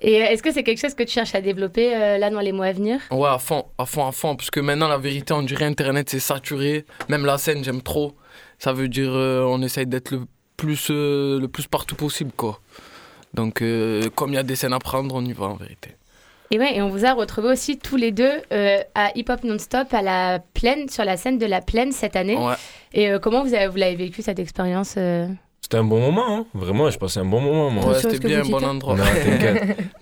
Et 0.02 0.22
euh, 0.22 0.28
est-ce 0.28 0.44
que 0.44 0.52
c'est 0.52 0.64
quelque 0.64 0.80
chose 0.80 0.94
que 0.94 1.04
tu 1.04 1.12
cherches 1.12 1.34
à 1.34 1.42
développer 1.42 1.96
euh, 1.96 2.18
là 2.18 2.30
dans 2.30 2.42
les 2.42 2.52
mois 2.52 2.68
à 2.68 2.74
venir? 2.74 3.00
Ouais, 3.10 3.28
à 3.28 3.40
fond, 3.40 3.66
à 3.78 3.86
fond, 3.86 4.08
à 4.08 4.12
fond. 4.12 4.36
Parce 4.36 4.52
que 4.52 4.60
maintenant, 4.60 4.88
la 4.88 4.98
vérité, 4.98 5.34
on 5.34 5.42
dirait 5.42 5.66
Internet, 5.66 6.10
c'est 6.10 6.20
saturé. 6.20 6.86
Même 7.10 7.26
la 7.26 7.38
scène, 7.38 7.64
j'aime 7.64 7.82
trop. 7.82 8.14
Ça 8.60 8.72
veut 8.72 8.88
dire, 8.88 9.12
euh, 9.12 9.44
on 9.44 9.62
essaye 9.64 9.88
d'être 9.88 10.12
le 10.12 10.22
plus, 10.58 10.90
euh, 10.92 11.40
le 11.40 11.48
plus 11.48 11.68
partout 11.68 11.96
possible, 11.96 12.32
quoi. 12.36 12.60
Donc, 13.34 13.62
euh, 13.62 14.10
comme 14.16 14.32
il 14.32 14.36
y 14.36 14.40
a 14.40 14.44
des 14.44 14.56
scènes 14.56 14.74
à 14.74 14.80
prendre, 14.80 15.16
on 15.16 15.24
y 15.24 15.34
va, 15.34 15.46
en 15.46 15.56
vérité. 15.56 15.96
Et 16.52 16.58
ouais, 16.58 16.78
et 16.78 16.82
on 16.82 16.90
vous 16.90 17.06
a 17.06 17.14
retrouvés 17.14 17.50
aussi 17.50 17.78
tous 17.78 17.96
les 17.96 18.12
deux 18.12 18.32
euh, 18.52 18.80
à 18.96 19.12
Hip 19.16 19.26
Hop 19.30 19.44
Non-Stop 19.44 19.94
à 19.94 20.02
la 20.02 20.40
plaine, 20.40 20.90
sur 20.90 21.06
la 21.06 21.16
scène 21.16 21.38
de 21.38 21.46
la 21.46 21.62
plaine 21.62 21.92
cette 21.92 22.16
année. 22.16 22.38
Ouais. 22.38 22.56
Et 22.94 23.12
euh, 23.12 23.20
comment 23.20 23.44
vous 23.44 23.54
avez, 23.54 23.68
vous 23.68 23.78
l'avez 23.78 23.96
vécu 23.96 24.24
cette 24.24 24.40
expérience 24.40 24.96
euh? 24.98 25.28
C'était 25.62 25.78
un 25.78 25.84
bon 25.84 26.00
moment, 26.00 26.26
hein. 26.28 26.46
vraiment, 26.56 26.90
j'ai 26.90 26.98
passé 26.98 27.20
un 27.20 27.26
bon 27.26 27.42
moment. 27.42 27.70
Moi. 27.70 27.86
Ouais, 27.86 28.00
c'était 28.00 28.28
bien, 28.28 28.42
un 28.42 28.50
bon 28.50 28.64
endroit. 28.64 28.96
Non, 28.96 29.04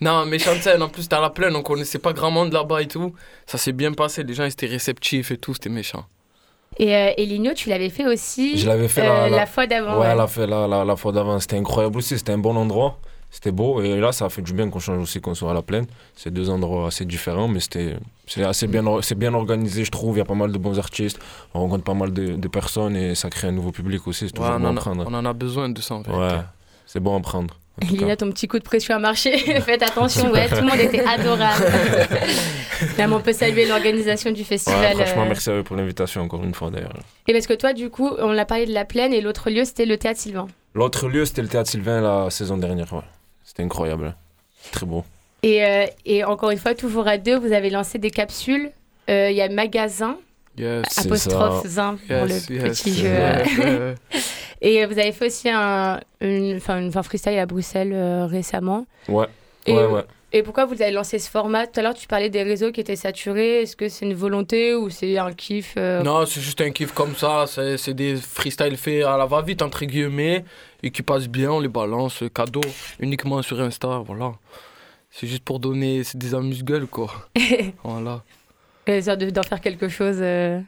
non, 0.00 0.24
méchante 0.24 0.62
scène, 0.62 0.82
en 0.82 0.88
plus, 0.88 1.02
c'était 1.02 1.16
à 1.16 1.20
la 1.20 1.28
plaine, 1.28 1.54
on 1.54 1.62
connaissait 1.62 1.98
pas 1.98 2.14
grand 2.14 2.30
monde 2.30 2.50
là-bas 2.54 2.80
et 2.80 2.86
tout. 2.86 3.12
Ça 3.44 3.58
s'est 3.58 3.72
bien 3.72 3.92
passé, 3.92 4.22
les 4.22 4.32
gens 4.32 4.44
étaient 4.44 4.66
réceptifs 4.66 5.30
et 5.30 5.36
tout, 5.36 5.52
c'était 5.52 5.68
méchant. 5.68 6.06
Et, 6.78 6.94
euh, 6.94 7.10
et 7.16 7.26
Ligno, 7.26 7.52
tu 7.52 7.68
l'avais 7.68 7.90
fait 7.90 8.06
aussi 8.06 8.56
Je 8.56 8.66
l'avais 8.66 8.88
fait 8.88 9.02
euh, 9.02 9.28
la, 9.28 9.36
la 9.36 9.46
fois 9.46 9.66
d'avant. 9.66 10.00
Ouais, 10.00 10.06
ouais. 10.06 10.14
la, 10.14 10.26
fait, 10.26 10.46
la, 10.46 10.66
la, 10.66 10.84
la 10.84 10.96
fois 10.96 11.12
d'avant, 11.12 11.38
c'était 11.40 11.56
incroyable 11.56 11.98
aussi. 11.98 12.16
C'était 12.16 12.32
un 12.32 12.38
bon 12.38 12.56
endroit. 12.56 12.98
C'était 13.30 13.52
beau. 13.52 13.82
Et 13.82 14.00
là, 14.00 14.10
ça 14.12 14.24
a 14.24 14.28
fait 14.30 14.40
du 14.42 14.52
bien 14.54 14.70
qu'on 14.70 14.78
change 14.78 14.98
aussi, 15.02 15.20
qu'on 15.20 15.34
soit 15.34 15.50
à 15.50 15.54
la 15.54 15.62
plaine. 15.62 15.86
C'est 16.16 16.32
deux 16.32 16.48
endroits 16.48 16.86
assez 16.88 17.04
différents, 17.04 17.46
mais 17.48 17.60
c'était 17.60 17.96
c'est 18.26 18.42
assez 18.42 18.66
bien, 18.66 18.82
c'est 19.02 19.14
bien 19.18 19.34
organisé, 19.34 19.84
je 19.84 19.90
trouve. 19.90 20.16
Il 20.16 20.18
y 20.18 20.22
a 20.22 20.24
pas 20.24 20.34
mal 20.34 20.50
de 20.50 20.58
bons 20.58 20.78
artistes. 20.78 21.18
On 21.54 21.60
rencontre 21.60 21.84
pas 21.84 21.94
mal 21.94 22.12
de, 22.12 22.36
de 22.36 22.48
personnes 22.48 22.96
et 22.96 23.14
ça 23.14 23.28
crée 23.30 23.48
un 23.48 23.52
nouveau 23.52 23.70
public 23.70 24.06
aussi. 24.08 24.26
C'est 24.28 24.32
toujours 24.34 24.50
Ouais, 24.50 24.56
on, 24.56 24.60
bon 24.60 24.66
à 24.66 24.70
en 24.70 24.76
a, 24.76 24.80
prendre. 24.80 25.04
on 25.08 25.14
en 25.14 25.24
a 25.24 25.32
besoin 25.34 25.68
de 25.68 25.80
ça, 25.80 25.94
en 25.96 26.00
vérité. 26.02 26.22
Ouais, 26.22 26.40
c'est 26.86 27.00
bon 27.00 27.16
à 27.16 27.20
prendre. 27.20 27.54
Lina, 27.82 28.16
ton 28.16 28.28
petit 28.32 28.48
coup 28.48 28.58
de 28.58 28.64
pression 28.64 28.96
a 28.96 28.98
marché. 28.98 29.38
Faites 29.60 29.82
attention, 29.82 30.32
ouais, 30.32 30.48
tout 30.48 30.56
le 30.56 30.62
monde 30.62 30.80
était 30.80 31.04
adorable. 31.04 31.64
Là, 32.98 33.06
mais 33.06 33.14
on 33.14 33.20
peut 33.20 33.32
saluer 33.32 33.66
l'organisation 33.66 34.30
du 34.32 34.40
Ouais, 34.40 34.44
festival. 34.46 34.96
franchement, 34.96 35.22
euh. 35.22 35.28
merci 35.28 35.50
à 35.50 35.52
eux 35.54 35.62
pour 35.62 35.76
l'invitation 35.76 36.22
encore 36.22 36.42
une 36.42 36.54
fois 36.54 36.70
d'ailleurs. 36.70 36.94
Et 37.28 37.32
parce 37.32 37.46
que 37.46 37.54
toi, 37.54 37.72
du 37.74 37.88
coup, 37.90 38.10
on 38.18 38.36
a 38.36 38.44
parlé 38.44 38.66
de 38.66 38.72
la 38.72 38.84
plaine 38.84 39.12
et 39.12 39.20
l'autre 39.20 39.50
lieu, 39.50 39.64
c'était 39.64 39.84
le 39.86 39.96
théâtre 39.96 40.18
Sylvain. 40.18 40.46
L'autre 40.74 41.08
lieu, 41.08 41.24
c'était 41.24 41.42
le 41.42 41.48
théâtre 41.48 41.70
Sylvain 41.70 42.00
la 42.00 42.30
saison 42.30 42.56
dernière. 42.56 42.92
Ouais. 42.92 43.00
C'était 43.48 43.62
incroyable. 43.62 44.14
Très 44.72 44.84
beau. 44.84 45.04
Et, 45.42 45.64
euh, 45.64 45.86
et 46.04 46.22
encore 46.22 46.50
une 46.50 46.58
fois, 46.58 46.74
toujours 46.74 47.08
à 47.08 47.16
deux, 47.16 47.38
vous 47.38 47.52
avez 47.52 47.70
lancé 47.70 47.96
des 47.98 48.10
capsules. 48.10 48.70
Euh, 49.08 49.30
Il 49.30 49.36
y 49.36 49.40
a 49.40 49.48
magasin, 49.48 50.18
Yes. 50.58 50.84
C'est 50.90 51.06
apostrophe 51.06 51.62
ça. 51.62 51.68
zin 51.68 51.98
pour 52.06 52.16
Yes, 52.28 52.50
le 52.50 52.56
yes. 52.56 52.82
petit 52.82 52.92
jeu. 52.92 53.94
Et 54.60 54.84
vous 54.86 54.98
avez 54.98 55.12
fait 55.12 55.26
aussi 55.26 55.48
un, 55.48 56.00
une, 56.20 56.60
un 56.68 57.02
freestyle 57.04 57.38
à 57.38 57.46
Bruxelles 57.46 57.92
euh, 57.94 58.26
récemment. 58.26 58.84
Ouais. 59.08 59.26
Et, 59.66 59.72
ouais, 59.72 59.86
ouais. 59.86 60.02
Et 60.32 60.42
pourquoi 60.42 60.66
vous 60.66 60.80
avez 60.82 60.90
lancé 60.90 61.18
ce 61.18 61.30
format? 61.30 61.66
Tout 61.66 61.80
à 61.80 61.82
l'heure, 61.82 61.94
tu 61.94 62.06
parlais 62.06 62.28
des 62.28 62.42
réseaux 62.42 62.70
qui 62.70 62.80
étaient 62.80 62.96
saturés. 62.96 63.62
Est-ce 63.62 63.76
que 63.76 63.88
c'est 63.88 64.04
une 64.04 64.14
volonté 64.14 64.74
ou 64.74 64.90
c'est 64.90 65.16
un 65.16 65.32
kiff 65.32 65.74
euh, 65.78 66.02
Non, 66.02 66.26
c'est 66.26 66.40
juste 66.40 66.60
un 66.60 66.70
kiff 66.70 66.92
comme 66.92 67.16
ça. 67.16 67.46
C'est 67.46 67.94
des 67.94 68.16
freestyles 68.16 68.76
faits 68.76 69.04
à 69.04 69.16
la 69.16 69.24
va-vite, 69.26 69.62
entre 69.62 69.84
guillemets, 69.86 70.44
et 70.82 70.90
qui 70.90 71.02
passent 71.02 71.28
bien. 71.28 71.52
On 71.52 71.60
les 71.60 71.68
balance 71.68 72.22
euh, 72.22 72.28
cadeau 72.28 72.60
uniquement 73.00 73.40
sur 73.42 73.58
Insta. 73.60 74.02
Voilà. 74.06 74.32
C'est 75.10 75.26
juste 75.26 75.44
pour 75.44 75.60
donner. 75.60 76.04
C'est 76.04 76.18
des 76.18 76.34
amuse-gueules, 76.34 76.86
quoi. 76.86 77.10
voilà. 77.82 78.22
de- 78.86 79.30
d'en 79.30 79.42
faire 79.42 79.60
quelque 79.62 79.88
chose 79.88 80.18
euh, 80.20 80.60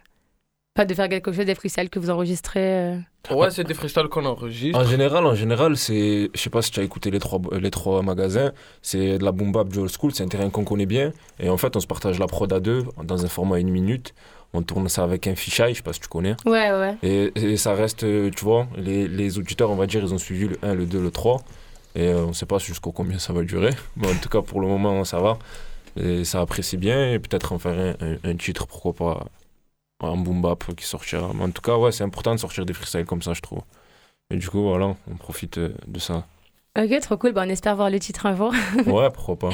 Pas 0.75 0.85
de 0.85 0.95
faire 0.95 1.09
quelque 1.09 1.33
chose 1.33 1.45
des 1.47 1.57
freestyles 1.57 1.91
que 1.91 1.99
vous 1.99 2.11
enregistrez 2.11 2.61
euh. 2.61 2.97
Ouais, 3.33 3.51
c'est 3.51 3.65
des 3.65 3.75
freestyles 3.75 4.07
qu'on 4.09 4.25
enregistre. 4.25 4.79
En 4.79 4.85
général, 4.85 5.27
en 5.27 5.35
général, 5.35 5.77
c'est, 5.77 6.31
je 6.33 6.41
sais 6.41 6.49
pas 6.49 6.63
si 6.63 6.71
tu 6.71 6.79
as 6.79 6.85
écouté 6.85 7.11
les 7.11 7.19
trois, 7.19 7.41
les 7.61 7.71
trois 7.73 8.03
magasins, 8.03 8.53
c'est 8.81 9.19
de 9.19 9.25
la 9.25 9.33
boom 9.33 9.51
bap 9.53 9.69
du 9.69 9.79
old 9.79 9.91
school, 9.91 10.13
c'est 10.15 10.23
un 10.23 10.29
terrain 10.29 10.49
qu'on 10.49 10.65
connaît 10.65 10.87
bien, 10.87 11.13
et 11.41 11.49
en 11.51 11.57
fait, 11.57 11.75
on 11.77 11.81
se 11.81 11.87
partage 11.89 12.19
la 12.21 12.27
prod 12.29 12.51
à 12.53 12.61
deux 12.61 12.85
dans 13.03 13.25
un 13.25 13.29
format 13.29 13.59
une 13.59 13.69
minute. 13.71 14.15
On 14.53 14.63
tourne 14.63 14.89
ça 14.89 15.03
avec 15.05 15.27
un 15.27 15.35
fichier, 15.35 15.67
je 15.71 15.75
sais 15.75 15.83
pas 15.83 15.93
si 15.93 16.01
tu 16.01 16.09
connais. 16.09 16.35
Ouais, 16.47 16.71
ouais. 16.73 16.97
Et, 17.03 17.33
et 17.37 17.57
ça 17.57 17.75
reste, 17.75 18.03
euh, 18.05 18.31
tu 18.35 18.45
vois, 18.45 18.67
les, 18.77 19.07
les 19.07 19.39
auditeurs, 19.39 19.71
on 19.71 19.77
va 19.77 19.87
dire, 19.87 20.03
ils 20.03 20.13
ont 20.15 20.19
suivi 20.19 20.49
le 20.49 20.59
1, 20.63 20.75
le 20.75 20.87
2, 20.87 21.01
le 21.01 21.11
3. 21.11 21.41
Et 21.95 22.09
euh, 22.09 22.25
on 22.27 22.33
sait 22.33 22.47
pas 22.47 22.59
jusqu'au 22.59 22.91
combien 22.91 23.19
ça 23.21 23.33
va 23.33 23.43
durer. 23.43 23.71
Mais 23.97 24.09
en 24.09 24.15
tout 24.17 24.29
cas, 24.29 24.41
pour 24.43 24.61
le 24.61 24.67
moment, 24.67 25.05
ça 25.05 25.19
va. 25.21 25.39
Et 25.97 26.25
ça 26.25 26.41
apprécie 26.41 26.77
bien. 26.79 27.13
Et 27.13 27.19
peut-être 27.21 27.53
en 27.53 27.59
faire 27.61 27.79
un, 28.01 28.07
un- 28.07 28.17
un 28.25 28.35
titre, 28.37 28.67
pourquoi 28.67 28.93
pas, 28.93 29.27
un 30.09 30.17
boom 30.17 30.43
bap 30.43 30.65
qui 30.77 30.85
sortira. 30.85 31.31
Mais 31.35 31.45
en 31.45 31.51
tout 31.51 31.63
cas, 31.63 31.77
ouais, 31.77 31.93
c'est 31.93 32.05
important 32.05 32.35
de 32.35 32.41
sortir 32.41 32.65
des 32.67 32.73
freestyles 32.73 33.05
comme 33.07 33.23
ça, 33.23 33.33
je 33.35 33.41
trouve. 33.41 33.61
Et 34.33 34.37
du 34.37 34.49
coup, 34.49 34.63
voilà, 34.63 34.95
on 35.11 35.17
profite 35.17 35.59
euh, 35.59 35.75
de 35.87 35.99
ça. 35.99 36.25
Ok, 36.79 37.01
trop 37.01 37.17
cool. 37.17 37.33
Bah, 37.33 37.43
on 37.45 37.49
espère 37.51 37.75
voir 37.75 37.91
le 37.91 37.99
titre 37.99 38.27
un 38.27 38.37
jour. 38.37 38.53
Ouais, 38.87 39.11
pourquoi 39.11 39.37
pas. 39.37 39.51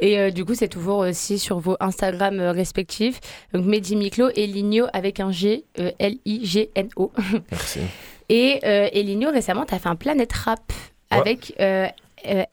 Et 0.00 0.18
euh, 0.18 0.30
du 0.30 0.44
coup, 0.44 0.54
c'est 0.54 0.68
toujours 0.68 0.98
aussi 0.98 1.38
sur 1.38 1.60
vos 1.60 1.76
Instagram 1.78 2.40
euh, 2.40 2.50
respectifs. 2.52 3.20
Donc, 3.52 3.64
Mehdi 3.66 3.94
Miklo 3.94 4.30
et 4.34 4.46
Ligno 4.48 4.86
avec 4.92 5.20
un 5.20 5.30
G, 5.30 5.64
euh, 5.78 5.92
L-I-G-N-O. 6.00 7.12
Merci. 7.52 7.80
Et, 8.28 8.58
et 8.64 9.02
Ligno, 9.04 9.30
récemment, 9.30 9.64
tu 9.64 9.74
as 9.74 9.78
fait 9.78 9.88
un 9.88 9.94
Planet 9.96 10.32
Rap 10.32 10.72
Ouais. 11.12 11.18
avec 11.18 11.54
euh, 11.60 11.86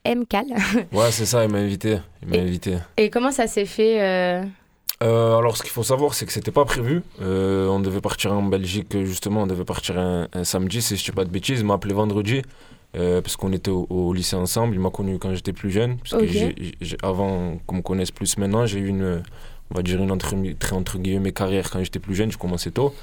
MCAL. 0.05 0.45
Ouais, 0.91 1.09
c'est 1.09 1.25
ça, 1.25 1.43
il 1.43 1.49
m'a 1.51 1.57
invité. 1.57 1.97
Il 2.21 2.27
m'a 2.29 2.37
invité. 2.37 2.77
et 2.97 3.09
comment 3.09 3.31
ça 3.31 3.47
s'est 3.47 3.65
fait 3.65 4.43
euh, 5.03 5.37
alors, 5.37 5.57
ce 5.57 5.61
qu'il 5.63 5.71
faut 5.71 5.83
savoir, 5.83 6.13
c'est 6.13 6.25
que 6.25 6.31
c'était 6.31 6.51
pas 6.51 6.65
prévu. 6.65 7.01
Euh, 7.21 7.67
on 7.67 7.79
devait 7.79 8.01
partir 8.01 8.31
en 8.33 8.41
Belgique, 8.43 8.97
justement, 9.03 9.43
on 9.43 9.47
devait 9.47 9.65
partir 9.65 9.99
un, 9.99 10.27
un 10.33 10.43
samedi, 10.43 10.81
si 10.81 10.95
je 10.97 11.03
dis 11.03 11.11
pas 11.11 11.25
de 11.25 11.29
bêtises. 11.29 11.59
Il 11.59 11.65
m'a 11.65 11.75
appelé 11.75 11.93
vendredi, 11.93 12.41
euh, 12.95 13.21
parce 13.21 13.35
qu'on 13.35 13.51
était 13.53 13.71
au, 13.71 13.85
au 13.89 14.13
lycée 14.13 14.35
ensemble. 14.35 14.75
Il 14.75 14.79
m'a 14.79 14.89
connu 14.91 15.19
quand 15.19 15.33
j'étais 15.35 15.53
plus 15.53 15.71
jeune, 15.71 15.97
parce 15.97 16.13
Ok. 16.13 16.21
que 16.21 16.27
j'ai- 16.27 16.55
j'ai- 16.81 16.97
avant 17.03 17.57
qu'on 17.67 17.75
me 17.77 17.81
connaisse 17.81 18.11
plus 18.11 18.37
maintenant, 18.37 18.65
j'ai 18.65 18.79
eu 18.79 18.87
une, 18.87 19.23
on 19.71 19.75
va 19.75 19.81
dire, 19.83 20.01
une 20.01 20.11
entre, 20.11 20.33
entre 20.73 20.97
guillemets 20.99 21.31
carrière 21.33 21.69
quand 21.69 21.83
j'étais 21.83 21.99
plus 21.99 22.15
jeune, 22.15 22.31
je 22.31 22.37
commençais 22.37 22.71
tôt. 22.71 22.93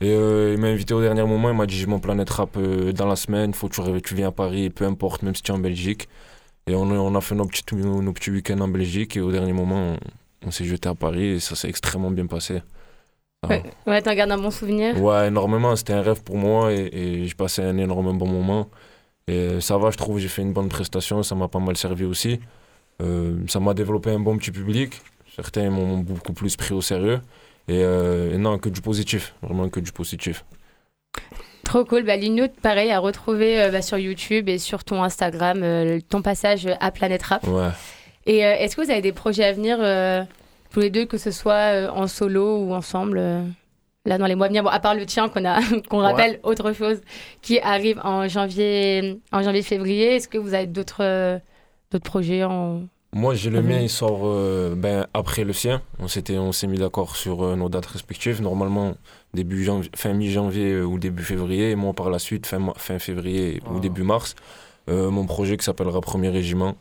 Et 0.00 0.12
il 0.12 0.58
m'a 0.58 0.68
invité 0.68 0.94
au 0.94 1.00
dernier 1.02 1.24
moment, 1.24 1.50
il 1.50 1.56
m'a 1.56 1.66
dit 1.66 1.76
J'ai 1.76 1.86
mon 1.86 1.98
planète 1.98 2.30
rap 2.30 2.56
dans 2.94 3.06
la 3.06 3.16
semaine, 3.16 3.52
faut 3.54 3.68
que 3.68 3.74
tu, 3.74 4.02
tu 4.02 4.14
viens 4.14 4.28
à 4.28 4.32
Paris, 4.32 4.70
peu 4.70 4.84
importe, 4.84 5.22
même 5.22 5.34
si 5.34 5.42
tu 5.42 5.50
es 5.50 5.54
en 5.54 5.58
Belgique. 5.58 6.08
Et 6.68 6.74
on, 6.74 6.90
a- 6.90 6.98
on 6.98 7.14
a 7.14 7.20
fait 7.20 7.34
nos 7.34 7.46
petits, 7.46 7.64
nos, 7.74 8.02
nos 8.02 8.12
petits 8.12 8.30
week-ends 8.30 8.60
en 8.60 8.68
Belgique, 8.68 9.16
et 9.16 9.20
au 9.20 9.32
dernier 9.32 9.52
moment, 9.54 9.94
on, 9.94 9.96
on 10.46 10.50
s'est 10.50 10.64
jeté 10.64 10.88
à 10.88 10.94
Paris, 10.94 11.26
et 11.26 11.40
ça 11.40 11.56
s'est 11.56 11.68
extrêmement 11.68 12.10
bien 12.10 12.26
passé. 12.26 12.62
Ah. 13.42 13.48
Ouais, 13.48 13.62
ouais 13.86 14.02
t'en 14.02 14.14
gardes 14.14 14.32
un 14.32 14.38
bon 14.38 14.50
souvenir? 14.50 15.00
Ouais, 15.00 15.28
énormément. 15.28 15.76
C'était 15.76 15.92
un 15.92 16.02
rêve 16.02 16.22
pour 16.22 16.36
moi 16.36 16.72
et, 16.72 16.90
et 16.92 17.26
je 17.26 17.36
passais 17.36 17.62
un 17.62 17.78
énorme 17.78 18.18
bon 18.18 18.26
moment. 18.26 18.68
Et 19.28 19.60
ça 19.60 19.78
va, 19.78 19.90
je 19.90 19.96
trouve, 19.96 20.18
j'ai 20.18 20.28
fait 20.28 20.42
une 20.42 20.52
bonne 20.52 20.68
prestation, 20.68 21.22
ça 21.22 21.34
m'a 21.34 21.48
pas 21.48 21.58
mal 21.58 21.76
servi 21.76 22.04
aussi. 22.04 22.40
Euh, 23.00 23.36
ça 23.46 23.60
m'a 23.60 23.74
développé 23.74 24.10
un 24.10 24.18
bon 24.18 24.36
petit 24.38 24.50
public. 24.50 25.00
Certains 25.36 25.70
m'ont 25.70 25.98
beaucoup 25.98 26.32
plus 26.32 26.56
pris 26.56 26.74
au 26.74 26.80
sérieux. 26.80 27.20
Et, 27.68 27.82
euh, 27.84 28.34
et 28.34 28.38
non, 28.38 28.58
que 28.58 28.70
du 28.70 28.80
positif, 28.80 29.34
vraiment 29.42 29.68
que 29.68 29.78
du 29.78 29.92
positif. 29.92 30.44
Trop 31.62 31.84
cool. 31.84 32.04
Bah, 32.04 32.14
pareil, 32.62 32.90
à 32.90 32.98
retrouver 32.98 33.60
euh, 33.60 33.70
bah, 33.70 33.82
sur 33.82 33.98
YouTube 33.98 34.48
et 34.48 34.58
sur 34.58 34.82
ton 34.82 35.02
Instagram, 35.04 35.60
euh, 35.62 36.00
ton 36.08 36.22
passage 36.22 36.66
à 36.80 36.90
Planet 36.90 37.22
Rap. 37.22 37.46
Ouais. 37.46 37.68
Et 38.28 38.44
euh, 38.44 38.54
est-ce 38.58 38.76
que 38.76 38.82
vous 38.84 38.90
avez 38.90 39.00
des 39.00 39.12
projets 39.12 39.44
à 39.44 39.52
venir, 39.52 39.78
euh, 39.80 40.22
tous 40.70 40.80
les 40.80 40.90
deux, 40.90 41.06
que 41.06 41.16
ce 41.18 41.30
soit 41.30 41.72
euh, 41.72 41.88
en 41.90 42.06
solo 42.06 42.58
ou 42.58 42.72
ensemble 42.74 43.20
Là, 44.06 44.16
dans 44.16 44.26
les 44.26 44.34
mois 44.36 44.46
à 44.46 44.48
venir, 44.48 44.62
bon, 44.62 44.68
à 44.70 44.80
part 44.80 44.94
le 44.94 45.04
tien 45.06 45.28
qu'on 45.28 45.44
a, 45.44 45.58
qu'on 45.90 45.98
Ouais. 46.00 46.04
rappelle, 46.06 46.38
autre 46.42 46.72
chose 46.72 47.00
qui 47.42 47.58
arrive 47.60 48.00
en 48.04 48.28
janvier, 48.28 49.18
en 49.32 49.42
janvier-février. 49.42 50.16
Est-ce 50.16 50.28
que 50.28 50.38
vous 50.38 50.54
avez 50.54 50.66
d'autres, 50.66 51.40
d'autres 51.90 52.04
projets 52.10 52.44
en 52.44 52.82
Moi, 53.12 53.34
j'ai 53.34 53.50
le 53.50 53.60
mien, 53.62 53.80
il 53.80 53.90
sort 53.90 54.20
euh, 54.24 54.74
ben, 54.76 55.06
après 55.14 55.44
le 55.44 55.52
sien. 55.52 55.82
On 55.98 56.08
s'était, 56.08 56.38
on 56.38 56.52
s'est 56.52 56.66
mis 56.68 56.78
d'accord 56.78 57.16
sur 57.16 57.42
euh, 57.42 57.56
nos 57.56 57.68
dates 57.68 57.86
respectives. 57.86 58.40
Normalement, 58.40 58.94
début 59.34 59.62
janvier, 59.64 59.90
fin 59.94 60.12
mi-janvier 60.14 60.72
euh, 60.72 60.84
ou 60.84 60.98
début 60.98 61.22
février. 61.24 61.70
Et 61.70 61.76
moi, 61.76 61.92
par 61.94 62.08
la 62.10 62.18
suite, 62.18 62.46
fin, 62.46 62.60
fin 62.76 62.98
février 62.98 63.60
ou 63.70 63.76
Ah. 63.76 63.80
début 63.80 64.02
mars. 64.04 64.34
Mon 64.90 65.26
projet 65.26 65.58
qui 65.58 65.64
s'appellera 65.66 66.00
Premier 66.00 66.30
Régiment. 66.30 66.74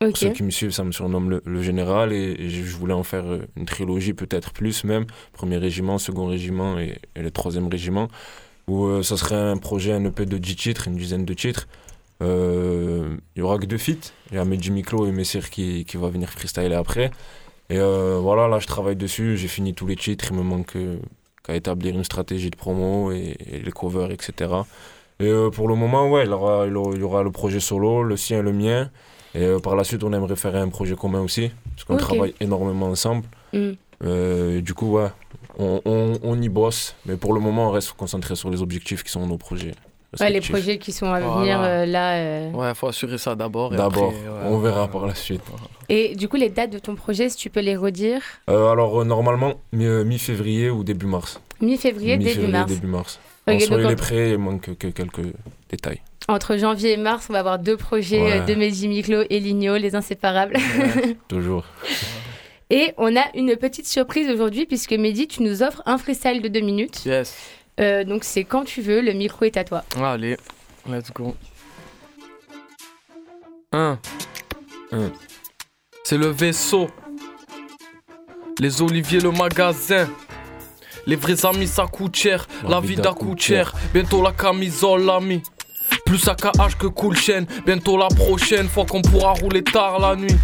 Pour 0.00 0.16
ceux 0.16 0.30
qui 0.30 0.42
me 0.42 0.50
suivent, 0.50 0.72
ça 0.72 0.84
me 0.84 0.92
surnomme 0.92 1.40
le, 1.42 1.62
général. 1.62 2.12
Et, 2.12 2.50
je 2.50 2.76
voulais 2.76 2.92
en 2.92 3.02
faire 3.02 3.24
euh, 3.26 3.46
une 3.56 3.64
trilogie, 3.64 4.12
peut-être 4.12 4.52
plus 4.52 4.84
même. 4.84 5.06
Premier 5.32 5.56
régiment, 5.56 5.96
second 5.98 6.26
régiment 6.26 6.78
et, 6.78 6.98
le 7.16 7.30
troisième 7.30 7.66
régiment. 7.68 8.08
Où 8.68 8.84
euh, 8.84 9.02
ça 9.02 9.16
serait 9.16 9.36
un 9.36 9.56
projet, 9.56 9.92
un 9.92 10.04
EP 10.04 10.26
de 10.26 10.36
10 10.38 10.56
titres, 10.56 10.88
une 10.88 10.96
dizaine 10.96 11.24
de 11.24 11.32
titres. 11.34 11.66
Euh, 12.22 13.16
Il 13.36 13.40
y 13.40 13.42
aura 13.42 13.58
que 13.58 13.66
deux 13.66 13.78
feats. 13.78 14.12
Il 14.30 14.36
y 14.36 14.38
a 14.38 14.44
Medji 14.44 14.70
Miklo 14.70 15.06
et 15.06 15.12
Messir 15.12 15.48
qui, 15.50 15.84
qui 15.84 15.96
va 15.96 16.08
venir 16.08 16.28
freestyler 16.30 16.74
après. 16.74 17.10
Et 17.70 17.78
euh, 17.78 18.18
voilà, 18.20 18.48
là 18.48 18.58
je 18.58 18.66
travaille 18.66 18.96
dessus. 18.96 19.36
J'ai 19.36 19.48
fini 19.48 19.74
tous 19.74 19.86
les 19.86 19.96
titres. 19.96 20.26
Il 20.30 20.36
me 20.36 20.42
manque 20.42 20.76
euh, 20.76 20.98
qu'à 21.42 21.54
établir 21.56 21.94
une 21.94 22.04
stratégie 22.04 22.50
de 22.50 22.56
promo 22.56 23.12
et, 23.12 23.36
les 23.64 23.72
covers, 23.72 24.10
etc. 24.10 24.50
Et 25.20 25.24
euh, 25.26 25.50
pour 25.50 25.68
le 25.68 25.74
moment, 25.74 26.10
ouais, 26.10 26.24
il 26.24 26.30
y 26.30 26.32
aura- 26.32 26.66
il 26.66 26.72
y 27.00 27.02
aura 27.02 27.22
le 27.22 27.30
projet 27.30 27.60
solo, 27.60 28.02
le 28.02 28.16
sien 28.16 28.40
et 28.40 28.42
le 28.42 28.52
mien. 28.52 28.90
Et 29.36 29.42
euh, 29.44 29.58
par 29.58 29.76
la 29.76 29.84
suite, 29.84 30.02
on 30.02 30.12
aimerait 30.12 30.36
faire 30.36 30.56
un 30.56 30.68
projet 30.68 30.96
commun 30.96 31.20
aussi. 31.20 31.50
Parce 31.74 31.84
qu'on 31.84 31.96
travaille 31.98 32.34
énormément 32.40 32.86
ensemble. 32.86 33.24
Mm. 33.52 33.72
Euh, 34.04 34.60
du 34.62 34.72
coup, 34.74 34.92
ouais, 34.96 35.08
on, 35.58 35.80
on, 35.84 36.18
on 36.22 36.40
y 36.40 36.48
bosse. 36.48 36.94
Mais 37.06 37.16
pour 37.16 37.32
le 37.34 37.40
moment, 37.40 37.68
on 37.68 37.70
reste 37.70 37.92
concentré 37.92 38.34
sur 38.34 38.50
les 38.50 38.62
objectifs 38.62 39.02
qui 39.04 39.10
sont 39.10 39.26
nos 39.26 39.36
projets. 39.38 39.74
Ouais, 40.20 40.30
les 40.30 40.40
projets 40.40 40.78
qui 40.78 40.92
sont 40.92 41.06
à 41.12 41.20
Voilà. 41.20 41.40
venir 41.40 41.60
euh, 41.60 41.84
là. 41.84 42.14
euh. 42.16 42.50
Ouais, 42.52 42.74
faut 42.74 42.86
assurer 42.88 43.18
ça 43.18 43.34
d'abord. 43.34 43.70
D'abord, 43.70 44.08
ouais. 44.10 44.14
on 44.44 44.58
verra 44.58 44.88
par 44.88 45.06
la 45.06 45.14
suite. 45.14 45.42
Et 45.90 46.14
du 46.16 46.28
coup, 46.28 46.36
les 46.36 46.48
dates 46.48 46.70
de 46.70 46.78
ton 46.78 46.94
projet, 46.94 47.28
si 47.28 47.36
tu 47.36 47.50
peux 47.50 47.60
les 47.60 47.76
redire 47.76 48.22
Euh, 48.48 48.70
alors, 48.70 49.02
euh, 49.02 49.04
normalement, 49.04 49.54
mi- 49.72 49.84
mi-février 50.04 50.70
ou 50.70 50.84
début 50.84 51.06
mars. 51.06 51.40
Mi-février, 51.60 52.16
début 52.16 52.24
Mi-février, 52.30 52.52
mars. 52.52 52.72
début 52.72 52.86
mars. 52.86 53.20
Ok, 53.48 53.54
Alors, 53.54 53.60
soyez 53.62 53.82
donc, 53.82 53.90
les 53.90 53.96
prêts, 53.96 54.30
il 54.32 54.38
manque 54.38 54.76
que 54.76 54.88
quelques 54.88 55.20
détails. 55.70 56.00
Entre 56.28 56.56
janvier 56.56 56.92
et 56.94 56.96
mars, 56.96 57.26
on 57.30 57.32
va 57.32 57.38
avoir 57.38 57.58
deux 57.60 57.76
projets 57.76 58.20
Ouais. 58.20 58.40
de 58.44 58.54
Mehdi 58.56 58.88
Miklo 58.88 59.22
et 59.30 59.38
Ligno, 59.38 59.76
les 59.76 59.94
inséparables. 59.94 60.56
Toujours. 61.28 61.64
Et 62.70 62.92
on 62.96 63.14
a 63.16 63.24
une 63.36 63.54
petite 63.56 63.86
surprise 63.86 64.28
aujourd'hui 64.28 64.66
puisque 64.66 64.92
Mehdi, 64.92 65.28
tu 65.28 65.42
nous 65.44 65.62
offres 65.62 65.82
un 65.86 65.98
freestyle 65.98 66.42
de 66.42 66.48
deux 66.48 66.60
minutes. 66.60 67.04
Yes. 67.04 67.36
Euh, 67.78 68.02
donc 68.02 68.24
c'est 68.24 68.42
quand 68.42 68.64
tu 68.64 68.80
veux, 68.80 69.00
le 69.00 69.12
micro 69.12 69.44
est 69.44 69.56
à 69.56 69.62
toi. 69.62 69.84
Allez, 70.02 70.36
let's 70.88 71.12
go. 71.12 71.36
Un. 73.72 73.98
Un. 74.90 75.12
C'est 76.02 76.18
le 76.18 76.26
vaisseau. 76.26 76.88
Les 78.58 78.82
oliviers, 78.82 79.20
le 79.20 79.30
magasin. 79.30 80.08
Les 81.06 81.16
vrais 81.16 81.46
amis, 81.46 81.68
ça 81.68 81.86
coûte 81.86 82.16
cher. 82.16 82.46
La, 82.68 82.80
vie 82.80 82.96
d'un 82.96 83.12
coûte 83.12 83.40
cher. 83.40 83.72
Bientôt 83.94 84.22
la 84.22 84.32
camisole, 84.32 85.02
l'ami. 85.04 85.42
Plus 86.04 86.26
à 86.28 86.34
KH 86.34 86.76
que 86.78 86.88
cool 86.88 87.16
chaîne. 87.16 87.46
Bientôt 87.64 87.96
la 87.96 88.08
prochaine 88.08 88.68
fois 88.68 88.84
qu'on 88.86 89.02
pourra 89.02 89.32
rouler 89.32 89.62
tard 89.62 90.00
la 90.00 90.16
nuit. 90.16 90.36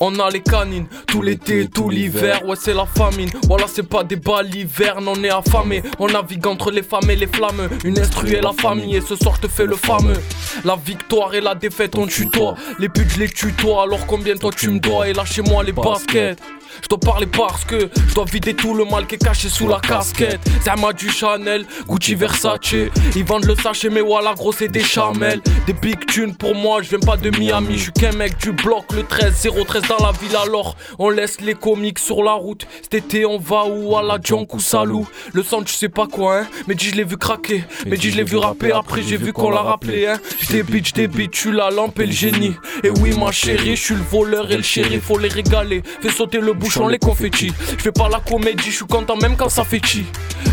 On 0.00 0.18
a 0.18 0.30
les 0.30 0.42
canines, 0.42 0.86
tout 1.06 1.22
l'été, 1.22 1.68
tout 1.68 1.90
l'hiver, 1.90 2.46
ouais 2.46 2.56
c'est 2.60 2.74
la 2.74 2.86
famine. 2.86 3.30
Voilà 3.46 3.66
c'est 3.68 3.82
pas 3.82 4.04
des 4.04 4.16
balivernes, 4.16 5.08
on 5.08 5.22
est 5.22 5.30
affamé. 5.30 5.82
On 5.98 6.08
navigue 6.08 6.46
entre 6.46 6.70
les 6.70 6.82
femmes 6.82 7.10
et 7.10 7.16
les 7.16 7.26
flammes. 7.26 7.68
Une 7.84 7.98
instru 7.98 8.30
et 8.32 8.40
la 8.40 8.52
famille, 8.52 8.96
et 8.96 9.00
ce 9.00 9.16
soir 9.16 9.36
je 9.36 9.46
te 9.46 9.52
fais 9.52 9.66
le 9.66 9.76
fameux. 9.76 10.20
La 10.64 10.76
victoire 10.76 11.34
et 11.34 11.40
la 11.40 11.54
défaite 11.54 11.96
on 11.96 12.06
tutoie. 12.06 12.54
Les 12.78 12.88
buts 12.88 13.06
je 13.08 13.20
les 13.20 13.28
tutoie, 13.28 13.82
alors 13.82 14.06
combien 14.06 14.36
toi 14.36 14.50
tu 14.56 14.70
me 14.70 14.78
dois? 14.78 15.08
Et 15.08 15.12
lâchez-moi 15.12 15.64
les 15.64 15.72
baskets. 15.72 16.38
Je 16.82 16.88
dois 16.88 17.00
parler 17.00 17.26
parce 17.26 17.64
que 17.64 17.90
je 18.08 18.14
dois 18.14 18.24
vider 18.24 18.54
tout 18.54 18.72
le 18.72 18.84
mal 18.84 19.06
qui 19.06 19.16
est 19.16 19.24
caché 19.24 19.48
sous 19.48 19.66
la 19.66 19.80
casquette. 19.80 20.38
Zama 20.64 20.92
du 20.92 21.10
Chanel, 21.10 21.66
Gucci 21.88 22.14
Versace. 22.14 22.74
Ils 23.16 23.24
vendent 23.24 23.46
le 23.46 23.56
sachet, 23.56 23.88
mais 23.90 24.00
voilà, 24.00 24.34
gros, 24.34 24.52
c'est 24.52 24.68
des 24.68 24.84
chamelles. 24.84 25.40
Des 25.66 25.72
big 25.72 26.06
tunes 26.06 26.36
pour 26.36 26.54
moi, 26.54 26.80
je 26.82 26.90
viens 26.90 27.00
pas 27.00 27.16
de 27.16 27.30
Miami. 27.36 27.78
Je 27.78 27.82
suis 27.84 27.92
qu'un 27.92 28.12
mec 28.12 28.38
du 28.38 28.52
bloc, 28.52 28.84
le 28.94 29.02
13, 29.02 29.48
013 29.66 29.77
dans 29.82 30.04
la 30.04 30.12
ville. 30.12 30.36
Alors, 30.36 30.76
on 30.98 31.10
laisse 31.10 31.40
les 31.40 31.54
comiques 31.54 31.98
sur 31.98 32.22
la 32.22 32.32
route. 32.32 32.66
Cet 32.82 32.94
été, 32.94 33.26
on 33.26 33.38
va 33.38 33.64
où? 33.66 33.96
À 33.96 34.02
la 34.02 34.18
junk 34.22 34.46
ou 34.52 34.60
Salou? 34.60 35.06
Le 35.32 35.42
sang, 35.42 35.62
tu 35.62 35.74
sais 35.74 35.88
pas 35.88 36.06
quoi, 36.06 36.38
hein? 36.38 36.46
Mais 36.66 36.74
dis, 36.74 36.90
je 36.90 36.94
l'ai 36.94 37.04
vu 37.04 37.16
craquer. 37.16 37.64
Mais 37.86 37.96
dis, 37.96 38.10
je 38.10 38.16
l'ai 38.16 38.24
vu 38.24 38.36
rapper. 38.36 38.72
Après, 38.72 39.02
j'ai 39.02 39.16
vu 39.16 39.32
qu'on 39.32 39.50
l'a 39.50 39.62
rappelé, 39.62 40.06
hein. 40.06 40.18
J'débite, 40.40 40.70
bitch, 40.70 40.88
j'débite, 40.88 41.30
tu 41.30 41.52
la 41.52 41.70
lampe 41.70 41.98
et 42.00 42.06
le 42.06 42.12
génie. 42.12 42.54
Et 42.82 42.90
oui, 42.90 43.16
ma 43.18 43.32
chérie, 43.32 43.76
je 43.76 43.82
suis 43.82 43.94
le 43.94 44.02
voleur 44.02 44.50
et 44.50 44.56
le 44.56 44.62
chéri, 44.62 45.00
faut 45.00 45.18
les 45.18 45.28
régaler. 45.28 45.82
Fais 46.00 46.10
sauter 46.10 46.40
le 46.40 46.52
bouchon, 46.52 46.88
les 46.88 46.98
confettis. 46.98 47.52
Je 47.76 47.82
fais 47.82 47.92
pas 47.92 48.08
la 48.08 48.20
comédie, 48.20 48.70
je 48.70 48.76
suis 48.76 48.86
content 48.86 49.16
même 49.16 49.36
quand 49.36 49.48
ça 49.48 49.64
fait 49.64 49.84
chi. 49.84 50.04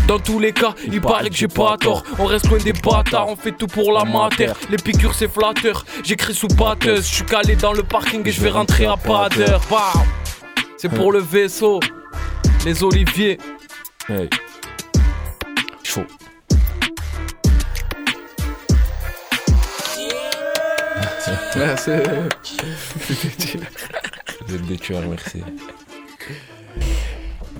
Dans 0.08 0.18
tous 0.18 0.38
les 0.38 0.52
cas, 0.52 0.74
il 0.90 1.00
paraît 1.00 1.30
que 1.30 1.36
j'ai 1.36 1.48
pas 1.48 1.76
tort. 1.78 2.02
On 2.18 2.24
reste 2.24 2.48
loin 2.48 2.58
des 2.58 2.72
bâtards, 2.72 3.28
on 3.28 3.36
fait 3.36 3.52
tout 3.52 3.66
pour 3.66 3.92
la 3.92 4.04
mater. 4.04 4.52
Les 4.70 4.76
piqûres, 4.76 5.14
c'est 5.14 5.30
flatteur. 5.30 5.84
J'écris 6.04 6.34
sous 6.34 6.48
batteuse, 6.48 7.08
je 7.08 7.14
suis 7.16 7.24
calé 7.24 7.56
dans 7.56 7.72
le 7.72 7.82
parking 7.82 8.26
et 8.26 8.32
je 8.32 8.40
vais 8.40 8.50
rentrer 8.50 8.86
à 8.86 8.96
pas 8.96 9.15
Bam 9.16 9.30
C'est 10.76 10.90
pour 10.90 11.10
le 11.10 11.20
vaisseau, 11.20 11.80
les 12.66 12.82
oliviers. 12.82 13.38
Hey. 14.10 14.28
Chaud. 15.82 16.02
Merci. 21.56 21.90
Vous 24.46 24.54
êtes 24.54 24.66
des 24.66 24.76
tueurs, 24.76 25.02
merci. 25.08 25.42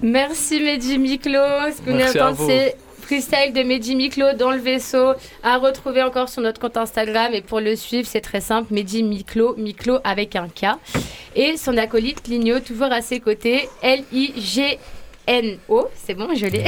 Merci 0.02 0.60
Mehdi 0.60 0.98
Miklo. 0.98 1.40
Ce 1.74 1.80
que 1.80 1.90
vous 1.90 2.44
venez 2.44 2.74
Freestyle 3.06 3.52
de 3.52 3.62
Mehdi 3.62 3.94
Miklo 3.94 4.32
dans 4.36 4.50
le 4.50 4.58
vaisseau 4.58 5.12
à 5.44 5.58
retrouver 5.58 6.02
encore 6.02 6.28
sur 6.28 6.42
notre 6.42 6.60
compte 6.60 6.76
Instagram. 6.76 7.32
Et 7.34 7.40
pour 7.40 7.60
le 7.60 7.76
suivre, 7.76 8.08
c'est 8.10 8.20
très 8.20 8.40
simple 8.40 8.74
Mehdi 8.74 9.04
Miklo, 9.04 9.54
Miklo 9.56 9.98
avec 10.02 10.34
un 10.34 10.48
K. 10.48 10.74
Et 11.36 11.56
son 11.56 11.76
acolyte 11.76 12.26
Ligno, 12.26 12.58
toujours 12.58 12.90
à 12.90 13.02
ses 13.02 13.20
côtés, 13.20 13.68
L-I-G-N-O. 13.80 14.78
C'est 15.94 16.14
bon, 16.14 16.34
je 16.34 16.46
l'ai. 16.46 16.64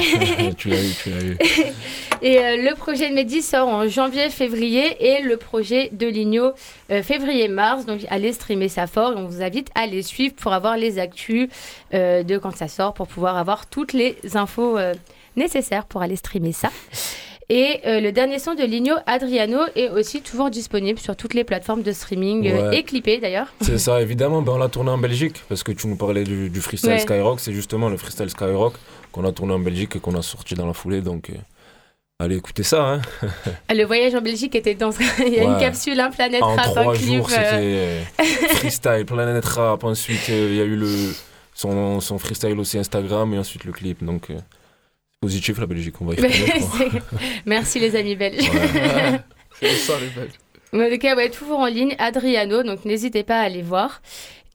tu 0.57 0.69
l'as 0.69 0.81
eu, 0.81 0.93
tu 1.03 1.11
l'as 1.11 1.25
eu. 1.25 1.37
Et 2.23 2.39
euh, 2.39 2.57
le 2.57 2.77
projet 2.77 3.11
de 3.11 3.15
Mehdi 3.15 3.43
sort 3.43 3.67
en 3.67 3.89
janvier-février 3.89 5.19
et 5.19 5.23
le 5.23 5.39
projet 5.39 5.89
de 5.91 6.07
Ligno 6.07 6.53
euh, 6.93 7.03
février-mars. 7.03 7.85
Donc 7.85 8.03
allez 8.11 8.33
streamer 8.33 8.69
ça 8.69 8.87
fort 8.87 9.15
et 9.15 9.17
on 9.17 9.27
vous 9.27 9.43
invite 9.43 9.71
à 9.75 9.87
les 9.87 10.03
suivre 10.03 10.37
pour 10.37 10.53
avoir 10.53 10.77
les 10.77 11.01
actus 11.01 11.49
euh, 11.95 12.23
de 12.23 12.39
quand 12.39 12.55
ça 12.55 12.69
sort, 12.69 12.95
pour 12.95 13.09
pouvoir 13.09 13.37
avoir 13.37 13.67
toutes 13.67 13.93
les 13.93 14.17
infos 14.35 14.79
nécessaires 15.39 15.87
pour 15.87 16.03
aller 16.03 16.17
streamer 16.17 16.53
ça. 16.53 16.71
Et 17.51 17.81
euh, 17.87 18.01
le 18.01 18.13
dernier 18.13 18.39
son 18.39 18.55
de 18.55 18.63
Ligno, 18.63 18.95
Adriano, 19.07 19.61
est 19.75 19.89
aussi 19.89 20.21
toujours 20.21 20.51
disponible 20.51 20.99
sur 20.99 21.17
toutes 21.17 21.33
les 21.33 21.45
plateformes 21.45 21.83
de 21.83 21.93
streaming 21.93 22.47
euh, 22.47 22.69
Ouais. 22.69 22.79
et 22.81 22.83
clippé 22.83 23.21
d'ailleurs. 23.21 23.47
C'est 23.63 23.79
ça, 23.79 24.03
évidemment. 24.03 24.43
Ben, 24.43 24.53
on 24.53 24.59
l'a 24.59 24.69
tourné 24.69 24.91
en 24.91 24.99
Belgique 24.99 25.37
parce 25.49 25.63
que 25.63 25.73
tu 25.73 25.87
nous 25.87 25.97
parlais 25.97 26.25
du, 26.25 26.51
du 26.51 26.61
freestyle 26.61 26.91
Ouais. 26.91 26.99
Skyrock. 26.99 27.41
C'est 27.41 27.55
justement 27.55 27.89
le 27.89 27.97
freestyle 27.97 28.29
Skyrock 28.29 28.75
qu'on 29.13 29.25
a 29.25 29.33
tourné 29.33 29.55
en 29.55 29.59
Belgique 29.61 29.97
et 29.97 29.99
qu'on 29.99 30.15
a 30.15 30.21
sorti 30.21 30.55
dans 30.57 30.67
la 30.67 30.75
foulée. 30.75 31.01
Donc, 31.01 31.31
euh, 31.31 31.37
allez 32.19 32.37
écouter 32.37 32.65
ça. 32.65 32.85
Hein. 32.87 33.01
Le 33.75 33.85
voyage 33.85 34.15
en 34.15 34.21
Belgique 34.21 34.55
était 34.55 34.75
dans. 34.75 34.91
Il 35.27 35.33
y 35.33 35.41
a 35.41 35.45
une 35.45 35.59
capsule, 35.59 35.99
un 36.01 36.11
planète 36.11 36.43
en 36.43 36.55
rap, 36.55 36.67
un 36.67 36.71
trois 36.83 36.95
clip. 36.95 37.17
jours, 37.17 37.31
c'était 37.31 38.03
freestyle, 38.57 39.07
Planet 39.07 39.43
Rap. 39.47 39.85
Ensuite, 39.85 40.29
il 40.29 40.55
y 40.55 40.61
a 40.61 40.65
eu 40.65 40.77
le, 40.77 40.91
son, 41.55 42.01
son 42.01 42.19
freestyle 42.19 42.59
aussi 42.59 42.77
Instagram 42.77 43.33
et 43.33 43.39
ensuite 43.39 43.65
le 43.65 43.73
clip. 43.73 44.05
Donc, 44.05 44.29
positif 45.21 45.59
la 45.59 45.67
Belgique, 45.67 46.01
on 46.01 46.07
va 46.07 46.15
y 46.15 46.17
c'est- 46.21 47.03
Merci 47.47 47.81
les 47.81 47.97
amis 47.97 48.17
belges. 48.17 48.49
Ouais. 48.51 49.21
C'est 49.61 49.75
ça 49.75 49.95
les 50.01 50.07
belles. 50.09 50.31
Mais 50.73 50.87
en 50.87 50.91
tout 50.91 50.99
cas, 50.99 51.17
ouais, 51.17 51.31
toujours 51.31 51.59
en 51.59 51.67
ligne, 51.67 51.97
Adriano, 51.99 52.63
donc 52.63 52.85
n'hésitez 52.85 53.25
pas 53.25 53.41
à 53.41 53.45
aller 53.45 53.63
voir. 53.63 54.03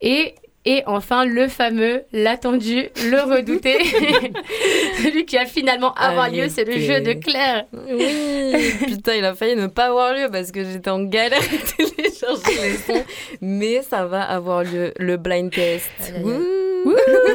Et, 0.00 0.34
et 0.66 0.82
enfin, 0.86 1.24
le 1.26 1.46
fameux, 1.48 2.02
l'attendu, 2.12 2.88
le 3.10 3.20
redouté, 3.34 3.76
celui 5.02 5.26
qui 5.26 5.36
a 5.36 5.44
finalement 5.44 5.92
avoir 5.94 6.30
lieu, 6.30 6.48
c'est 6.48 6.64
le 6.64 6.78
jeu 6.78 7.00
de 7.00 7.12
Claire. 7.12 7.64
Oui, 7.72 8.72
putain, 8.86 9.14
il 9.14 9.24
a 9.24 9.34
failli 9.34 9.56
ne 9.56 9.66
pas 9.66 9.86
avoir 9.86 10.14
lieu 10.14 10.28
parce 10.32 10.50
que 10.52 10.64
j'étais 10.64 10.88
en 10.90 11.04
galère 11.04 11.40
à 11.40 11.76
télécharger 11.76 12.62
les 12.62 12.76
sons. 12.78 13.04
Mais 13.42 13.82
ça 13.82 14.06
va 14.06 14.22
avoir 14.22 14.64
lieu, 14.64 14.92
le 14.98 15.16
blind 15.18 15.50
test. 15.50 15.90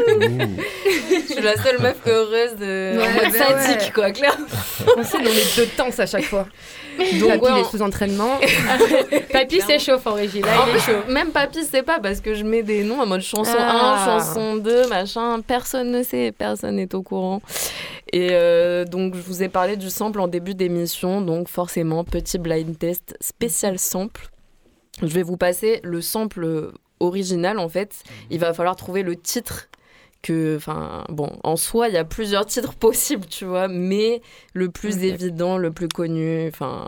Je 0.10 1.34
suis 1.34 1.42
la 1.42 1.56
seule 1.58 1.80
meuf 1.82 1.98
heureuse 2.08 2.56
de... 2.60 2.98
Ouais, 2.98 3.14
mode 3.14 3.34
bah 3.34 3.46
sadique, 3.62 3.80
ouais. 3.88 3.92
quoi, 3.94 4.12
clairement. 4.12 4.46
On 4.98 5.04
sait, 5.04 5.18
on 5.18 5.26
est 5.26 5.56
deux 5.56 5.66
temps 5.68 5.90
à 5.98 6.06
chaque 6.06 6.26
fois. 6.26 6.48
Donc, 7.20 7.30
Papy, 7.30 7.44
ouais, 7.44 7.50
il 7.54 7.58
est 7.58 7.62
on- 7.62 7.70
sous 7.70 7.82
entraînement. 7.82 8.40
Papy 9.32 9.62
s'échauffe 9.62 10.06
en 10.06 10.14
régie, 10.14 10.42
là, 10.42 10.50
En 10.62 10.66
il 10.68 10.70
est 10.70 10.72
plus, 10.74 10.82
chaud. 10.82 10.98
Même 11.08 11.30
papy, 11.32 11.60
c'est 11.70 11.84
pas 11.84 12.00
parce 12.00 12.20
que 12.20 12.34
je 12.34 12.44
mets 12.44 12.62
des 12.62 12.84
noms 12.84 13.00
en 13.00 13.06
mode 13.20 13.26
chanson 13.26 13.56
Ah. 13.58 14.06
1, 14.06 14.20
chanson 14.20 14.56
2, 14.58 14.88
machin. 14.90 15.42
Personne 15.42 15.92
ne 15.92 16.04
sait, 16.04 16.32
personne 16.32 16.76
n'est 16.78 16.94
au 16.96 17.04
courant. 17.04 17.42
Et 18.12 18.30
euh, 18.32 18.86
donc, 18.86 19.16
je 19.16 19.22
vous 19.22 19.44
ai 19.44 19.50
parlé 19.50 19.78
du 19.78 19.90
sample 19.90 20.20
en 20.20 20.28
début 20.28 20.56
d'émission. 20.56 21.22
Donc, 21.22 21.48
forcément, 21.48 22.04
petit 22.04 22.38
blind 22.40 22.78
test 22.78 23.16
spécial 23.22 23.78
sample. 23.78 24.30
Je 25.02 25.08
vais 25.08 25.24
vous 25.24 25.38
passer 25.38 25.80
le 25.84 26.02
sample 26.02 26.72
original, 27.00 27.60
en 27.60 27.70
fait. 27.70 28.04
Il 28.30 28.40
va 28.40 28.54
falloir 28.54 28.76
trouver 28.76 29.04
le 29.04 29.16
titre. 29.16 29.68
Que, 30.22 30.58
enfin, 30.58 31.06
bon, 31.08 31.32
en 31.46 31.56
soi, 31.56 31.88
il 31.88 31.94
y 31.94 31.98
a 31.98 32.04
plusieurs 32.04 32.46
titres 32.46 32.74
possibles, 32.88 33.26
tu 33.26 33.46
vois, 33.46 33.70
mais 33.70 34.22
le 34.54 34.68
plus 34.70 34.98
évident, 35.06 35.58
le 35.58 35.72
plus 35.72 35.88
connu, 35.88 36.46
enfin, 36.50 36.86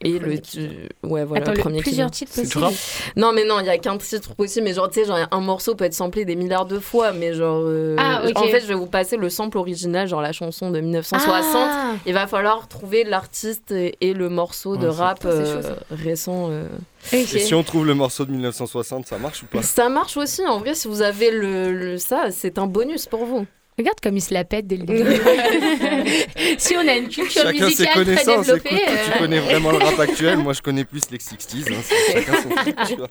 et 0.00 0.12
le, 0.12 0.18
premier 0.20 0.40
qui 0.40 0.70
ouais, 1.04 1.24
voilà, 1.24 1.42
Attends, 1.42 1.50
le 1.52 1.56
le- 1.56 1.62
premier 1.62 1.80
plusieurs 1.80 2.10
titres 2.10 2.32
possibles. 2.34 2.64
Non, 3.16 3.32
mais 3.32 3.44
non, 3.44 3.60
il 3.60 3.66
y 3.66 3.70
a 3.70 3.78
qu'un 3.78 3.96
titre 3.98 4.34
possible. 4.34 4.64
Mais 4.64 4.74
genre, 4.74 4.88
tu 4.90 5.00
sais, 5.00 5.06
genre, 5.06 5.18
un 5.30 5.40
morceau 5.40 5.74
peut 5.74 5.84
être 5.84 5.94
samplé 5.94 6.24
des 6.24 6.36
milliards 6.36 6.66
de 6.66 6.78
fois. 6.78 7.12
Mais 7.12 7.34
genre. 7.34 7.60
euh, 7.64 7.96
Ah, 7.98 8.22
ok. 8.26 8.36
En 8.36 8.42
fait, 8.48 8.60
je 8.60 8.66
vais 8.66 8.74
vous 8.74 8.86
passer 8.86 9.16
le 9.16 9.28
sample 9.28 9.58
original, 9.58 10.06
genre 10.08 10.22
la 10.22 10.32
chanson 10.32 10.70
de 10.70 10.80
1960. 10.80 11.54
Ah. 11.56 11.92
Il 12.06 12.14
va 12.14 12.26
falloir 12.26 12.68
trouver 12.68 13.04
l'artiste 13.04 13.70
et, 13.72 13.96
et 14.00 14.14
le 14.14 14.28
morceau 14.28 14.76
de 14.76 14.88
Ouais, 14.88 14.94
rap 14.94 15.24
euh, 15.24 15.62
récent. 15.90 16.48
euh. 16.50 16.66
Et 17.12 17.24
si 17.26 17.54
on 17.54 17.62
trouve 17.62 17.86
le 17.86 17.94
morceau 17.94 18.24
de 18.24 18.30
1960, 18.32 19.06
ça 19.06 19.18
marche 19.18 19.42
ou 19.42 19.46
pas? 19.46 19.62
Ça 19.62 19.88
marche 19.88 20.16
aussi. 20.16 20.46
En 20.46 20.58
vrai, 20.58 20.74
si 20.74 20.88
vous 20.88 21.02
avez 21.02 21.30
le, 21.30 21.72
le- 21.72 21.98
ça, 21.98 22.26
c'est 22.30 22.58
un 22.58 22.66
bonus 22.66 23.06
pour 23.06 23.24
vous. 23.24 23.46
Regarde 23.82 23.98
comme 24.00 24.16
il 24.16 24.20
se 24.20 24.32
la 24.32 24.44
pète 24.44 24.68
dès 24.68 24.76
le 24.76 24.84
début. 24.84 25.10
si 26.56 26.76
on 26.76 26.86
a 26.86 26.94
une 26.94 27.08
culture 27.08 27.42
Chacun 27.42 27.58
ses 27.58 27.64
musicale 27.64 27.88
très 27.88 28.04
connaissances. 28.04 28.48
Écoute, 28.48 28.62
développée. 28.62 28.84
toi, 28.86 28.94
tu 29.04 29.10
euh, 29.10 29.18
connais 29.18 29.40
vraiment 29.40 29.72
le 29.72 29.78
rap 29.78 29.98
actuel. 29.98 30.38
Moi, 30.38 30.52
je 30.52 30.62
connais 30.62 30.84
plus 30.84 31.02
les 31.10 31.18
60s. 31.18 31.72
hein, 31.72 31.76
c'est 31.82 32.12
chacun 32.12 32.42
son 32.42 32.48
truc, 32.50 32.76
tu 32.86 32.94
vois. 32.94 33.08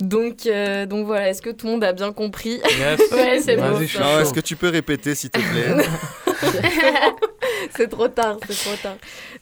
Donc, 0.00 0.46
euh, 0.46 0.86
donc 0.86 1.06
voilà, 1.06 1.30
est-ce 1.30 1.42
que 1.42 1.50
tout 1.50 1.66
le 1.66 1.72
monde 1.72 1.82
a 1.82 1.92
bien 1.92 2.12
compris 2.12 2.60
Yes. 2.78 3.00
Ouais, 3.12 3.40
c'est 3.44 3.56
bon. 3.56 3.80
est-ce 3.80 4.32
que 4.32 4.40
tu 4.40 4.54
peux 4.54 4.68
répéter, 4.68 5.16
s'il 5.16 5.30
te 5.30 5.40
plaît? 5.40 5.84
C'est 7.76 7.88
trop 7.88 8.08
tard, 8.08 8.38
c'est 8.48 8.54
trop 8.64 8.76
tard. 8.82 8.96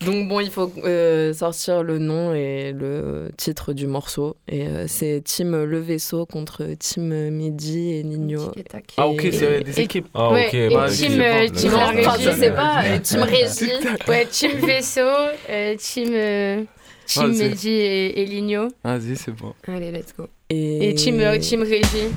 Donc 0.05 0.29
bon, 0.29 0.41
il 0.41 0.51
faut 0.51 0.71
euh, 0.85 1.33
sortir 1.33 1.83
le 1.83 1.99
nom 1.99 2.35
et 2.35 2.73
le 2.73 3.31
titre 3.37 3.73
du 3.73 3.87
morceau. 3.87 4.37
Et 4.49 4.67
euh, 4.67 4.85
c'est 4.87 5.23
Team 5.25 5.65
Le 5.65 5.79
Vaisseau 5.79 6.27
contre 6.27 6.65
Team 6.79 7.31
Midi 7.31 7.95
et 7.95 8.03
Nino. 8.03 8.53
Et. 8.57 8.65
Ah 8.97 9.09
ok, 9.09 9.25
Et- 9.25 9.33
c'est 9.33 9.61
des 9.63 9.81
et- 9.81 9.85
équipes. 9.85 10.09
Ah, 10.15 10.31
Ouais, 10.33 10.47
ok, 10.49 10.55
et 10.55 10.69
bah, 10.75 10.89
team, 10.89 11.13
je 11.13 11.17
sais 11.17 11.21
euh, 11.21 11.47
pas. 11.49 11.51
team 11.55 11.71
Enfin, 11.75 12.17
je 12.21 12.31
sais 12.31 12.51
pas, 12.51 12.83
euh, 12.85 12.99
Team 12.99 13.23
Régie. 13.23 13.73
Ouais, 14.09 14.27
Team 14.27 14.51
Vaisseau, 14.67 15.01
euh, 15.49 15.77
Team, 15.77 16.09
euh, 16.13 16.63
team. 17.07 17.33
Mehdi 17.37 17.71
et, 17.71 18.21
et 18.21 18.27
Ligno. 18.27 18.69
Vas-y, 18.85 19.17
c'est 19.17 19.33
bon. 19.33 19.55
Allez, 19.69 19.91
let's 19.93 20.15
go. 20.17 20.27
Et 20.51 20.95
Team, 20.97 21.21
euh, 21.21 21.39
team 21.39 21.63
Régie. 21.63 22.09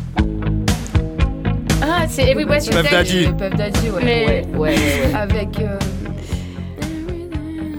Ah, 1.81 2.05
c'est 2.09 2.23
Everybody 2.29 2.69
Puff 2.69 2.91
Daddy. 2.91 3.25
Euh, 3.25 3.31
Puff 3.31 3.57
Daddy, 3.57 3.89
ouais. 3.89 4.01
Mais- 4.03 4.25
ouais. 4.25 4.45
Ouais, 4.57 4.69
ouais, 4.69 4.75
ouais. 4.75 5.13
Avec. 5.15 5.59
euh, 5.59 5.79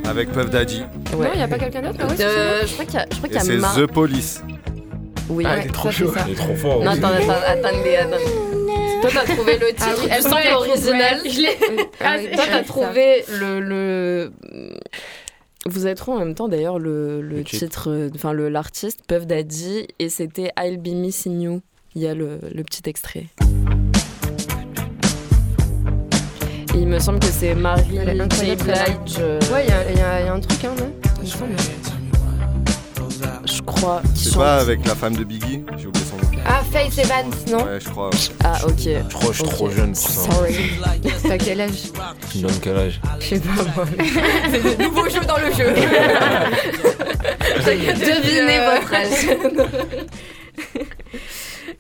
Avec 0.05 0.31
Puff 0.33 0.51
Daddy. 0.51 0.81
Non, 1.13 1.29
il 1.33 1.37
n'y 1.37 1.43
a 1.43 1.49
pas 1.49 1.59
quelqu'un 1.59 1.83
d'autre 1.83 2.07
ouais, 2.07 2.25
Euh, 2.25 2.67
je 2.67 2.73
crois 2.73 2.85
qu'il 2.85 2.95
y 2.95 2.99
a, 2.99 3.07
je 3.11 3.17
crois 3.17 3.29
qu'il 3.29 3.39
Et 3.39 3.41
y 3.41 3.45
c'est 3.45 3.57
Mar- 3.57 3.77
The 3.77 3.87
Police. 3.87 4.43
Oui. 5.29 5.45
Ah, 5.47 5.59
il 5.63 5.67
est 5.69 5.73
trop 5.73 5.91
ça, 5.91 5.99
chaud. 5.99 6.13
Il 6.27 6.33
est 6.33 6.37
trop 6.37 6.55
fort. 6.57 6.83
Non, 6.83 6.93
oui. 6.93 6.99
attends, 6.99 7.09
attends, 7.09 7.43
attendez, 7.47 7.97
attendez. 7.97 8.25
Toi, 9.03 9.11
t'as 9.15 9.35
trouvé 9.35 9.59
le 9.59 9.67
titre 9.69 9.83
Ah 9.89 9.95
oui, 9.99 10.07
du 10.07 10.13
elle 10.13 10.23
sample 10.23 10.35
ouais, 10.37 10.53
original. 10.53 11.21
ouais, 11.25 11.31
je 11.31 11.41
l'ai- 11.41 11.57
Ah, 12.01 12.15
oui, 12.19 12.27
c'est- 12.31 12.37
Toi, 12.37 12.45
t'as 12.51 12.63
trouvé 12.63 13.25
le, 13.41 13.61
le... 13.61 14.33
Vous 15.67 15.87
êtes 15.87 15.97
trop 15.99 16.13
en 16.15 16.19
même 16.19 16.35
temps 16.35 16.49
d'ailleurs 16.49 16.79
le, 16.81 17.21
le 17.23 17.37
Le 17.39 17.45
titre. 17.45 17.65
titre, 17.67 18.11
enfin 18.17 18.33
le 18.33 18.49
l'artiste 18.49 19.01
Puff 19.07 19.27
Daddy 19.27 19.87
et 20.01 20.09
c'était 20.09 20.51
I'll 20.59 20.79
Be 20.79 20.89
Missing 20.89 21.41
You. 21.41 21.61
Il 21.95 22.03
y 22.03 22.09
a 22.09 22.15
le, 22.15 22.39
le 22.53 22.63
petit 22.65 22.83
extrait. 22.89 23.27
Et 26.75 26.79
il 26.79 26.87
me 26.89 26.99
semble 26.99 27.19
que 27.21 27.27
c'est 27.27 27.55
Marie 27.55 27.85
J. 27.91 28.57
Blige. 28.57 29.19
euh, 29.21 29.39
Ouais, 29.53 29.65
il 29.67 29.71
y, 29.71 30.01
a- 30.01 30.21
y 30.23 30.25
y 30.27 30.29
un 30.29 30.41
truc, 30.41 30.65
hein, 30.65 30.71
non 30.79 30.91
Il 31.19 31.23
me 31.23 31.27
semble. 31.27 31.53
je 33.45 33.61
crois. 33.63 34.03
C'est 34.15 34.35
pas 34.35 34.57
avec 34.59 34.87
la 34.87 34.95
femme 34.95 35.15
de 35.17 35.25
Biggie 35.25 35.65
J'ai 35.79 35.87
oublié 35.87 36.05
son 36.07 36.17
nom. 36.17 36.23
Ah, 36.47 36.63
Faith 36.73 36.99
Evans, 36.99 37.31
non 37.51 37.65
Ouais, 37.65 37.79
je 37.79 37.89
crois. 37.91 38.11
Ah 38.43 38.59
ok. 38.67 38.75
Je 38.79 39.15
crois 39.15 39.29
que 39.29 39.35
je 39.37 39.43
suis 39.43 39.49
trop 39.51 39.71
jeune 39.71 39.93
pour 39.93 39.97
ça. 40.09 40.33
Sorry. 40.33 40.55
T'as 41.29 41.39
quel 41.39 41.61
âge 41.61 41.83
Tu 42.31 42.39
me 42.39 42.43
donnes 42.45 42.59
quel 42.63 42.77
âge 42.77 43.01
Je 43.21 43.27
sais 43.27 43.41
pas, 43.41 43.63
moi. 43.77 43.87
C'est 44.51 44.63
le 44.79 44.85
nouveau 44.85 45.09
jeu 45.09 45.21
dans 45.21 45.37
le 45.39 45.53
jeu. 45.53 45.73
Devinez 47.65 48.61
votre 48.65 48.95
âge. 48.95 49.27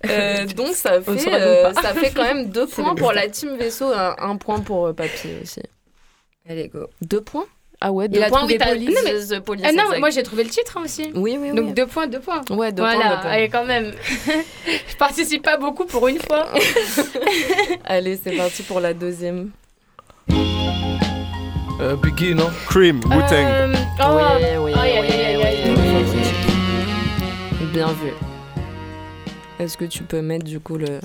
Euh, 0.08 0.46
donc 0.56 0.68
ça 0.74 1.00
fait, 1.02 1.32
euh, 1.32 1.72
ça 1.74 1.94
fait 1.94 2.10
quand 2.14 2.22
même 2.24 2.50
deux 2.50 2.66
points 2.74 2.94
pour 2.94 3.12
la 3.12 3.28
team 3.28 3.56
vaisseau, 3.56 3.92
un, 3.92 4.14
un 4.18 4.36
point 4.36 4.60
pour 4.60 4.86
euh, 4.86 4.92
Papy 4.92 5.28
aussi. 5.42 5.60
Allez, 6.48 6.68
go. 6.68 6.86
Deux 7.00 7.20
points? 7.20 7.46
Ah 7.84 7.90
ouais, 7.90 8.06
deux 8.08 8.18
Il 8.20 8.22
a 8.22 8.28
points. 8.28 8.38
trouvé 8.38 8.58
oui, 8.60 8.64
police. 8.64 8.94
Non, 8.94 9.00
mais- 9.04 9.26
The 9.38 9.40
Police, 9.40 9.66
Ah 9.68 9.72
non, 9.72 9.98
moi 9.98 10.10
j'ai 10.10 10.22
trouvé 10.22 10.44
le 10.44 10.50
titre 10.50 10.76
hein, 10.76 10.82
aussi. 10.84 11.10
Oui, 11.16 11.36
oui, 11.40 11.50
oui. 11.50 11.56
Donc 11.56 11.74
deux 11.74 11.86
points, 11.86 12.06
deux 12.06 12.20
points. 12.20 12.42
Ouais, 12.50 12.70
deux 12.70 12.82
voilà, 12.82 12.98
points, 13.00 13.16
points. 13.22 13.30
allez 13.30 13.48
quand 13.48 13.64
même. 13.64 13.92
je 14.66 14.96
participe 14.96 15.42
pas 15.42 15.56
beaucoup 15.56 15.84
pour 15.84 16.06
une 16.06 16.20
fois. 16.20 16.46
Allez, 17.84 18.20
c'est 18.22 18.36
parti 18.36 18.62
pour 18.62 18.78
la 18.78 18.94
deuxième. 18.94 19.50
Euh, 21.80 21.96
Biggie, 21.96 22.34
non 22.36 22.50
Cream, 22.68 23.00
Wu-Tang. 23.04 23.32
Euh, 23.32 23.74
oh, 24.00 24.04
Oui, 24.14 24.22
oui, 24.58 24.72
oui, 24.76 25.00
oui, 25.00 25.44
oui, 25.66 26.04
oui. 26.14 27.66
Bien 27.72 27.88
vu. 27.88 28.12
Est-ce 29.62 29.76
que 29.76 29.84
tu 29.84 30.02
peux 30.02 30.22
mettre 30.22 30.44
du 30.44 30.58
coup 30.58 30.76
le... 30.76 30.98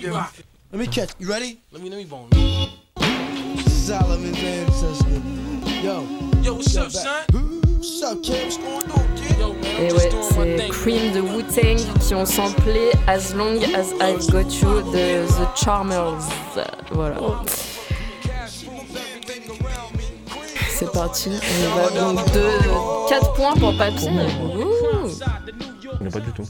Let 0.00 0.78
me 0.78 0.86
catch. 0.86 1.10
You 1.18 1.28
ready? 1.28 1.58
Let 1.72 1.80
me 1.82 1.90
let 1.90 1.96
me 1.96 2.04
bone. 2.04 2.28
Solomon's 3.66 4.38
ancestor. 4.38 5.20
Yo. 5.82 6.04
Yo, 6.40 6.54
what's 6.54 6.76
up, 6.76 6.92
son? 6.92 7.24
What's 7.32 8.02
up, 8.04 8.22
kid? 8.22 8.44
What's 8.44 8.58
going 8.58 8.88
on, 8.92 9.16
kid? 9.16 9.36
Yo, 9.36 9.52
man, 9.54 9.64
Et 9.64 9.88
I'm 9.88 9.96
ouais, 9.96 10.10
c'est. 10.30 10.68
Cream 10.68 11.12
de 11.12 11.20
Wu-Tang 11.22 11.98
qui 12.00 12.14
ont 12.14 12.24
samplé 12.24 12.92
As 13.08 13.34
Long 13.34 13.60
As 13.74 13.92
I've 14.00 14.30
Got 14.30 14.48
You 14.62 14.82
de 14.92 15.26
The 15.26 15.56
Charmers. 15.56 16.22
Voilà. 16.92 17.16
C'est 20.68 20.92
parti, 20.92 21.30
on 21.30 21.62
y 21.62 21.66
va 21.74 21.90
donc 22.00 22.20
4 23.08 23.32
points 23.34 23.56
pour 23.56 23.76
Papy. 23.76 24.06
Ouh. 24.06 25.10
On 26.00 26.04
n'est 26.04 26.10
pas 26.10 26.20
du 26.20 26.30
tout. 26.30 26.44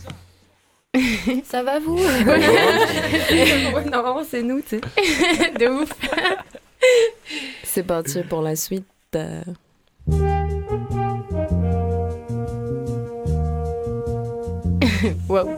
Ça 1.45 1.63
va 1.63 1.79
vous 1.79 1.99
Normalement, 3.91 4.23
c'est 4.29 4.43
nous, 4.43 4.61
tu 4.61 4.79
sais. 4.79 4.81
de 5.59 5.69
ouf. 5.69 5.91
C'est 7.63 7.83
parti 7.83 8.23
pour 8.23 8.43
la 8.43 8.57
suite. 8.57 8.87
Euh, 9.17 9.43
Waouh. 15.29 15.49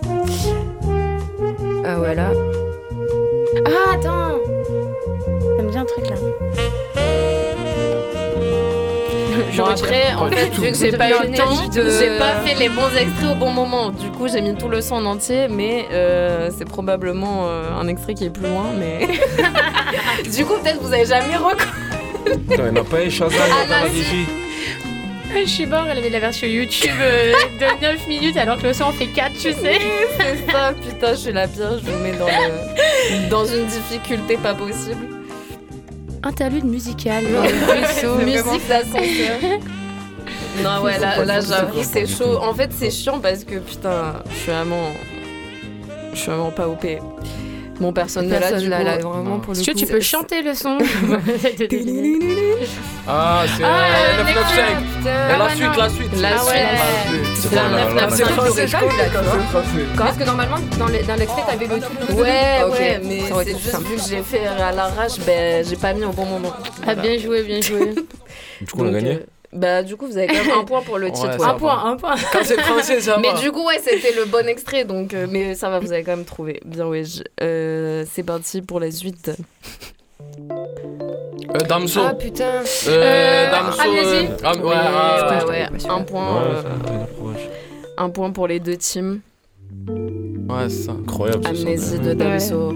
Ah 1.84 2.01
ouais, 2.01 2.14
là. 2.14 2.32
Ah 3.66 3.95
attends. 3.95 4.39
Ça 5.57 5.62
me 5.62 5.70
vient 5.70 5.82
un 5.82 5.84
truc 5.84 6.09
là. 6.09 6.16
Bon 9.57 9.64
après, 9.64 10.12
en 10.14 10.28
fait, 10.30 10.51
vu 10.55 10.70
que 10.72 10.76
j'ai 10.76 10.92
pas 10.92 11.09
eu 11.11 11.28
le 11.30 11.36
temps, 11.36 11.66
de- 11.68 11.90
j'ai 11.99 12.18
pas 12.18 12.40
fait 12.44 12.55
les 12.59 12.68
bons 12.68 12.88
extraits 12.99 13.30
au 13.32 13.34
bon 13.34 13.51
moment. 13.51 13.90
Du 13.90 14.11
coup, 14.11 14.28
j'ai 14.28 14.40
mis 14.40 14.55
tout 14.55 14.68
le 14.68 14.80
son 14.80 14.97
en 14.97 15.05
entier, 15.07 15.49
mais 15.49 15.86
euh, 15.92 16.51
c'est 16.57 16.64
probablement 16.68 17.47
euh, 17.49 17.70
un 17.80 17.88
extrait 17.88 18.14
qui 18.14 18.24
est 18.24 18.30
plus 18.30 18.47
loin. 18.49 18.66
Mais 18.78 19.07
du 20.30 20.44
coup, 20.44 20.55
peut-être 20.62 20.80
vous 20.82 20.92
avez 20.92 21.07
jamais 21.07 21.36
reconnu. 21.36 22.40
Putain, 22.49 22.68
il 22.68 22.72
n'a 22.74 22.84
pas 22.84 23.05
eu 23.05 23.11
Shazam 23.11 23.38
Ah, 23.40 23.62
dans 23.62 23.68
ta 23.68 23.80
là, 23.80 23.84
régie. 23.84 24.26
Je 25.34 25.44
suis 25.51 25.66
mort, 25.66 25.84
elle 25.90 25.99
avait 25.99 26.09
la 26.09 26.20
version 26.20 26.47
YouTube 26.47 26.90
euh, 27.01 27.32
de 27.61 27.82
9 27.82 28.07
minutes 28.09 28.36
alors 28.38 28.57
que 28.57 28.62
le 28.68 28.72
son 28.72 28.84
en 28.84 28.92
fait 28.92 29.07
4, 29.09 29.32
tu 29.34 29.53
sais. 29.53 29.55
C'est 30.18 30.51
ça, 30.51 30.72
putain, 30.72 31.11
je 31.11 31.16
suis 31.16 31.32
la 31.32 31.47
pire. 31.47 31.78
Je 31.84 31.90
vous 31.90 31.99
mets 32.03 32.12
dans, 32.12 32.26
le... 32.26 33.28
dans 33.28 33.44
une 33.44 33.66
difficulté 33.66 34.36
pas 34.38 34.55
possible. 34.55 35.07
Interlude 36.26 36.64
musical. 36.64 37.24
Musique 38.24 38.68
d'ascenseur. 38.68 39.60
Non, 40.62 40.82
ouais, 40.82 40.98
là, 40.98 41.22
là 41.22 41.40
j'avoue, 41.40 41.82
c'est 41.82 42.06
chaud. 42.06 42.38
En 42.38 42.54
fait, 42.54 42.70
c'est 42.72 42.90
chiant 42.90 43.20
parce 43.20 43.44
que 43.44 43.58
putain, 43.58 44.14
je 44.30 44.34
suis 44.34 44.50
vraiment. 44.50 44.90
Je 46.14 46.18
suis 46.18 46.30
vraiment 46.30 46.50
pas 46.50 46.66
OP. 46.66 46.86
Mon 47.80 47.92
personne 47.92 48.26
du 48.26 48.32
là, 48.32 48.40
coup. 48.78 48.84
là, 48.84 48.98
vraiment, 48.98 49.38
pour 49.38 49.52
le 49.52 49.58
Est-ce 49.60 49.66
que 49.66 49.72
coup. 49.72 49.78
tu 49.78 49.86
peux 49.86 50.00
chanter 50.00 50.42
le 50.42 50.54
son 50.54 50.78
Ah, 53.08 53.44
c'est 53.56 53.62
Ah, 53.64 53.68
euh, 53.68 54.16
le 54.18 54.24
995. 54.24 54.82
putain. 54.96 55.10
Et 55.10 55.32
Ah 55.32 55.38
la 55.38 55.48
suite, 55.54 55.76
la 55.76 55.88
suite. 55.88 56.20
La 56.20 56.28
Ah 56.28 56.38
suite. 56.38 56.50
ouais. 56.52 56.66
C'est 57.36 57.48
C'est 57.48 57.54
pas 57.54 57.62
un 57.62 57.70
la- 57.70 57.84
9 57.84 57.94
la- 57.94 58.00
9 58.02 58.14
C'est 58.16 58.24
français, 58.24 58.66
je 58.66 58.72
pas, 58.72 58.78
connais 58.80 58.96
là, 58.96 59.04
quand 59.12 59.18
tu 59.20 59.24
vois. 59.24 59.36
c'est 59.40 59.46
français. 59.50 59.86
Parce 59.96 60.16
que 60.16 60.24
normalement, 60.24 60.56
dans 60.78 60.86
l'extrait, 60.88 61.42
t'avais 61.46 61.66
le 61.66 61.80
tout. 61.80 62.12
Ouais, 62.14 62.62
Ok, 62.66 62.72
ouais, 62.72 63.00
mais 63.04 63.20
c'est 63.44 63.58
juste 63.58 63.78
vu 63.88 63.96
que 63.96 64.02
j'ai 64.08 64.22
fait 64.22 64.46
à 64.46 64.72
l'arrache, 64.72 65.18
ben 65.24 65.64
j'ai 65.64 65.76
pas 65.76 65.92
mis 65.92 66.04
au 66.04 66.10
bon 66.12 66.24
moment. 66.26 66.52
Ah 66.86 66.94
bien 66.94 67.18
joué, 67.18 67.42
bien 67.42 67.60
joué. 67.60 67.94
Du 68.60 68.72
coup, 68.72 68.78
on 68.82 68.88
a 68.88 68.90
gagné 68.92 69.10
euh, 69.12 69.26
Bah, 69.53 69.82
du 69.82 69.97
coup, 69.97 70.07
vous 70.07 70.16
avez 70.18 70.26
quand 70.26 70.34
même 70.44 70.59
un 70.61 70.64
point 70.64 70.82
pour 70.82 70.99
le 70.99 71.11
titre. 71.12 71.38
ouais. 71.38 71.44
un 71.44 71.55
point, 71.55 71.84
un 71.84 71.97
point. 71.97 72.14
Quand 72.32 72.40
c'est 72.42 72.61
français, 72.61 73.01
ça 73.01 73.16
Mais 73.22 73.30
va. 73.32 73.38
du 73.40 73.51
coup, 73.53 73.64
ouais, 73.66 73.78
c'était 73.82 74.12
le 74.14 74.24
bon 74.26 74.47
extrait, 74.49 74.84
donc. 74.84 75.14
euh, 75.14 75.26
mais 75.30 75.55
ça 75.55 75.70
va, 75.70 75.78
vous 75.78 75.92
avez 75.92 76.03
quand 76.03 76.16
même 76.16 76.24
trouvé. 76.24 76.61
Bien, 76.64 76.86
ouais. 76.86 77.05
je- 77.05 77.22
euh, 77.42 78.05
c'est 78.12 78.22
parti 78.24 78.61
pour 78.62 78.80
la 78.80 78.90
suite. 78.90 79.30
Euh, 81.51 81.59
Damso. 81.68 82.01
Ah 82.05 82.14
putain. 82.14 82.62
Euh, 82.88 82.88
Euh, 82.88 83.51
Damso. 83.51 83.80
Amnésie. 83.80 84.26
euh, 84.26 84.36
ah, 84.42 84.57
ouais, 84.57 84.62
Ouais, 84.64 84.74
ah, 84.76 85.47
ouais, 85.47 85.66
Un 85.88 86.01
point, 86.03 86.42
euh, 86.42 86.62
un 87.99 88.11
point 88.11 88.30
pour 88.30 88.47
les 88.49 88.61
deux 88.61 88.76
teams. 88.76 89.20
Ouais, 89.88 90.68
c'est 90.68 90.84
ça. 90.86 90.92
Incroyable. 90.92 91.47
Amnésie 91.47 91.99
de 91.99 92.12
Damso. 92.14 92.74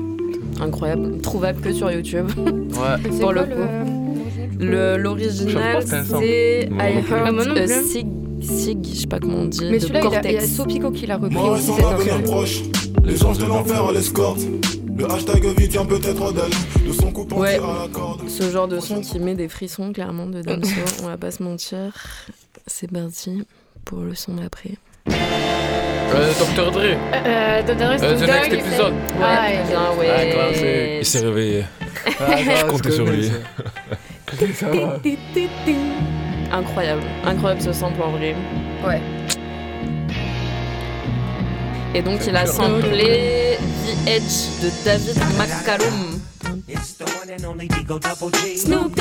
Incroyable. 0.61 1.21
Trouvable 1.21 1.61
que 1.61 1.73
sur 1.73 1.91
YouTube. 1.91 2.29
Ouais. 2.37 3.11
Pour 3.21 3.33
le 3.33 3.45
coup. 3.45 4.00
Le- 4.61 4.97
L'original, 4.97 5.83
c'est 5.87 5.95
un 5.95 6.05
c'est 6.05 6.69
I. 6.71 6.75
Ah, 6.79 6.91
Heard 6.91 7.39
a 7.39 7.53
plus. 7.67 7.91
Sig, 7.93 8.07
Sig, 8.43 8.79
je 8.85 9.01
sais 9.01 9.07
pas 9.07 9.19
comment 9.19 9.39
on 9.39 9.45
dit, 9.47 9.59
Mais 9.71 9.81
celui-là, 9.81 10.01
il 10.01 10.05
y 10.05 10.07
a- 10.07 10.19
a 10.19 10.23
Cortex. 10.23 10.53
Sopico 10.55 10.91
qui 10.91 11.07
l'a 11.07 11.17
repris 11.17 11.35
Moi, 11.35 11.51
aussi. 11.53 11.71
c'est 11.77 11.83
dingue. 12.09 12.23
proche, 12.25 12.61
les 13.05 13.25
anges 13.25 13.39
de 13.39 13.47
l'enfer 13.47 13.93
l'escorte. 13.93 14.41
Le 14.99 15.11
hashtag 15.11 15.45
vie 15.59 15.67
vient 15.69 15.87
peut-être 15.87 16.33
d'elle, 16.35 16.87
de 16.87 16.93
son 16.93 17.11
coup 17.11 17.27
Ouais. 17.35 17.55
à 17.55 17.83
la 17.83 17.89
corde. 17.91 18.29
Ce 18.29 18.51
genre 18.51 18.69
de 18.69 18.81
son 18.81 19.01
qui 19.01 19.19
met 19.19 19.35
des 19.35 19.49
frissons, 19.49 19.93
clairement, 19.93 20.27
de 20.27 20.43
Damso, 20.43 20.71
on 21.03 21.07
va 21.07 21.17
pas 21.17 21.31
se 21.31 21.43
mentir. 21.43 21.79
C'est 22.67 22.91
parti 22.91 23.43
pour 23.87 24.01
le 24.01 24.15
son 24.15 24.35
d'après. 24.35 24.73
Euh, 25.09 26.33
Dr. 26.55 26.71
Dre. 26.73 26.81
Euh, 27.15 27.63
The 27.63 27.69
Next 27.79 28.05
Euh, 28.05 28.17
The 28.17 28.21
Dog, 28.21 28.29
Next 28.29 28.49
il 28.53 28.59
Episode. 28.59 28.77
fait- 29.07 29.15
Ouais, 29.15 29.23
Ah, 29.23 29.49
bien, 29.69 29.79
Ah, 29.79 29.99
ouais. 29.99 30.31
classique. 30.33 30.65
Il 31.01 31.05
s'est 31.07 31.21
réveillé. 31.21 31.65
Ah, 32.19 32.37
Je 32.37 32.67
comptais 32.67 32.91
sur 32.91 33.07
lui. 33.07 33.31
Ça 34.55 34.69
va. 34.71 34.99
Incroyable, 36.53 37.03
incroyable 37.25 37.61
ce 37.61 37.73
sample 37.73 38.01
en 38.03 38.13
vrai. 38.13 38.35
Ouais. 38.87 39.01
Et 41.95 42.01
donc 42.03 42.21
il 42.27 42.35
a 42.35 42.47
samplé 42.47 43.59
The 43.59 44.09
Edge 44.09 44.63
de 44.63 44.85
David 44.85 45.17
McCallum. 45.37 46.21
Snoop 48.57 49.01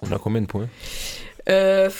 On 0.00 0.12
a 0.12 0.18
combien 0.18 0.40
de 0.40 0.46
points? 0.46 0.68
Euh, 1.50 1.90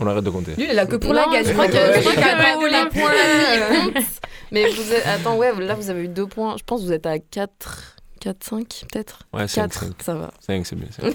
On 0.00 0.06
arrête 0.06 0.24
de 0.24 0.30
compter. 0.30 0.54
Lui, 0.56 0.68
il 0.70 0.78
a 0.78 0.84
que 0.84 0.96
pour 0.96 1.14
la 1.14 1.26
non, 1.26 1.32
gage. 1.32 1.46
je 1.46 1.52
crois 1.52 1.66
je 1.66 1.72
de 1.72 2.70
la 2.70 2.84
les 2.84 2.90
points. 2.90 4.02
Mais 4.50 4.68
vous 4.68 4.92
êtes, 4.92 5.06
attends, 5.06 5.36
ouais, 5.36 5.50
là 5.60 5.74
vous 5.74 5.88
avez 5.88 6.02
eu 6.02 6.08
deux 6.08 6.26
points. 6.26 6.56
Je 6.58 6.64
pense 6.64 6.82
que 6.82 6.86
vous 6.86 6.92
êtes 6.92 7.06
à 7.06 7.18
4, 7.18 7.96
4 8.22 8.44
5 8.44 8.84
peut-être? 8.92 9.18
Ouais, 9.32 9.48
5, 9.48 9.62
4, 9.62 9.80
5. 9.80 10.02
ça 10.02 10.14
va. 10.14 10.30
5, 10.38 10.64
c'est 10.64 10.76
bien. 10.76 10.86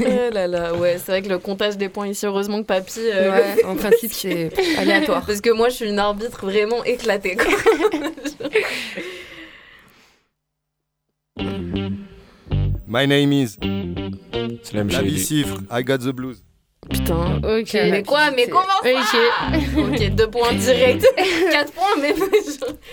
oh 0.00 0.34
là 0.34 0.48
là, 0.48 0.74
ouais, 0.74 0.98
c'est 0.98 1.12
vrai 1.12 1.22
que 1.22 1.28
le 1.28 1.38
comptage 1.38 1.76
des 1.76 1.88
points 1.88 2.08
ici, 2.08 2.26
heureusement 2.26 2.60
que 2.62 2.66
Papy. 2.66 2.98
euh, 2.98 3.30
Ouais, 3.30 3.64
en 3.64 3.76
principe, 3.76 4.12
c'est 4.12 4.50
aléatoire. 4.78 5.24
Parce 5.24 5.40
que 5.40 5.50
moi, 5.50 5.68
je 5.68 5.76
suis 5.76 5.88
une 5.88 6.00
arbitre 6.00 6.44
vraiment 6.44 6.82
éclatée. 6.82 7.36
Quoi. 7.36 7.46
My 12.88 13.06
name 13.06 13.32
is. 13.32 13.56
La 14.72 14.88
chose. 14.88 15.02
bicifre. 15.02 15.58
I 15.70 15.82
got 15.84 15.98
the 15.98 16.12
blues. 16.12 16.42
Putain. 16.90 17.36
Ok. 17.44 17.72
Mais 17.74 18.02
quoi 18.02 18.32
Mais 18.32 18.48
comment 18.48 18.64
ça 18.82 18.90
Ok. 18.90 19.92
Ok, 19.92 20.10
deux 20.10 20.28
points 20.30 20.54
direct. 20.54 21.06
4 21.52 21.72
points, 21.72 21.96
mais. 22.00 22.14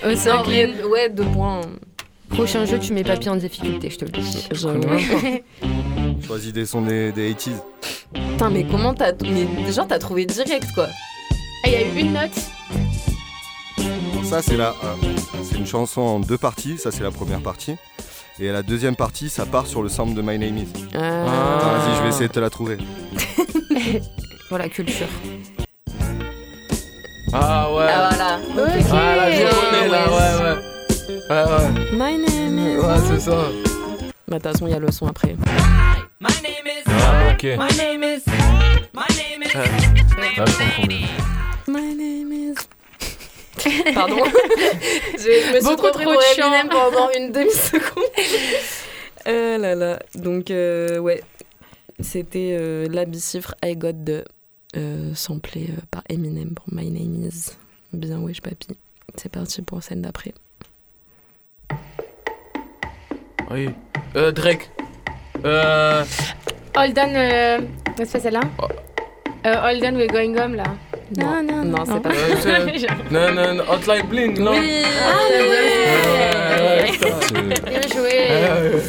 Oh, 0.06 0.10
c'est 0.16 0.84
ouais, 0.84 1.10
deux 1.10 1.26
points. 1.26 1.62
Prochain 2.34 2.66
jeu, 2.66 2.80
tu 2.80 2.94
mets 2.94 3.04
papy 3.04 3.30
en 3.30 3.36
difficulté, 3.36 3.90
je 3.90 3.98
te 3.98 4.06
le 4.06 4.12
dis. 4.12 4.48
Choisis 6.28 6.52
des 6.54 6.66
sons 6.66 6.82
des, 6.82 7.12
des 7.12 7.34
80s. 7.34 7.52
Putain, 8.14 8.50
mais 8.50 8.64
comment 8.66 8.94
t'as. 8.94 9.12
Mais 9.24 9.46
déjà, 9.66 9.86
t'as 9.86 10.00
trouvé 10.00 10.26
direct 10.26 10.68
quoi. 10.74 10.88
Ah, 11.66 11.68
il 11.68 11.72
y 11.74 11.76
a 11.76 11.82
eu 11.82 12.00
une 12.00 12.14
note. 12.14 12.32
Ça, 14.24 14.42
c'est 14.42 14.58
la. 14.58 14.70
euh, 14.70 14.96
c'est 15.44 15.58
une 15.58 15.66
chanson 15.68 16.02
en 16.02 16.20
deux 16.20 16.38
parties. 16.38 16.78
Ça, 16.78 16.92
c'est 16.92 17.04
la 17.04 17.12
première 17.12 17.42
partie. 17.42 17.76
Et 18.40 18.52
la 18.52 18.64
deuxième 18.64 18.96
partie, 18.96 19.30
ça 19.30 19.46
part 19.46 19.68
sur 19.68 19.84
le 19.84 19.90
sample 19.90 20.16
de 20.16 20.22
My 20.24 20.40
Name 20.40 20.58
Is. 20.58 20.68
Ah. 20.96 21.58
Attends, 21.58 21.72
Vas-y, 21.72 21.98
je 21.98 22.02
vais 22.02 22.10
essayer 22.10 22.28
de 22.28 22.34
te 22.34 22.40
la 22.40 22.50
trouver. 22.50 22.78
Voilà, 24.50 24.70
culture. 24.70 25.08
Ah 27.34 27.74
ouais. 27.74 27.86
Ah 27.90 28.10
voilà. 28.12 28.40
Ok. 28.56 28.86
Ah 28.92 29.16
là, 29.16 29.32
je 29.32 29.42
connais 29.42 29.88
là, 29.88 30.06
ouais, 30.08 30.43
ouais. 30.43 30.43
Ouais, 31.34 31.46
ouais. 31.46 31.92
My 31.94 32.16
name 32.16 32.60
is. 32.60 32.78
Ouais, 32.78 33.00
c'est 33.08 33.20
ça. 33.22 33.32
Bah, 34.28 34.38
de 34.38 34.44
toute 34.44 34.44
façon, 34.44 34.68
il 34.68 34.72
y 34.72 34.76
a 34.76 34.80
le 34.80 34.92
son 34.92 35.08
après. 35.08 35.36
Ah, 36.24 37.34
ok. 37.34 37.44
My 37.44 37.76
name 37.76 38.04
is. 38.04 38.24
My 38.94 39.10
name 39.18 39.42
is. 39.42 39.50
Je 39.50 40.36
comprends 40.36 40.88
mieux. 40.88 41.08
My 41.68 41.96
name 41.96 42.32
is. 42.32 42.56
Pardon. 43.96 44.18
je, 45.18 45.18
je 45.18 45.54
me 45.56 45.60
suis 45.60 45.64
Beaucoup 45.64 45.90
trop 45.90 46.04
pour. 46.04 46.22
Eminem 46.38 46.70
pendant 46.70 47.10
une 47.18 47.32
demi-seconde. 47.32 48.04
Euh 49.26 49.58
là 49.62 49.74
là. 49.74 50.00
Donc, 50.14 50.52
euh, 50.52 51.00
ouais. 51.00 51.24
C'était 52.00 52.56
euh, 52.60 52.88
la 52.92 53.06
bicifre 53.06 53.56
I 53.66 53.76
Got 53.76 53.94
de 53.94 54.24
euh, 54.76 55.16
samplé 55.16 55.70
euh, 55.72 55.82
par 55.90 56.04
Eminem 56.10 56.54
pour 56.54 56.72
My 56.72 56.92
Name 56.92 57.24
Is. 57.24 57.54
Bien, 57.92 58.20
wesh, 58.20 58.42
papy. 58.42 58.68
C'est 59.16 59.32
parti 59.32 59.64
pour 59.64 59.82
scène 59.82 60.04
d'après. 60.04 60.32
Oui. 63.54 63.70
Euh, 64.16 64.32
Drake. 64.32 64.70
Euh. 65.46 66.04
Hold 66.76 67.00
on. 67.00 67.16
Euh... 67.16 67.60
C'est 67.98 68.12
pas 68.12 68.20
celle-là 68.20 68.42
Oh. 68.62 68.66
euh, 69.46 69.56
Hold 69.70 69.84
on, 69.84 69.96
we're 69.96 70.08
going 70.08 70.36
home 70.38 70.56
là. 70.56 70.64
Non, 71.18 71.44
non, 71.44 71.64
non, 71.64 71.86
c'est 71.86 72.02
pas 72.02 72.10
euh, 72.10 72.36
c'est- 72.42 72.88
non, 73.12 73.32
non, 73.34 73.54
non, 73.56 73.64
Hot 73.70 73.86
Like 73.88 74.08
Bling, 74.10 74.40
non? 74.40 74.52
Oui, 74.54 74.84
Ah 74.84 75.30
ouais. 75.30 76.82
ouais, 76.82 76.92
ça. 76.98 77.42
Bien 77.70 77.82
joué. 77.94 78.10
Ouais. 78.30 78.82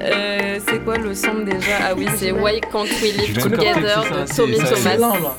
Euh, 0.00 0.58
c'est 0.68 0.84
quoi 0.84 0.96
le 0.96 1.14
son 1.14 1.34
déjà? 1.44 1.76
Ah 1.90 1.94
oui, 1.96 2.06
c'est 2.16 2.32
Why 2.32 2.60
Can't 2.60 2.84
We 3.02 3.16
Live 3.16 3.38
Together 3.42 4.02
ça, 4.04 4.24
de 4.24 4.36
Tommy 4.36 4.56
ça, 4.56 4.74
c'est 4.74 4.96
Thomas. 4.96 5.36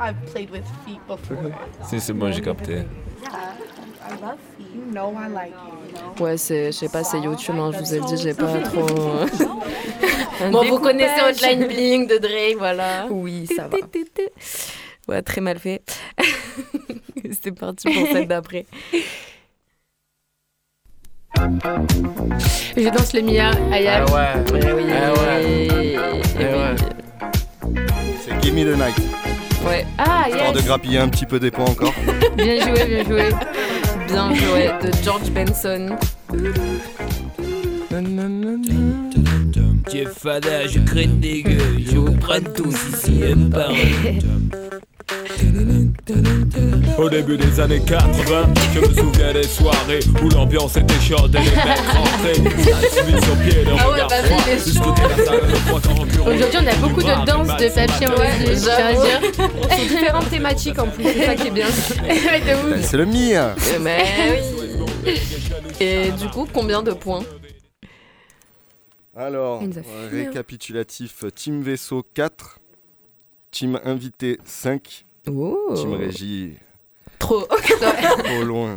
I've 0.00 0.14
played 0.32 0.50
with 0.50 0.64
feet 0.86 1.00
before. 1.08 1.52
C'est 1.82 2.12
bon, 2.12 2.32
j'ai 2.32 2.40
capté. 2.40 2.82
Ouais, 6.20 6.36
c'est, 6.36 6.66
je 6.66 6.70
sais 6.78 6.88
pas, 6.88 7.04
c'est 7.04 7.20
YouTube, 7.20 7.54
hein, 7.58 7.70
je 7.72 7.78
vous 7.78 7.94
ai 7.94 8.00
dit, 8.00 8.16
j'ai 8.22 8.34
pas 8.34 8.58
trop. 8.60 8.86
Un 10.44 10.50
bon, 10.50 10.64
vous 10.64 10.78
connaissez 10.78 11.20
Hotline 11.28 11.66
Bling 11.66 12.06
de 12.06 12.18
Drake, 12.18 12.56
voilà. 12.58 13.06
Oui, 13.10 13.46
ça 13.54 13.68
va. 13.68 13.76
Ouais, 15.08 15.22
très 15.22 15.40
mal 15.40 15.58
fait. 15.58 15.82
c'est 17.42 17.52
parti 17.52 17.88
pour 17.92 18.06
celle 18.08 18.28
d'après. 18.28 18.66
Je 22.76 22.88
danse 22.90 23.12
le 23.14 23.22
Mia, 23.22 23.50
Ayam. 23.72 24.04
Ah 24.08 24.14
ouais. 24.14 24.60
Eh 24.62 24.72
oui. 24.72 24.84
Ah 24.92 25.12
ouais. 25.12 25.68
Eh 25.70 25.98
Eh 26.40 26.44
ouais. 26.44 26.76
C'est 28.20 28.42
Give 28.42 28.54
Me 28.54 28.64
the 28.64 28.76
Night. 28.78 28.96
Ouais, 29.66 29.84
Ah, 29.98 30.26
Histoire 30.28 30.52
de 30.52 30.60
grappiller 30.60 30.98
un 30.98 31.08
petit 31.08 31.26
peu 31.26 31.40
des 31.40 31.50
points 31.50 31.64
encore. 31.66 31.92
Bien 32.36 32.60
joué, 32.60 32.84
bien 32.86 33.04
joué. 33.04 33.28
Bien 34.08 34.34
joué, 34.34 34.70
de 34.82 34.90
George 35.04 35.30
Benson. 35.30 35.96
Jeff 39.90 40.18
Fada, 40.18 40.66
je 40.66 40.80
crête 40.80 41.20
des 41.20 41.42
gueules, 41.42 41.80
je 41.80 41.96
vous 41.96 42.16
prends 42.16 42.40
tous 42.54 42.76
ici 42.92 43.22
un 43.24 43.50
par 43.50 43.70
Au 46.98 47.08
début 47.08 47.36
des 47.36 47.60
années 47.60 47.80
80, 47.80 48.52
je 48.74 48.80
me 48.80 48.94
souviens 48.94 49.32
des 49.32 49.44
soirées 49.44 50.00
où 50.22 50.28
l'ambiance 50.28 50.76
était 50.76 51.00
chaude 51.00 51.34
et 51.34 51.38
les 51.38 51.44
mecs 51.44 51.78
rentraient. 51.94 52.34
Ça 52.62 52.80
se 52.90 53.10
mit 53.10 53.22
sur 53.22 53.36
pied, 53.38 53.64
le 53.64 53.70
Ah 53.78 53.88
ouais, 53.88 53.92
regard 53.94 54.08
bah, 54.08 54.22
froid. 54.22 55.80
Aujourd'hui, 56.26 56.58
on 56.62 56.66
a 56.66 56.74
beaucoup 56.76 57.02
de 57.02 57.26
danses 57.26 57.56
de 57.56 57.74
papier 57.74 58.06
en 58.06 58.10
Ouais, 58.18 58.32
je 58.46 58.64
tiens 58.64 58.86
à 58.86 58.92
dire. 58.92 59.20
C'est 59.70 59.86
différentes 59.86 60.30
thématiques 60.30 60.78
en 60.78 60.88
plus, 60.88 61.04
c'est 61.04 61.24
ça 61.24 61.34
qui 61.36 61.46
est 61.48 61.52
bien. 61.52 61.66
C'est 62.82 62.96
le 62.96 63.06
Mia. 63.06 63.54
Eh 63.56 63.78
oui. 65.06 65.14
Et 65.80 66.10
du 66.10 66.28
coup, 66.28 66.46
combien 66.52 66.82
de 66.82 66.92
points 66.92 67.24
Alors, 69.16 69.62
euh, 69.62 70.08
récapitulatif 70.10 71.24
Team 71.34 71.62
Vaisseau 71.62 72.04
4, 72.14 72.58
Team 73.50 73.80
Invité 73.84 74.38
5, 74.44 75.04
Oh. 75.30 75.72
Team 75.74 75.94
Régie 75.94 76.54
Trop. 77.18 77.40
trop 77.42 78.42
loin. 78.44 78.76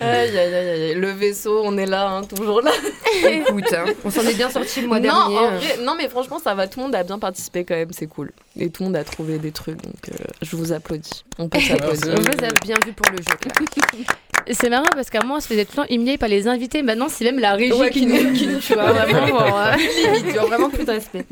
Aïe, 0.00 0.36
aïe, 0.36 0.54
aïe, 0.54 0.68
aïe. 0.68 0.94
Le 0.94 1.10
vaisseau, 1.10 1.60
on 1.64 1.76
est 1.78 1.86
là, 1.86 2.08
hein, 2.10 2.22
toujours 2.24 2.60
là. 2.62 2.72
Écoute, 3.28 3.72
hein, 3.72 3.84
on 4.04 4.10
s'en 4.10 4.22
est 4.22 4.34
bien 4.34 4.50
sorti 4.50 4.80
le 4.80 4.88
mois 4.88 4.98
non, 4.98 5.02
dernier. 5.04 5.38
en 5.38 5.50
vrai- 5.58 5.76
non, 5.82 5.94
mais 5.96 6.08
franchement, 6.08 6.38
ça 6.40 6.54
va. 6.54 6.66
Tout 6.66 6.80
le 6.80 6.86
monde 6.86 6.94
a 6.94 7.04
bien 7.04 7.18
participé 7.20 7.64
quand 7.64 7.76
même, 7.76 7.92
c'est 7.92 8.06
cool. 8.08 8.32
Et 8.58 8.70
tout 8.70 8.82
le 8.82 8.88
monde 8.88 8.96
a 8.96 9.04
trouvé 9.04 9.38
des 9.38 9.52
trucs, 9.52 9.80
donc 9.80 9.94
euh, 10.10 10.14
je 10.40 10.56
vous 10.56 10.72
applaudis. 10.72 11.24
On 11.38 11.48
peut 11.48 11.60
s'applaudir. 11.60 12.14
On 12.16 12.20
vous 12.20 12.44
a 12.44 12.64
bien 12.64 12.76
vu 12.84 12.92
pour 12.92 13.12
le 13.12 13.18
jeu. 13.18 14.04
C'est 14.50 14.70
marrant 14.70 14.84
parce 14.92 15.10
qu'à 15.10 15.20
moi, 15.24 15.36
on 15.36 15.40
se 15.40 15.46
faisait 15.48 15.64
tout 15.64 15.72
le 15.76 15.82
temps 15.86 15.88
humilier 15.94 16.18
par 16.18 16.28
les 16.28 16.48
invités. 16.48 16.82
Maintenant, 16.82 17.08
c'est 17.08 17.24
même 17.24 17.38
la 17.38 17.52
régie 17.54 17.72
Ouais, 17.72 17.90
qui, 17.90 18.06
nous, 18.06 18.32
qui 18.32 18.46
nous 18.48 18.58
tu 18.58 18.74
vois, 18.74 18.92
vraiment. 18.92 19.38
genre, 19.38 19.58
euh. 19.58 20.46
Vraiment 20.46 20.70
plus 20.70 20.84
de 20.84 20.90
respect. 20.90 21.24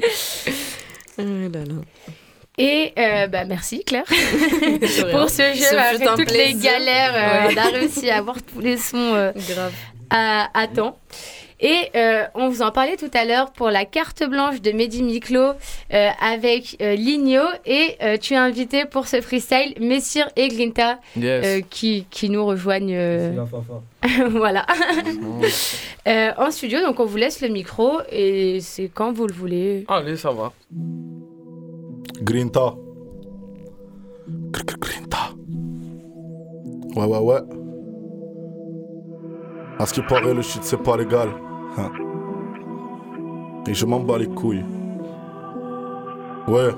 Là 1.19 1.25
là. 1.25 1.75
Et 2.59 2.93
euh, 2.99 3.27
bah, 3.27 3.45
merci 3.45 3.85
Claire 3.85 4.05
pour 5.13 5.31
ce 5.31 5.55
jeu. 5.55 5.79
Un 6.09 6.17
toutes 6.17 6.31
les 6.31 6.55
galères, 6.55 7.15
euh, 7.15 7.49
Ouais. 7.49 7.55
on 7.57 7.59
a 7.59 7.79
réussi 7.79 8.11
à 8.11 8.19
avoir 8.19 8.37
tous 8.43 8.61
les 8.61 8.77
sons 8.77 9.15
euh, 9.15 9.33
à 10.11 10.67
temps. 10.75 10.99
Et 11.63 11.91
euh, 11.95 12.25
on 12.35 12.49
vous 12.49 12.63
en 12.63 12.71
parlait 12.71 12.97
tout 12.97 13.11
à 13.13 13.25
l'heure 13.27 13.53
pour 13.53 13.69
la 13.71 13.85
carte 13.85 14.23
blanche 14.29 14.63
de 14.63 14.73
Mehdi 14.73 15.03
Miklo 15.03 15.41
euh, 15.93 16.09
avec 16.23 16.77
euh, 16.81 16.95
Ligno. 16.95 17.43
Et 17.67 17.97
euh, 18.03 18.17
tu 18.17 18.35
as 18.35 18.43
invité 18.43 18.87
pour 18.87 19.07
ce 19.07 19.21
freestyle 19.21 19.75
Messire 19.81 20.29
et 20.37 20.49
Glinta 20.49 20.99
Yes. 21.17 21.45
euh, 21.47 21.61
qui, 21.69 22.07
qui 22.11 22.31
nous 22.31 22.47
rejoignent. 22.47 22.95
euh, 22.97 23.45
voilà. 24.31 24.65
Euh, 26.09 26.31
en 26.39 26.51
studio, 26.51 26.81
donc 26.81 26.99
on 26.99 27.05
vous 27.05 27.19
laisse 27.19 27.43
le 27.43 27.49
micro 27.49 27.99
et 28.11 28.61
c'est 28.61 28.89
quand 28.93 29.13
vous 29.13 29.27
le 29.27 29.35
voulez. 29.35 29.85
Allez, 29.87 30.17
ça 30.17 30.31
va. 30.31 30.51
Grinta. 32.23 32.75
Gr- 34.51 34.65
gr- 34.65 34.79
Grinta. 34.79 35.19
Ouais, 36.97 37.05
ouais, 37.05 37.19
ouais. 37.19 37.41
À 39.79 39.85
ce 39.87 39.93
qui 39.93 40.01
paraît, 40.01 40.33
le 40.33 40.41
shit, 40.43 40.65
c'est 40.65 40.83
pas 40.83 40.97
légal. 40.97 41.29
Hein. 41.79 41.91
Et 43.67 43.75
je 43.75 43.87
m'en 43.87 44.01
bats 44.01 44.19
les 44.19 44.29
couilles. 44.29 44.65
Ouais. 46.49 46.71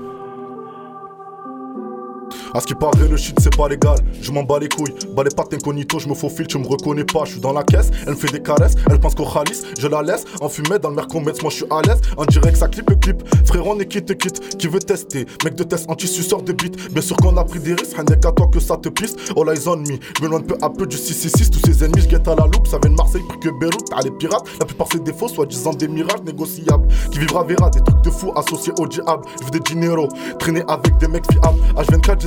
À 2.53 2.59
ce 2.59 2.67
qui 2.67 2.75
paraît, 2.75 3.07
le 3.09 3.17
shit 3.17 3.35
c'est 3.41 3.55
pas 3.55 3.67
légal. 3.67 3.95
Je 4.21 4.31
m'en 4.31 4.43
bats 4.43 4.59
les 4.59 4.69
couilles. 4.69 4.93
Bats 5.15 5.23
les 5.23 5.31
pattes 5.31 5.53
incognito, 5.53 5.97
je 5.97 6.07
me 6.07 6.13
faufile, 6.13 6.45
tu 6.45 6.59
me 6.59 6.67
reconnais 6.67 7.03
pas. 7.03 7.25
Je 7.25 7.31
suis 7.31 7.39
dans 7.39 7.51
la 7.51 7.63
caisse, 7.63 7.89
elle 8.05 8.11
me 8.11 8.15
fait 8.15 8.31
des 8.31 8.41
caresses. 8.41 8.75
Elle 8.89 8.99
pense 8.99 9.15
qu'au 9.15 9.25
khalis, 9.25 9.63
je 9.79 9.87
la 9.87 10.03
laisse. 10.03 10.25
En 10.39 10.49
fumée 10.49 10.77
dans 10.77 10.89
le 10.89 10.95
mercomètre, 10.95 11.41
moi 11.41 11.49
je 11.49 11.57
suis 11.57 11.65
à 11.71 11.81
l'aise. 11.81 11.99
En 12.15 12.25
direct, 12.25 12.57
ça 12.57 12.67
clip 12.67 12.99
clip. 12.99 13.23
Frérot, 13.45 13.73
on 13.75 13.79
est 13.79 13.87
qui 13.87 14.03
te 14.03 14.13
quitte? 14.13 14.57
Qui 14.57 14.67
veut 14.67 14.79
tester? 14.79 15.25
Mec 15.43 15.55
de 15.55 15.63
test 15.63 15.89
anti-suceur 15.89 16.43
de 16.43 16.53
bite. 16.53 16.91
Bien 16.91 17.01
sûr 17.01 17.17
qu'on 17.17 17.35
a 17.37 17.43
pris 17.43 17.59
des 17.59 17.73
risques, 17.73 17.95
rien 17.95 18.05
qu'à 18.05 18.31
toi 18.31 18.47
que 18.51 18.59
ça 18.59 18.77
te 18.77 18.89
pisse. 18.89 19.15
All 19.35 19.49
eyes 19.49 19.67
on 19.67 19.77
me. 19.77 19.97
Je 20.17 20.21
m'éloigne 20.21 20.43
peu 20.43 20.55
à 20.61 20.69
peu 20.69 20.85
du 20.85 20.97
666. 20.97 21.49
Tous 21.49 21.71
ses 21.71 21.83
ennemis, 21.83 22.07
je 22.07 22.15
à 22.15 22.35
la 22.35 22.45
loupe. 22.45 22.67
Ça 22.67 22.77
vient 22.77 22.91
de 22.91 22.95
Marseille, 22.95 23.23
plus 23.27 23.39
que 23.39 23.59
Beyrouth. 23.59 23.89
T'as 23.89 24.01
les 24.03 24.11
pirates. 24.11 24.45
La 24.59 24.65
plupart 24.67 24.87
c'est 24.91 25.03
des 25.03 25.13
faux, 25.13 25.27
soi-disant 25.27 25.73
des 25.73 25.87
mirages 25.87 26.21
négociables. 26.23 26.87
Qui 27.11 27.19
vivra 27.19 27.43
verra 27.43 27.71
des 27.71 27.81
trucs 27.81 28.01
de 28.03 28.11
fou 28.11 28.31
associés 28.35 28.73
au 28.79 28.87
diable. 28.87 29.23
Je 29.39 29.45
veux 29.45 29.51
des 29.51 29.59
dinero. 29.59 30.07
Traîner 30.37 30.63
avec 30.67 30.97
des 30.97 31.07
mecs 31.07 31.25
fiables. 31.31 31.59
H24, 31.75 32.21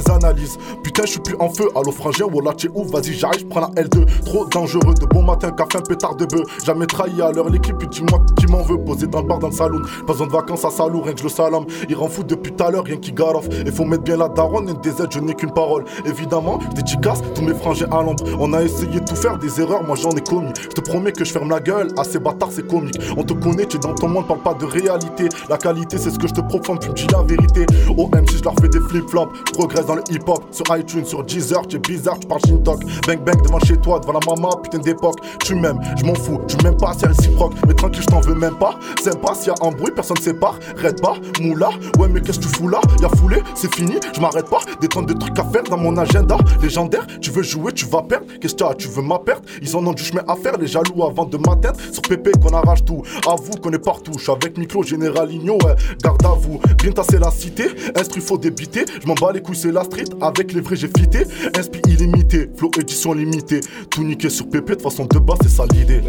Putain, 0.82 1.02
je 1.04 1.10
suis 1.10 1.20
plus 1.20 1.36
en 1.38 1.48
feu. 1.48 1.68
Allo 1.74 1.92
frangin, 1.92 2.26
voilà, 2.30 2.52
t'es 2.52 2.68
où? 2.74 2.84
Vas-y, 2.84 3.12
j'arrive, 3.12 3.40
je 3.40 3.46
prends 3.46 3.60
la 3.60 3.68
L2. 3.82 4.04
Trop 4.24 4.46
dangereux. 4.46 4.94
De 5.00 5.06
bon 5.06 5.22
matin, 5.22 5.50
café, 5.50 5.78
un 5.78 5.82
pétard 5.82 6.16
de 6.16 6.24
bœuf. 6.24 6.42
Jamais 6.64 6.86
trahi 6.86 7.20
à 7.20 7.32
l'heure 7.32 7.48
l'équipe, 7.48 7.76
dis-moi 7.90 8.20
qui 8.36 8.46
m'en 8.46 8.62
veut. 8.62 8.78
Posé 8.78 9.06
dans 9.06 9.20
le 9.20 9.26
bar, 9.26 9.38
dans 9.38 9.48
le 9.48 9.52
saloon. 9.54 9.82
Pas 10.06 10.12
besoin 10.12 10.26
de 10.26 10.32
vacances 10.32 10.64
à 10.64 10.70
Salou, 10.70 11.02
rien 11.02 11.12
que 11.12 11.18
je 11.18 11.24
le 11.24 11.30
salame. 11.30 11.64
Il 11.88 11.96
rend 11.96 12.08
fou 12.08 12.22
depuis 12.22 12.52
tout 12.52 12.64
à 12.64 12.70
l'heure, 12.70 12.84
rien 12.84 12.96
qui 12.96 13.12
garoff. 13.12 13.48
Et 13.66 13.70
faut 13.70 13.84
mettre 13.84 14.04
bien 14.04 14.16
la 14.16 14.28
daronne 14.28 14.68
et 14.68 14.74
des 14.74 15.02
aides, 15.02 15.12
je 15.12 15.20
n'ai 15.20 15.34
qu'une 15.34 15.52
parole. 15.52 15.84
Évidemment, 16.04 16.58
dédicace 16.74 17.22
tous 17.34 17.42
mes 17.42 17.54
frangins 17.54 17.88
à 17.90 18.02
l'ombre. 18.02 18.24
On 18.38 18.52
a 18.52 18.62
essayé 18.62 19.00
de 19.00 19.04
tout 19.04 19.16
faire, 19.16 19.38
des 19.38 19.60
erreurs, 19.60 19.84
moi 19.84 19.96
j'en 19.96 20.10
ai 20.10 20.20
commis. 20.20 20.52
Je 20.62 20.68
te 20.68 20.80
promets 20.80 21.12
que 21.12 21.24
je 21.24 21.32
ferme 21.32 21.50
la 21.50 21.60
gueule 21.60 21.88
à 21.98 22.04
ces 22.04 22.18
bâtards, 22.18 22.50
c'est 22.52 22.66
comique. 22.66 22.98
On 23.16 23.22
te 23.22 23.34
connaît, 23.34 23.66
tu 23.66 23.76
es 23.76 23.80
dans 23.80 23.94
ton 23.94 24.08
monde, 24.08 24.26
parle 24.26 24.40
pas 24.40 24.54
de 24.54 24.64
réalité. 24.64 25.28
La 25.48 25.56
qualité, 25.58 25.98
c'est 25.98 26.10
ce 26.10 26.18
que 26.18 26.28
je 26.28 26.34
te 26.34 26.40
profonde, 26.40 26.80
tu 26.80 26.90
me 26.90 26.94
dis 26.94 27.06
la 27.12 27.22
vérité. 27.22 27.66
Au 27.96 28.08
MC, 28.08 28.38
je 28.38 28.44
leur 28.44 28.54
fais 28.60 28.68
des 28.68 28.80
flip-flops. 28.80 29.32
Progresse 29.52 29.86
dans 29.86 29.96
le 29.96 30.02
hip-hop. 30.10 30.44
Sur 30.50 30.64
iTunes, 30.76 31.04
sur 31.04 31.22
Deezer, 31.24 31.66
tu 31.66 31.76
es 31.76 31.78
bizarre, 31.78 32.18
tu 32.18 32.26
parles 32.26 32.40
Shintok. 32.46 32.82
Bang 33.06 33.24
bang 33.24 33.42
devant 33.42 33.60
chez 33.60 33.76
toi, 33.76 34.00
devant 34.00 34.14
la 34.14 34.34
maman, 34.34 34.56
putain 34.62 34.78
d'époque. 34.78 35.18
Tu 35.44 35.54
m'aimes, 35.54 35.80
je 35.96 36.04
m'en 36.04 36.14
fous, 36.14 36.40
tu 36.46 36.56
m'aimes 36.62 36.76
pas, 36.76 36.92
c'est 36.98 37.06
réciproque. 37.06 37.54
Mais 37.66 37.74
tranquille, 37.74 38.02
je 38.02 38.06
t'en 38.06 38.20
veux 38.20 38.34
même 38.34 38.56
pas. 38.56 38.78
Sympa, 39.02 39.34
s'il 39.34 39.48
y 39.48 39.50
a 39.50 39.66
un 39.66 39.70
bruit, 39.70 39.92
personne 39.94 40.16
sépare. 40.18 40.58
Red 40.82 41.00
pas, 41.00 41.14
moula, 41.40 41.70
ouais, 41.98 42.08
mais 42.08 42.20
qu'est-ce 42.20 42.38
que 42.38 42.44
tu 42.44 42.50
fous 42.56 42.68
là? 42.68 42.80
Y'a 43.00 43.08
foulé, 43.08 43.42
c'est 43.54 43.74
fini, 43.74 43.94
je 44.14 44.20
m'arrête 44.20 44.48
pas. 44.48 44.60
Des 44.80 44.88
tonnes 44.88 45.06
de 45.06 45.14
trucs 45.14 45.38
à 45.38 45.44
faire 45.44 45.62
dans 45.64 45.78
mon 45.78 45.96
agenda. 45.96 46.36
Légendaire, 46.62 47.06
tu 47.20 47.30
veux 47.30 47.42
jouer, 47.42 47.72
tu 47.72 47.86
vas 47.86 48.02
perdre. 48.02 48.26
Qu'est-ce 48.40 48.54
que 48.54 48.74
tu 48.74 48.88
veux 48.88 49.02
ma 49.02 49.18
perte? 49.18 49.44
Ils 49.62 49.76
en 49.76 49.86
ont 49.86 49.92
du 49.92 50.02
chemin 50.02 50.22
à 50.28 50.36
faire, 50.36 50.56
les 50.58 50.66
jaloux 50.66 51.04
avant 51.04 51.24
de 51.24 51.36
m'atteindre. 51.36 51.78
Sur 51.92 52.02
Pépé 52.02 52.32
qu'on 52.42 52.54
arrache 52.54 52.84
tout, 52.84 53.02
avoue 53.26 53.56
qu'on 53.62 53.72
est 53.72 53.78
partout. 53.78 54.12
Je 54.16 54.22
suis 54.22 54.32
avec 54.32 54.56
Micro, 54.58 54.82
Généraligno, 54.82 55.54
ouais, 55.64 55.74
garde 56.02 56.24
à 56.24 56.34
vous. 56.34 56.60
Grinta, 56.76 57.02
c'est 57.08 57.18
la 57.18 57.30
cité, 57.30 57.66
instru 57.96 58.20
faut 58.20 58.38
débiter. 58.38 58.84
Je 59.00 59.06
m'en 59.06 59.14
bats 59.14 59.32
les 59.32 59.42
couilles, 59.42 59.56
c'est 59.56 59.72
la 59.72 59.84
street. 59.84 59.95
Avec 60.20 60.52
les 60.52 60.60
vrais, 60.60 60.76
j'ai 60.76 60.88
fité. 60.88 61.24
Inspi 61.56 61.80
illimité, 61.88 62.50
flow 62.56 62.70
édition 62.78 63.12
limitée. 63.12 63.60
Tout 63.90 64.04
niqué 64.04 64.28
sur 64.28 64.48
Pépé, 64.48 64.76
de 64.76 64.82
façon 64.82 65.06
de 65.06 65.18
base, 65.18 65.38
c'est 65.42 65.48
ça 65.48 65.64
l'idée. 65.72 66.00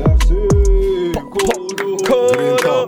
Grinta. 2.04 2.86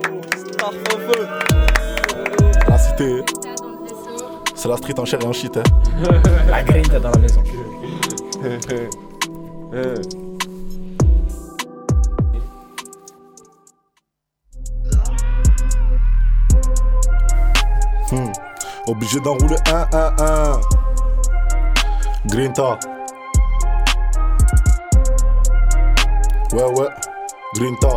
La 2.68 2.78
cité. 2.78 3.22
C'est 4.54 4.68
la 4.68 4.76
street 4.76 4.98
en 4.98 5.04
chair 5.04 5.20
et 5.22 5.26
en 5.26 5.32
shit, 5.32 5.56
hein. 5.56 5.62
La 6.50 6.62
grinta 6.62 7.00
dans 7.00 7.10
la 7.10 7.18
maison. 7.18 7.42
Hmm. 18.12 18.32
Obligé 18.88 19.20
d'enrouler 19.20 19.56
un, 19.72 19.86
un, 19.92 20.12
un. 20.18 20.60
Grinta. 22.26 22.78
Ouais, 26.52 26.64
ouais. 26.64 26.88
Grinta. 27.54 27.96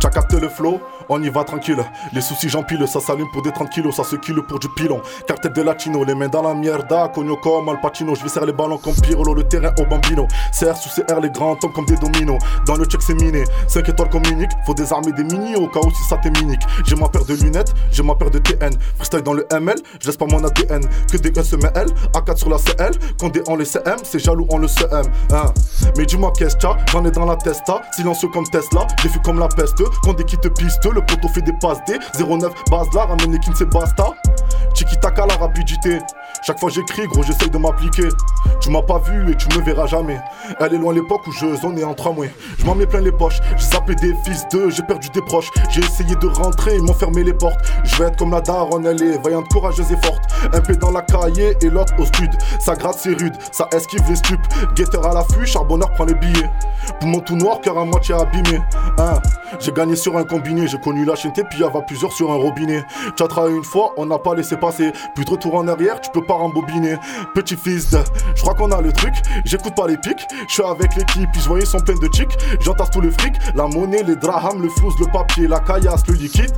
T'as 0.00 0.10
capté 0.10 0.38
le 0.38 0.48
flow? 0.48 0.80
On 1.08 1.22
y 1.22 1.28
va 1.28 1.44
tranquille. 1.44 1.82
Les 2.12 2.20
soucis 2.20 2.48
j'empile, 2.48 2.86
ça 2.86 3.00
s'allume 3.00 3.30
pour 3.32 3.42
des 3.42 3.52
30 3.52 3.70
kilos, 3.70 3.96
ça 3.96 4.04
se 4.04 4.16
kill 4.16 4.40
pour 4.48 4.58
du 4.58 4.68
pilon. 4.70 5.00
Cartel 5.26 5.52
de 5.52 5.62
latino, 5.62 6.04
les 6.04 6.14
mains 6.14 6.28
dans 6.28 6.42
la 6.42 6.54
mierda, 6.54 7.08
cogno 7.08 7.36
comme 7.36 7.68
Al 7.68 7.80
Pacino. 7.80 8.14
Je 8.14 8.22
vais 8.22 8.28
serrer 8.28 8.46
les 8.46 8.52
ballons 8.52 8.78
comme 8.78 8.94
Pirolo, 8.94 9.34
le 9.34 9.44
terrain 9.44 9.72
au 9.78 9.84
bambino. 9.84 10.26
CR 10.58 10.76
sous 10.76 10.88
CR, 10.88 11.20
les 11.20 11.30
grands 11.30 11.56
tombent 11.56 11.72
comme 11.72 11.86
des 11.86 11.96
dominos. 11.96 12.38
Dans 12.66 12.76
le 12.76 12.84
check 12.84 13.02
c'est 13.02 13.14
miné, 13.14 13.44
5 13.68 13.88
étoiles 13.88 14.10
communique. 14.10 14.50
Faut 14.66 14.74
désarmer 14.74 15.12
des 15.12 15.24
mini 15.24 15.56
au 15.56 15.68
cas 15.68 15.80
où 15.80 15.90
si 15.90 16.02
ça 16.08 16.16
t'éminique. 16.18 16.62
J'ai 16.84 16.96
ma 16.96 17.08
paire 17.08 17.24
de 17.24 17.34
lunettes, 17.34 17.74
j'ai 17.90 18.02
ma 18.02 18.14
paire 18.14 18.30
de 18.30 18.38
TN. 18.38 18.72
Freestyle 18.96 19.22
dans 19.22 19.34
le 19.34 19.46
ML, 19.50 19.76
je 20.00 20.06
laisse 20.06 20.16
pas 20.16 20.26
mon 20.26 20.42
ADN. 20.44 20.82
Que 21.10 21.16
des 21.16 21.30
gars 21.30 21.44
se 21.44 21.56
met 21.56 21.70
L, 21.74 21.88
A4 22.14 22.36
sur 22.36 22.48
la 22.48 22.58
CL. 22.58 22.92
Condé 23.18 23.42
en 23.48 23.56
les 23.56 23.64
CM, 23.64 23.98
c'est 24.02 24.18
jaloux 24.18 24.46
en 24.50 24.58
le 24.58 24.68
CM. 24.68 25.06
Hein. 25.32 25.52
Mais 25.96 26.06
dis-moi 26.06 26.32
qu'est-ce 26.36 26.56
que 26.56 26.66
j'en 26.90 27.04
ai 27.04 27.10
dans 27.10 27.26
la 27.26 27.36
testa. 27.36 27.82
Silencieux 27.96 28.28
comme 28.28 28.44
Tesla, 28.44 28.86
j'ai 29.02 29.08
vu 29.08 29.20
comme 29.22 29.38
la 29.38 29.48
peste. 29.48 29.72
Des 30.16 30.24
qui 30.24 30.36
te 30.36 30.48
piste, 30.48 30.84
le 30.92 31.04
poteau 31.04 31.28
fait 31.28 31.42
des 31.42 31.52
passes 31.52 31.82
D. 31.86 31.98
09 32.18 32.52
base 32.70 32.88
là, 32.94 33.06
ramène 33.06 33.38
qui 33.38 33.50
c'est 33.54 33.66
basta. 33.66 34.12
Tiki 34.74 34.96
taka 35.00 35.26
la 35.26 35.36
rapidité. 35.36 35.98
Chaque 36.42 36.58
fois 36.58 36.70
j'écris, 36.70 37.06
gros, 37.06 37.22
j'essaye 37.22 37.50
de 37.50 37.58
m'appliquer. 37.58 38.08
Tu 38.60 38.70
m'as 38.70 38.82
pas 38.82 38.98
vu 38.98 39.30
et 39.30 39.36
tu 39.36 39.46
me 39.56 39.64
verras 39.64 39.86
jamais. 39.86 40.20
Elle 40.60 40.74
est 40.74 40.78
loin 40.78 40.92
l'époque 40.92 41.26
où 41.26 41.32
je 41.32 41.54
zonais 41.56 41.84
en 41.84 41.94
mois. 42.12 42.26
Je 42.58 42.64
m'en 42.64 42.74
mets 42.74 42.86
plein 42.86 43.00
les 43.00 43.12
poches. 43.12 43.40
J'ai 43.56 43.66
zappé 43.66 43.94
des 43.94 44.14
fils 44.24 44.46
d'eux, 44.50 44.70
j'ai 44.70 44.82
perdu 44.82 45.08
des 45.10 45.22
proches. 45.22 45.50
J'ai 45.70 45.80
essayé 45.80 46.14
de 46.16 46.26
rentrer, 46.26 46.76
ils 46.76 46.82
m'ont 46.82 46.94
fermé 46.94 47.22
les 47.22 47.34
portes. 47.34 47.58
Je 47.84 47.96
vais 47.96 48.06
être 48.08 48.16
comme 48.16 48.30
la 48.30 48.40
daronne, 48.40 48.86
elle 48.86 49.02
est 49.02 49.22
vaillante, 49.22 49.48
courageuse 49.48 49.92
et 49.92 50.06
forte. 50.06 50.22
Un 50.52 50.60
peu 50.60 50.74
dans 50.76 50.90
la 50.90 51.02
cahier 51.02 51.56
et 51.60 51.70
l'autre 51.70 51.94
au 51.98 52.06
stud. 52.06 52.30
Ça 52.60 52.74
gratte, 52.74 52.98
c'est 52.98 53.14
rude, 53.14 53.34
ça 53.52 53.68
esquive 53.72 54.02
les 54.08 54.16
stupes. 54.16 54.40
Guetteur 54.74 55.06
à 55.06 55.14
l'affût, 55.14 55.46
charbonneur 55.46 55.90
prend 55.92 56.04
les 56.04 56.14
billets. 56.14 56.50
Poumon 57.00 57.20
tout 57.20 57.36
noir, 57.36 57.60
cœur 57.60 57.78
à 57.78 57.84
moitié 57.84 58.14
abîmé. 58.14 58.60
Hein. 58.98 59.20
J'ai 59.60 59.72
gagné 59.72 59.96
sur 59.96 60.16
un 60.16 60.24
combiné, 60.24 60.66
j'ai 60.66 60.78
connu 60.78 61.04
la 61.04 61.14
chaîne, 61.14 61.32
puis 61.32 61.60
y 61.60 61.64
avait 61.64 61.84
plusieurs 61.86 62.12
sur 62.12 62.30
un 62.32 62.36
robinet. 62.36 62.84
Travaillé 63.16 63.56
une 63.56 63.64
fois, 63.64 63.92
on 63.96 64.06
n'a 64.06 64.18
pas 64.18 64.34
laissé 64.34 64.56
passer. 64.56 64.92
Plus 65.14 65.24
de 65.24 65.30
retour 65.30 65.54
en 65.54 65.68
arrière, 65.68 66.00
tu 66.00 66.10
peux 66.10 66.21
Petit 67.34 67.56
fils 67.56 67.90
de, 67.90 67.98
je 68.34 68.42
crois 68.42 68.54
qu'on 68.54 68.70
a 68.72 68.80
le 68.80 68.92
truc. 68.92 69.14
J'écoute 69.44 69.74
pas 69.74 69.86
les 69.86 69.96
pics, 69.96 70.26
je 70.48 70.52
suis 70.52 70.62
avec 70.62 70.94
l'équipe, 70.96 71.28
ils 71.34 71.40
voyaient 71.42 71.66
sont 71.66 71.80
pleins 71.80 71.98
de 71.98 72.08
chicks. 72.12 72.36
J'entasse 72.60 72.90
tout 72.90 73.00
le 73.00 73.10
fric, 73.10 73.34
la 73.54 73.66
monnaie, 73.66 74.02
les 74.02 74.16
drahams, 74.16 74.62
le 74.62 74.68
flouze, 74.68 74.94
le 75.00 75.06
papier, 75.06 75.46
la 75.46 75.60
caillasse, 75.60 76.06
le 76.08 76.14
liquide. 76.14 76.52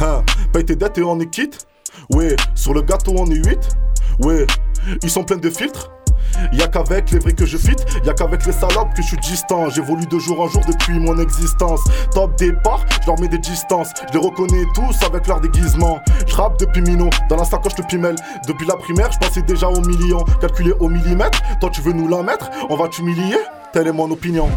Hein, 0.00 0.22
paye 0.52 0.64
tes 0.64 0.76
dettes 0.76 0.98
et 0.98 1.02
on 1.02 1.18
est 1.20 1.30
quitte. 1.30 1.66
Ouais, 2.10 2.36
sur 2.54 2.74
le 2.74 2.82
gâteau 2.82 3.14
on 3.16 3.26
est 3.26 3.46
8. 3.46 3.58
Ouais, 4.22 4.46
ils 5.02 5.10
sont 5.10 5.24
pleins 5.24 5.36
de 5.36 5.50
filtres. 5.50 5.90
Y'a 6.52 6.68
qu'avec 6.68 7.10
les 7.10 7.18
vrais 7.18 7.32
que 7.32 7.44
je 7.46 7.56
fit, 7.56 7.76
y'a 8.04 8.14
qu'avec 8.14 8.46
les 8.46 8.52
salopes 8.52 8.94
que 8.94 9.02
je 9.02 9.08
suis 9.08 9.16
distant. 9.18 9.68
J'évolue 9.70 10.06
de 10.06 10.18
jour 10.18 10.40
en 10.40 10.48
jour 10.48 10.62
depuis 10.66 10.98
mon 10.98 11.18
existence. 11.18 11.80
Top 12.12 12.36
départ, 12.36 12.84
je 13.02 13.06
leur 13.06 13.20
mets 13.20 13.28
des 13.28 13.38
distances. 13.38 13.90
Je 14.12 14.18
les 14.18 14.24
reconnais 14.24 14.64
tous 14.74 15.02
avec 15.06 15.26
leur 15.26 15.40
déguisement. 15.40 16.00
Je 16.26 16.34
rappe 16.34 16.58
depuis 16.58 16.82
Mino, 16.82 17.10
dans 17.28 17.36
la 17.36 17.44
sacoche 17.44 17.76
le 17.78 17.84
pimel. 17.84 18.16
Depuis 18.46 18.66
la 18.66 18.76
primaire, 18.76 19.10
je 19.12 19.18
pensais 19.18 19.42
déjà 19.42 19.68
aux 19.68 19.80
millions. 19.80 20.24
Calculé 20.40 20.72
au 20.80 20.88
millimètre, 20.88 21.40
toi 21.60 21.70
tu 21.70 21.80
veux 21.82 21.92
nous 21.92 22.08
la 22.08 22.22
mettre? 22.22 22.50
On 22.68 22.76
va 22.76 22.88
t'humilier? 22.88 23.38
Telle 23.72 23.88
est 23.88 23.92
mon 23.92 24.10
opinion. 24.10 24.48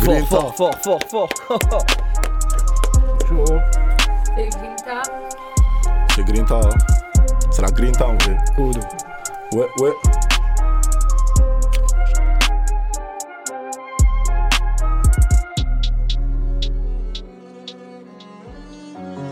Fort, 0.00 0.14
Grinta. 0.14 0.26
fort, 0.26 0.54
fort, 0.56 0.70
fort, 0.82 0.98
fort. 1.10 1.28
Et 4.38 4.48
Grinta. 4.48 5.02
C'est 6.14 6.24
Grinta. 6.24 6.56
hein. 6.56 6.68
C'est 7.50 7.62
la 7.62 7.70
Grinta 7.70 8.08
en 8.08 8.14
vrai. 8.16 8.36
Ouais, 9.52 9.68
ouais. 9.80 9.92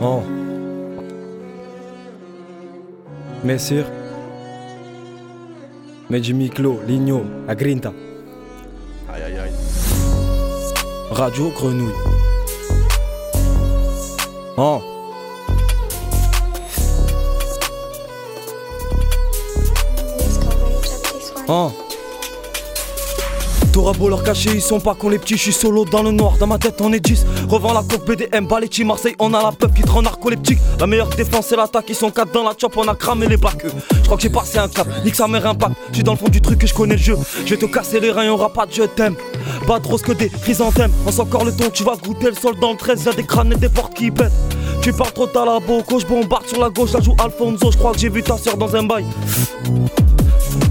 Oh. 0.05 0.23
Messire. 3.45 3.87
Medji 6.11 6.35
Miklo, 6.35 6.81
Ligno, 6.85 7.25
la 7.47 7.55
Grinta. 7.55 7.93
Aïe 9.13 9.23
aïe 9.23 9.39
aïe. 9.39 9.53
Radio 11.13 11.51
Grenouille. 11.51 11.95
Oh. 14.57 14.83
Oh. 21.49 21.82
T'auras 23.73 23.93
beau 23.93 24.11
leur 24.11 24.23
cacher, 24.23 24.51
ils 24.55 24.61
sont 24.61 24.81
pas 24.81 24.95
con 24.95 25.09
les 25.09 25.19
petits, 25.19 25.37
je 25.39 25.45
suis 25.45 25.53
solo 25.53 25.87
dans 25.87 26.03
le 26.03 26.11
noir, 26.11 26.37
dans 26.39 26.47
ma 26.47 26.59
tête 26.59 26.75
on 26.83 26.93
est 26.93 27.01
10 27.01 27.25
Revends 27.49 27.73
la 27.73 27.83
coque 27.83 28.07
BDM, 28.07 28.47
Baletti, 28.47 28.85
Marseille, 28.85 29.15
on 29.19 29.33
a 29.33 29.43
la 29.43 29.51
peuple 29.51 29.77
qui 29.77 29.83
te 29.83 29.91
rend 29.91 30.03
narcoleptique. 30.03 30.59
La 30.79 30.87
meilleure 30.87 31.09
défense 31.09 31.47
c'est 31.49 31.57
l'attaque, 31.57 31.87
ils 31.89 31.95
sont 31.95 32.11
4 32.11 32.33
dans 32.33 32.43
la 32.43 32.53
chop, 32.59 32.77
on 32.77 32.87
a 32.87 32.95
cramé 32.95 33.27
les 33.27 33.39
bacs. 33.39 33.65
Je 33.65 34.03
crois 34.03 34.17
que 34.19 34.23
j'ai 34.23 34.29
passé 34.29 34.59
un 34.59 34.69
cap, 34.69 34.87
nique 35.05 35.15
sa 35.15 35.27
mère 35.27 35.47
impact 35.47 35.73
Je 35.89 35.95
suis 35.95 36.05
dans 36.05 36.13
le 36.13 36.19
fond 36.19 36.29
du 36.29 36.43
truc 36.43 36.63
et 36.63 36.67
je 36.67 36.75
connais 36.75 36.97
le 36.97 37.01
jeu. 37.01 37.17
Je 37.47 37.55
vais 37.55 37.57
te 37.57 37.65
casser 37.65 37.99
les 37.99 38.11
reins, 38.11 38.25
y'aura 38.27 38.53
pas 38.53 38.67
de 38.67 38.73
je 38.73 38.83
t'aime 38.83 39.17
Pas 39.67 39.81
de 39.81 39.87
rose 39.87 40.03
que 40.03 40.13
des 40.13 40.29
chrysanthèmes. 40.29 40.93
On 41.07 41.11
sent 41.11 41.23
encore 41.23 41.47
le 41.47 41.53
ton, 41.53 41.71
tu 41.71 41.83
vas 41.83 41.97
goûter 41.97 42.29
le 42.29 42.37
sol 42.37 42.57
dans 42.61 42.73
le 42.73 42.77
13 42.77 43.05
Y'a 43.07 43.13
des 43.13 43.25
crânes 43.25 43.53
et 43.53 43.57
des 43.57 43.71
portes 43.71 43.95
qui 43.95 44.11
pètent. 44.11 44.33
Tu 44.83 44.93
parles 44.93 45.13
trop 45.13 45.27
t'as 45.27 45.47
la 45.47 45.61
boco, 45.61 45.99
je 45.99 46.07
bombarde 46.07 46.47
sur 46.47 46.61
la 46.61 46.69
gauche, 46.69 46.93
là 46.93 47.01
joue 47.01 47.17
Alfonso 47.25 47.71
Je 47.71 47.79
crois 47.79 47.93
que 47.93 47.99
j'ai 47.99 48.11
vu 48.11 48.23
ta 48.23 48.37
soeur 48.37 48.59
dans 48.59 48.77
un 48.77 48.83
bail 48.83 49.07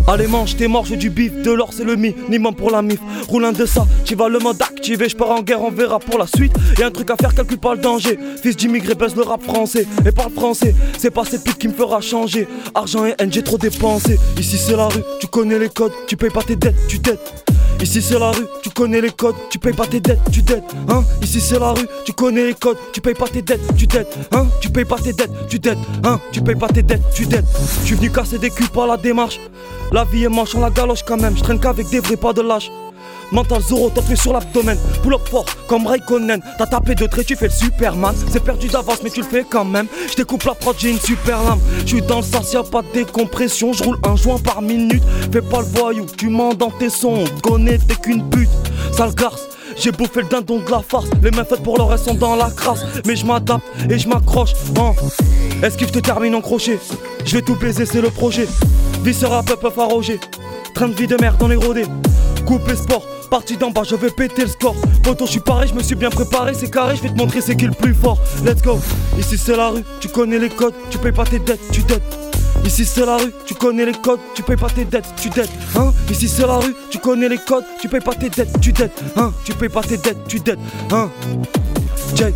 Allez 0.07 0.27
mange, 0.27 0.55
t'es 0.57 0.67
j'ai 0.85 0.97
du 0.97 1.09
bif, 1.09 1.41
de 1.41 1.51
l'or 1.51 1.69
c'est 1.73 1.83
le 1.83 1.95
minimum 1.95 2.55
pour 2.55 2.71
la 2.71 2.81
mif. 2.81 2.99
Roule 3.27 3.45
un 3.45 3.51
de 3.51 3.65
ça, 3.65 3.85
tu 4.03 4.15
vas 4.15 4.29
le 4.29 4.39
mode 4.39 4.61
activé, 4.61 5.07
je 5.07 5.15
pars 5.15 5.31
en 5.31 5.41
guerre, 5.41 5.61
on 5.61 5.71
verra 5.71 5.99
pour 5.99 6.17
la 6.17 6.27
suite. 6.27 6.53
Y'a 6.77 6.87
un 6.87 6.91
truc 6.91 7.09
à 7.11 7.15
faire, 7.15 7.33
calcule 7.33 7.59
pas 7.59 7.75
le 7.75 7.81
danger. 7.81 8.17
Fils 8.41 8.57
d'immigré, 8.57 8.95
baisse 8.95 9.15
le 9.15 9.23
rap 9.23 9.41
français 9.43 9.85
et 10.05 10.11
parle 10.11 10.31
français. 10.31 10.75
C'est 10.97 11.11
pas 11.11 11.23
cette 11.23 11.43
pute 11.43 11.57
qui 11.57 11.67
me 11.67 11.73
fera 11.73 12.01
changer. 12.01 12.47
Argent 12.73 13.05
et 13.05 13.15
j'ai 13.29 13.43
trop 13.43 13.57
dépensé. 13.57 14.17
Ici 14.37 14.57
c'est 14.57 14.75
la 14.75 14.87
rue, 14.87 15.03
tu 15.19 15.27
connais 15.27 15.59
les 15.59 15.69
codes, 15.69 15.93
tu 16.07 16.17
payes 16.17 16.29
pas 16.29 16.43
tes 16.43 16.55
dettes, 16.55 16.75
tu 16.87 16.99
dettes 16.99 17.50
Ici 17.81 18.01
c'est 18.01 18.19
la 18.19 18.29
rue, 18.31 18.45
tu 18.61 18.69
connais 18.69 19.01
les 19.01 19.09
codes, 19.09 19.35
tu 19.49 19.57
payes 19.57 19.73
pas 19.73 19.87
tes 19.87 19.99
dettes, 19.99 20.19
tu 20.31 20.43
dettes, 20.43 20.63
hein. 20.87 21.03
Ici 21.23 21.41
c'est 21.41 21.57
la 21.57 21.71
rue, 21.71 21.87
tu 22.05 22.13
connais 22.13 22.45
les 22.45 22.53
codes, 22.53 22.77
tu 22.93 23.01
payes 23.01 23.15
pas 23.15 23.27
tes 23.27 23.41
dettes, 23.41 23.61
tu 23.75 23.87
dettes, 23.87 24.15
hein. 24.31 24.45
Tu 24.61 24.69
payes 24.69 24.85
pas 24.85 24.97
tes 24.97 25.13
dettes, 25.13 25.31
tu 25.49 25.57
dettes, 25.57 25.79
hein. 26.03 26.19
Tu 26.31 26.41
payes 26.41 26.55
pas 26.55 26.67
tes 26.69 26.83
dettes, 26.83 27.01
tu 27.13 27.25
dettes. 27.25 27.45
Je 27.81 27.87
suis 27.87 27.95
venu 27.95 28.11
casser 28.11 28.37
des 28.37 28.51
culs 28.51 28.69
par 28.69 28.85
la 28.85 28.97
démarche. 28.97 29.39
La 29.91 30.03
vie 30.03 30.23
est 30.23 30.29
manche, 30.29 30.53
on 30.53 30.59
la 30.59 30.69
galoche 30.69 31.03
quand 31.03 31.19
même, 31.19 31.35
je 31.35 31.41
traîne 31.41 31.59
qu'avec 31.59 31.89
des 31.89 31.99
vrais 31.99 32.17
pas 32.17 32.33
de 32.33 32.41
lâche 32.41 32.69
Mental 33.31 33.61
zéro, 33.61 33.89
tapé 33.89 34.15
sur 34.17 34.33
l'abdomen, 34.33 34.77
pull 35.03 35.13
up 35.13 35.21
fort 35.29 35.45
comme 35.67 35.87
Raikkonen. 35.87 36.41
T'as 36.57 36.67
tapé 36.67 36.95
de 36.95 37.05
traits, 37.05 37.25
tu 37.25 37.35
fais 37.35 37.47
le 37.47 37.51
Superman. 37.51 38.13
C'est 38.29 38.43
perdu 38.43 38.67
d'avance, 38.67 38.99
mais 39.03 39.09
tu 39.09 39.21
le 39.21 39.27
fais 39.27 39.45
quand 39.49 39.63
même. 39.63 39.87
Je 40.09 40.15
découpe 40.15 40.43
la 40.43 40.53
prod, 40.53 40.75
j'ai 40.77 40.91
une 40.91 40.99
super 40.99 41.41
lame. 41.43 41.59
Je 41.85 41.87
suis 41.87 42.01
dans 42.01 42.17
le 42.17 42.23
sas, 42.23 42.51
y'a 42.51 42.63
pas 42.63 42.81
de 42.81 42.91
décompression. 42.93 43.71
Je 43.71 43.83
roule 43.83 43.97
un 44.03 44.17
joint 44.17 44.37
par 44.37 44.61
minute. 44.61 45.03
Fais 45.31 45.41
pas 45.41 45.59
le 45.59 45.65
voyou, 45.65 46.05
tu 46.17 46.27
mens 46.27 46.53
dans 46.53 46.71
tes 46.71 46.89
sons. 46.89 47.23
Connaît, 47.41 47.77
t'es 47.77 47.95
qu'une 47.95 48.29
pute. 48.29 48.49
Sale 48.91 49.15
garce. 49.15 49.47
J'ai 49.77 49.91
bouffé 49.91 50.21
le 50.21 50.27
dindon 50.27 50.59
de 50.59 50.69
la 50.69 50.81
farce. 50.81 51.07
Les 51.23 51.31
mains 51.31 51.45
faites 51.45 51.63
pour 51.63 51.77
le 51.77 51.83
reste 51.83 52.05
sont 52.05 52.13
dans 52.13 52.35
la 52.35 52.49
crasse. 52.51 52.83
Mais 53.05 53.15
je 53.15 53.25
m'adapte 53.25 53.63
et 53.89 53.97
je 53.97 54.09
m'accroche. 54.09 54.51
Hein. 54.77 54.93
Esquive 55.63 55.91
te 55.91 55.99
termine 55.99 56.35
en 56.35 56.41
crochet? 56.41 56.79
Je 57.23 57.37
vais 57.37 57.41
tout 57.41 57.55
baiser, 57.55 57.85
c'est 57.85 58.01
le 58.01 58.09
projet. 58.09 58.47
Vie 59.03 59.13
sera 59.13 59.41
peu 59.41 59.55
peu 59.55 59.71
arrogé. 59.81 60.19
Train 60.73 60.89
de 60.89 60.93
vie 60.93 61.07
de 61.07 61.15
merde 61.21 61.37
dans 61.37 61.47
les 61.47 61.55
rodés. 61.55 61.85
Coupé 62.45 62.75
sport, 62.75 63.05
parti 63.31 63.55
d'en 63.55 63.71
bas, 63.71 63.83
je 63.89 63.95
vais 63.95 64.09
péter 64.11 64.41
le 64.41 64.49
score. 64.49 64.75
Poto, 65.01 65.25
je 65.25 65.31
suis 65.31 65.39
paré, 65.39 65.65
je 65.65 65.73
me 65.73 65.81
suis 65.81 65.95
bien 65.95 66.09
préparé, 66.09 66.53
c'est 66.53 66.69
carré, 66.69 66.97
je 66.97 67.01
vais 67.01 67.09
te 67.09 67.17
montrer 67.17 67.39
c'est 67.39 67.55
qui 67.55 67.65
le 67.65 67.71
plus 67.71 67.93
fort. 67.93 68.19
Let's 68.45 68.61
go. 68.61 68.77
Ici 69.17 69.37
c'est 69.37 69.55
la 69.55 69.69
rue, 69.69 69.83
tu 70.01 70.09
connais 70.09 70.37
les 70.37 70.49
codes, 70.49 70.73
tu 70.89 70.97
payes 70.97 71.13
pas 71.13 71.23
tes 71.23 71.39
dettes, 71.39 71.61
tu 71.71 71.81
dettes. 71.83 72.03
Ici 72.65 72.85
c'est 72.85 73.05
la 73.05 73.15
rue, 73.15 73.31
tu 73.45 73.55
connais 73.55 73.85
les 73.85 73.93
codes, 73.93 74.19
tu 74.35 74.43
payes 74.43 74.57
pas 74.57 74.69
tes 74.69 74.83
dettes, 74.83 75.07
tu 75.19 75.29
dettes. 75.29 75.49
Hein 75.77 75.93
Ici 76.09 76.27
c'est 76.27 76.45
la 76.45 76.57
rue, 76.57 76.75
tu 76.89 76.99
connais 76.99 77.29
les 77.29 77.37
codes, 77.37 77.63
tu 77.79 77.87
payes 77.87 78.01
pas 78.01 78.13
tes 78.13 78.29
dettes, 78.29 78.59
tu 78.59 78.73
dettes. 78.73 79.01
Hein 79.15 79.31
Tu 79.45 79.53
payes 79.53 79.69
pas 79.69 79.81
tes 79.81 79.97
dettes, 79.97 80.27
tu 80.27 80.39
dettes. 80.41 80.59
Hein 80.91 81.09
Jake. 82.15 82.35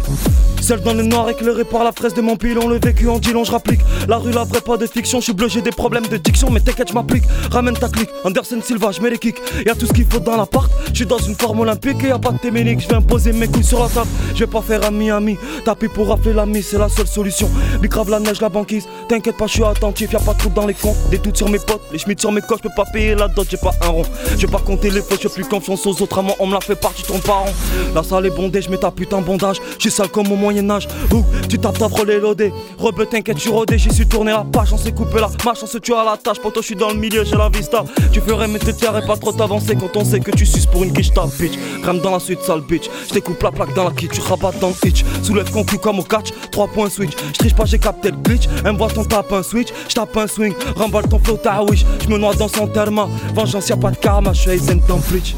Seul 0.66 0.82
dans 0.82 0.96
le 0.96 1.04
noir 1.04 1.30
éclairé 1.30 1.64
par 1.64 1.84
la 1.84 1.92
fraise 1.92 2.16
de 2.16 2.22
mon 2.22 2.38
pilon 2.38 2.68
Le 2.68 2.80
vécu 2.80 3.08
en 3.08 3.20
dilon 3.20 3.44
je 3.44 3.52
rapplique. 3.52 3.82
La 4.08 4.18
rue 4.18 4.32
la 4.32 4.46
vraie 4.46 4.62
pas 4.62 4.78
de 4.78 4.88
fiction. 4.88 5.20
Je 5.20 5.26
suis 5.26 5.34
bleu 5.34 5.48
j'ai 5.48 5.62
des 5.62 5.70
problèmes 5.70 6.08
de 6.08 6.18
diction. 6.18 6.50
Mais 6.50 6.60
t'inquiète 6.60 6.90
je 6.90 6.94
m'applique. 6.96 7.24
Ramène 7.52 7.76
ta 7.76 7.88
clique. 7.88 8.10
Anderson 8.24 8.60
Silva 8.64 8.92
je 8.92 9.00
mets 9.00 9.12
les 9.12 9.20
kicks. 9.20 9.38
Y'a 9.64 9.76
tout 9.76 9.86
ce 9.86 9.94
qu'il 9.94 10.08
faut 10.08 10.20
dans 10.20 10.36
l'appart. 10.36 10.72
Je 10.88 10.96
suis 10.96 11.06
dans 11.06 11.20
une 11.20 11.36
forme 11.36 11.60
olympique 11.60 12.04
Et 12.04 12.08
y'a 12.08 12.18
pas 12.18 12.32
de 12.32 12.40
téménique. 12.40 12.80
Je 12.80 12.88
vais 12.88 12.96
imposer 12.96 13.32
mes 13.32 13.48
couilles 13.48 13.64
sur 13.64 13.80
la 13.80 13.90
table. 13.90 14.10
Je 14.34 14.40
vais 14.40 14.48
pas 14.48 14.64
faire 14.64 14.84
un 14.88 14.90
Miami. 14.90 15.38
Tapis 15.66 15.88
pour 15.88 16.08
rappeler 16.08 16.34
l'ami 16.34 16.64
C'est 16.64 16.80
la 16.80 16.90
seule 16.90 17.06
solution. 17.06 17.48
Bicrave 17.80 18.10
la 18.10 18.20
neige 18.20 18.42
la 18.42 18.50
banquise. 18.50 18.88
T'inquiète 19.08 19.38
pas 19.38 19.46
je 19.46 19.52
suis 19.52 19.64
attentif. 19.64 20.14
Y'a 20.14 20.20
pas 20.20 20.34
de 20.34 20.50
dans 20.50 20.66
les 20.66 20.74
comptes 20.74 20.98
Des 21.12 21.20
doutes 21.20 21.38
sur 21.38 21.48
mes 21.48 21.60
potes. 21.60 21.84
Les 21.92 22.00
schmitts 22.00 22.22
sur 22.22 22.32
mes 22.32 22.42
coches. 22.42 22.62
Je 22.64 22.70
peux 22.70 22.76
pas 22.76 22.90
payer 22.92 23.14
la 23.14 23.28
dot 23.28 23.46
J'ai 23.48 23.58
pas 23.58 23.74
un 23.84 23.90
rond. 23.90 24.06
Je 24.32 24.48
vais 24.48 24.52
pas 24.52 24.62
compter 24.66 24.90
les 24.90 25.02
fautes 25.02 25.22
Je 25.22 25.28
plus 25.28 25.46
confiance 25.46 25.86
aux 25.86 26.02
autres. 26.02 26.24
Moi 26.24 26.34
on 26.40 26.48
me 26.48 26.54
l'a 26.54 26.62
fait 26.62 26.76
partie 26.76 27.04
ton 27.04 27.20
parent. 27.20 27.54
La 27.94 28.02
salle 28.02 28.26
est 28.26 28.32
bondée 28.32 28.64
Je 28.64 28.72
mets 28.72 28.78
ta 28.78 28.90
putain 28.90 29.22
bondage. 29.22 29.58
Je 29.78 29.82
suis 29.82 29.92
sale 29.92 30.10
comme 30.10 30.32
au 30.32 30.55
Ouh, 30.62 31.24
tu 31.50 31.58
tapes 31.60 31.78
ta 31.78 31.90
frôlée 31.90 32.20
lodée. 32.20 32.54
Rebeu, 32.78 33.06
t'inquiète, 33.06 33.40
suis 33.40 33.50
rodé, 33.50 33.78
j'y 33.78 33.94
suis 33.94 34.08
tourné 34.08 34.32
la 34.32 34.44
page, 34.44 34.74
on 34.74 34.78
s'est 34.78 34.92
coupé 34.92 35.20
la 35.20 35.30
marche, 35.44 35.60
on 35.64 35.68
se 35.68 35.78
tue 35.78 35.94
à 35.94 36.04
la 36.04 36.18
tâche. 36.18 36.40
Poto, 36.40 36.62
je 36.62 36.68
suis 36.68 36.76
dans 36.76 36.90
le 36.90 36.96
milieu, 36.96 37.24
j'ai 37.24 37.36
la 37.36 37.50
vista. 37.50 37.84
Tu 38.12 38.22
ferais, 38.22 38.48
mais 38.48 38.60
te 38.60 38.72
tirer 38.72 39.06
pas 39.06 39.18
trop 39.18 39.32
t'avancer 39.32 39.76
quand 39.76 39.96
on 39.98 40.06
sait 40.06 40.20
que 40.20 40.32
tu 40.32 40.46
suces 40.46 40.66
pour 40.66 40.84
une 40.84 40.94
quiche, 40.94 41.14
ta 41.14 41.26
bitch. 41.26 41.58
Crème 41.82 42.00
dans 42.00 42.12
la 42.12 42.20
suite, 42.20 42.42
sale 42.42 42.62
bitch. 42.62 42.90
Je 43.08 43.14
découpe 43.14 43.42
la 43.44 43.52
plaque 43.52 43.74
dans 43.74 43.86
la 43.86 43.92
kit, 43.92 44.08
tu 44.08 44.22
rabattes 44.22 44.60
dans 44.60 44.70
le 44.70 44.88
hitch. 44.88 45.04
Soulève 45.24 45.52
concu 45.52 45.78
comme 45.78 46.00
au 46.00 46.04
catch, 46.04 46.30
3 46.52 46.68
points 46.68 46.90
switch. 46.90 47.14
Je 47.34 47.38
triche 47.40 47.56
pas, 47.56 47.66
j'ai 47.66 47.80
capté 47.80 48.12
le 48.12 48.18
glitch. 48.18 48.48
Un 48.64 48.74
voit 48.74 48.90
ton 48.90 49.04
tape 49.04 49.32
un 49.32 49.44
switch, 49.44 49.70
je 49.88 49.94
tape 49.94 50.16
un 50.18 50.28
swing. 50.28 50.54
Remballe 50.76 51.08
ton 51.08 51.20
flow, 51.20 51.38
ta 51.38 51.64
wish. 51.64 51.86
Je 52.04 52.10
me 52.10 52.18
noie 52.18 52.34
dans 52.36 52.48
son 52.48 52.68
terme. 52.68 53.10
Vengeance, 53.34 53.70
y'a 53.70 53.78
pas 53.78 53.92
de 53.92 53.98
karma, 53.98 54.34
je 54.34 54.42
suis 54.42 54.60
dans 54.88 54.98
Bleach. 55.10 55.36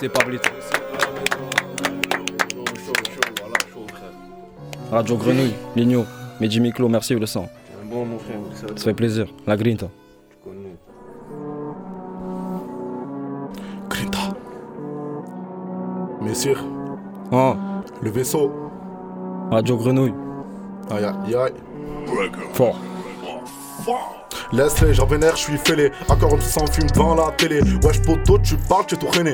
C'est 0.00 0.08
pas 0.08 0.24
blitz. 0.24 0.42
Radio 4.94 5.16
Grenouille, 5.16 5.54
Ligno, 5.74 6.04
Mehdi 6.40 6.60
Miklo, 6.60 6.88
merci 6.88 7.14
le 7.16 7.26
sang. 7.26 7.48
Bon, 7.90 8.04
mon 8.06 8.16
frère, 8.16 8.36
ça 8.54 8.68
Ça 8.76 8.84
fait 8.84 8.94
plaisir. 8.94 9.26
La 9.44 9.56
grinta. 9.56 9.88
Grinta. 13.90 14.18
Messire, 16.22 16.64
Ah, 17.32 17.56
le 18.02 18.10
vaisseau. 18.10 18.52
Radio 19.50 19.76
Grenouille. 19.76 20.14
Aïe 20.92 21.04
aïe 21.04 21.34
aïe. 21.34 21.52
Fort. 22.52 22.78
Laisse-les, 24.52 24.94
j'en 24.94 25.06
vénère, 25.06 25.34
je 25.34 25.42
suis 25.42 25.56
fêlé. 25.58 25.90
Encore 26.08 26.34
un 26.34 26.40
sans 26.40 26.66
film 26.70 26.88
devant 26.94 27.16
la 27.16 27.32
télé. 27.32 27.60
Wesh, 27.82 28.00
poteau, 28.02 28.38
tu 28.38 28.56
parles, 28.68 28.86
tu 28.86 28.94
es 28.94 28.98
tout 28.98 29.08
rené. 29.08 29.32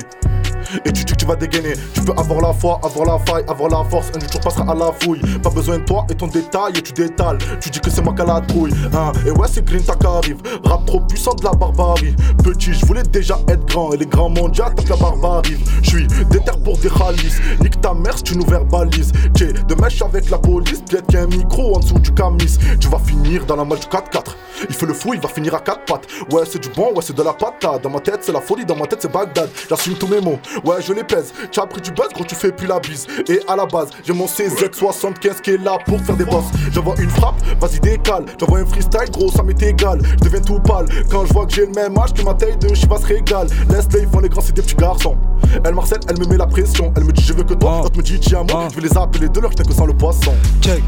Et 0.85 0.93
tu 0.93 1.05
dis 1.05 1.13
que 1.13 1.19
tu 1.19 1.27
vas 1.27 1.37
dégainer. 1.37 1.75
Tu 1.95 2.01
peux 2.03 2.13
avoir 2.13 2.41
la 2.41 2.53
foi, 2.53 2.81
avoir 2.83 3.07
la 3.07 3.25
faille, 3.25 3.45
avoir 3.49 3.71
la 3.71 3.89
force. 3.89 4.09
Un 4.15 4.21
jour, 4.21 4.31
tu 4.31 4.37
repasseras 4.39 4.71
à 4.71 4.75
la 4.75 4.93
fouille. 5.01 5.21
Pas 5.43 5.51
besoin 5.51 5.79
de 5.79 5.85
toi 5.85 6.07
et 6.11 6.15
ton 6.15 6.27
détail, 6.27 6.73
et 6.77 6.83
tu 6.83 6.93
détales. 6.93 7.39
Tu 7.61 7.71
dis 7.71 7.81
que 7.81 7.91
c'est 7.91 8.03
moi 8.03 8.15
qui 8.15 8.23
a 8.23 8.27
la 8.27 8.41
trouille. 8.41 8.73
Hein. 8.93 9.13
Et 9.27 9.31
ouais, 9.31 9.49
c'est 9.51 9.65
Green 9.65 9.83
qui 9.83 10.07
arrive. 10.07 10.39
Rap 10.65 10.87
trop 10.87 11.01
puissant 11.01 11.35
de 11.35 11.45
la 11.45 11.53
barbarie. 11.53 12.15
Petit, 12.43 12.73
je 12.73 12.87
voulais 12.87 13.03
déjà 13.03 13.39
être 13.49 13.65
grand. 13.67 13.93
Et 13.93 13.97
les 13.97 14.07
grands 14.07 14.31
mondiaux 14.31 14.65
tapent 14.77 14.89
la 14.89 14.97
barbarie. 14.97 15.59
Je 15.83 15.91
suis 15.91 16.07
déter 16.07 16.53
pour 16.65 16.79
des 16.79 16.89
ralices. 16.89 17.41
Nique 17.61 17.81
ta 17.81 17.95
mère 17.95 18.17
si 18.17 18.25
tu 18.25 18.37
nous 18.37 18.47
verbalises. 18.47 19.13
T'es 19.35 19.53
de 19.53 19.75
mèche 19.75 20.03
avec 20.03 20.31
la 20.31 20.39
police. 20.39 20.83
Peut-être 20.89 21.29
micro 21.29 21.77
en 21.77 21.81
dessous 21.81 21.99
du 21.99 22.13
camis. 22.13 22.59
Tu 22.81 22.89
vas 22.89 22.99
finir 22.99 23.45
dans 23.47 23.57
la 23.57 23.65
malle 23.65 23.79
du 23.79 23.87
4-4. 23.87 24.35
Il 24.69 24.75
fait 24.75 24.87
le 24.87 24.95
fou, 24.95 25.15
il 25.15 25.21
va 25.21 25.29
finir 25.29 25.55
à 25.55 25.61
quatre 25.61 25.85
pattes. 25.85 26.07
Ouais, 26.31 26.43
c'est 26.45 26.59
du 26.59 26.69
bon, 26.71 26.93
ouais, 26.95 27.03
c'est 27.03 27.17
de 27.17 27.23
la 27.23 27.33
patate. 27.33 27.83
Dans 27.83 27.91
ma 27.91 28.01
tête, 28.01 28.21
c'est 28.23 28.33
la 28.33 28.41
folie, 28.41 28.65
dans 28.65 28.77
ma 28.77 28.87
tête, 28.87 29.01
c'est 29.03 29.13
Bagdad. 29.13 29.49
J'assume 29.69 29.95
tous 29.95 30.07
mes 30.07 30.21
mots, 30.21 30.39
ouais, 30.65 30.81
je 30.81 30.93
les 30.93 31.05
pèse. 31.05 31.33
Tu 31.51 31.61
as 31.61 31.67
pris 31.67 31.81
du 31.81 31.91
buzz, 31.93 32.09
gros, 32.15 32.25
tu 32.25 32.35
fais 32.35 32.53
plus 32.53 32.67
la 32.67 32.81
bise. 32.81 33.07
Et 33.29 33.41
à 33.49 33.57
la 33.57 33.67
base, 33.67 33.91
j'ai 34.05 34.13
mon 34.13 34.27
CZ75 34.27 35.41
qui 35.41 35.51
est 35.51 35.63
là 35.63 35.79
pour 35.87 36.01
faire 36.01 36.17
des 36.17 36.25
boss. 36.25 36.45
J'envoie 36.73 36.95
une 36.99 37.11
frappe, 37.11 37.41
vas-y, 37.61 37.81
décale. 37.81 38.25
J'envoie 38.39 38.61
un 38.61 38.67
freestyle, 38.67 39.11
gros, 39.11 39.31
ça 39.31 39.43
m'est 39.43 39.63
égal. 39.63 40.01
Je 40.05 40.25
deviens 40.25 40.41
tout 40.41 40.61
pâle 40.61 40.87
quand 41.11 41.27
je 41.27 41.33
vois 41.33 41.47
que 41.47 41.55
j'ai 41.55 41.67
le 41.67 41.73
même 41.73 41.97
âge 41.99 42.13
que 42.13 42.23
ma 42.23 42.35
taille 42.35 42.57
de 42.57 42.75
Chivas 42.75 43.01
régale. 43.05 43.49
Laisse-les, 43.69 44.03
ils 44.03 44.09
font 44.09 44.21
les 44.21 44.29
grands, 44.29 44.41
c'est 44.41 44.55
des 44.55 44.63
petits 44.63 44.77
garçons. 44.77 45.17
Elle 45.65 45.75
Marcel, 45.75 45.99
elle 46.09 46.19
me 46.19 46.27
met 46.27 46.37
la 46.37 46.47
pression. 46.47 46.93
Elle 46.97 47.05
me 47.05 47.13
dit, 47.13 47.23
je 47.23 47.33
veux 47.33 47.45
que 47.45 47.55
toi. 47.55 47.81
L'autre 47.83 47.97
me 47.97 48.03
dit, 48.03 48.21
tiens, 48.21 48.45
moi, 48.49 48.69
je 48.71 48.81
vais 48.81 48.89
les 48.89 48.97
appeler 48.97 49.29
de 49.29 49.41
leur, 49.41 49.51
je 49.53 49.63
que 49.63 49.73
sans 49.73 49.87
le 49.87 49.95
poisson. 49.95 50.35
Check. 50.61 50.83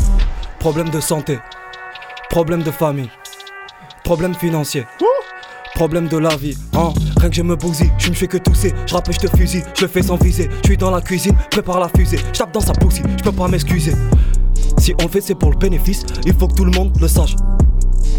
Problème 0.58 0.90
de 0.90 1.00
santé. 1.00 1.38
Problème 2.30 2.62
de 2.62 2.70
famille. 2.70 3.10
Problème 4.04 4.34
financier. 4.34 4.86
Problème 5.82 6.06
de 6.06 6.16
la 6.16 6.36
vie, 6.36 6.56
hein 6.74 6.92
Rien 7.16 7.28
que 7.28 7.34
je 7.34 7.42
me 7.42 7.56
bousille, 7.56 7.90
je 7.98 8.10
ne 8.10 8.14
fais 8.14 8.28
que 8.28 8.36
tousser 8.36 8.72
Je 8.86 8.94
rappe, 8.94 9.10
je 9.10 9.18
te 9.18 9.36
fusille, 9.36 9.64
je 9.76 9.88
fais 9.88 10.00
sans 10.00 10.14
viser 10.14 10.48
Je 10.62 10.68
suis 10.68 10.76
dans 10.76 10.92
la 10.92 11.00
cuisine, 11.00 11.34
prépare 11.50 11.80
la 11.80 11.88
fusée 11.88 12.18
Je 12.32 12.40
dans 12.52 12.60
sa 12.60 12.72
poussée, 12.72 13.02
je 13.18 13.24
peux 13.24 13.32
pas 13.32 13.48
m'excuser 13.48 13.92
Si 14.78 14.94
on 15.02 15.08
fait 15.08 15.20
c'est 15.20 15.34
pour 15.34 15.50
le 15.50 15.56
bénéfice 15.56 16.04
Il 16.24 16.34
faut 16.34 16.46
que 16.46 16.54
tout 16.54 16.64
le 16.64 16.70
monde 16.70 16.96
le 17.00 17.08
sache 17.08 17.34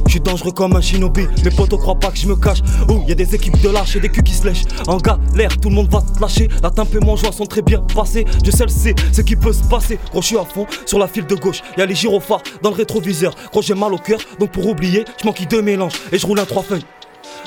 je 0.07 0.11
suis 0.11 0.19
dangereux 0.19 0.51
comme 0.51 0.75
un 0.75 0.81
shinobi, 0.81 1.25
mes 1.43 1.51
potos 1.51 1.77
croient 1.79 1.97
pas 1.97 2.11
que 2.11 2.17
je 2.17 2.27
me 2.27 2.35
cache. 2.35 2.59
Oh, 2.89 3.01
y 3.07 3.13
a 3.13 3.15
des 3.15 3.33
équipes 3.33 3.59
de 3.61 3.69
lâches 3.69 3.95
et 3.95 3.99
des 3.99 4.09
culs 4.09 4.21
qui 4.21 4.33
se 4.33 4.45
lèchent. 4.45 4.65
En 4.87 4.97
galère, 4.97 5.57
tout 5.59 5.69
le 5.69 5.75
monde 5.75 5.89
va 5.89 6.01
te 6.01 6.19
lâcher. 6.19 6.49
La 6.61 6.69
tempe 6.69 6.93
et 6.93 6.99
mon 6.99 7.15
joie 7.15 7.31
sont 7.31 7.45
très 7.45 7.61
bien 7.61 7.79
passés. 7.79 8.25
Je 8.43 8.63
le 8.63 8.69
sais, 8.69 8.93
ce 9.11 9.21
qui 9.21 9.35
peut 9.35 9.53
se 9.53 9.63
passer. 9.63 9.97
Gros, 10.11 10.21
je 10.21 10.27
suis 10.27 10.37
à 10.37 10.43
fond 10.43 10.67
sur 10.85 10.99
la 10.99 11.07
file 11.07 11.25
de 11.25 11.35
gauche. 11.35 11.61
Y 11.77 11.81
a 11.81 11.85
les 11.85 11.95
gyrophares 11.95 12.43
dans 12.61 12.69
le 12.69 12.75
rétroviseur. 12.75 13.33
Gros, 13.51 13.61
j'ai 13.61 13.73
mal 13.75 13.93
au 13.93 13.97
cœur, 13.97 14.19
donc 14.39 14.51
pour 14.51 14.67
oublier, 14.67 15.05
je 15.19 15.25
manquille 15.25 15.47
deux 15.47 15.61
mélanges 15.61 15.93
et 16.11 16.19
je 16.19 16.27
roule 16.27 16.39
un 16.39 16.45
trois 16.45 16.63
feuilles. 16.63 16.85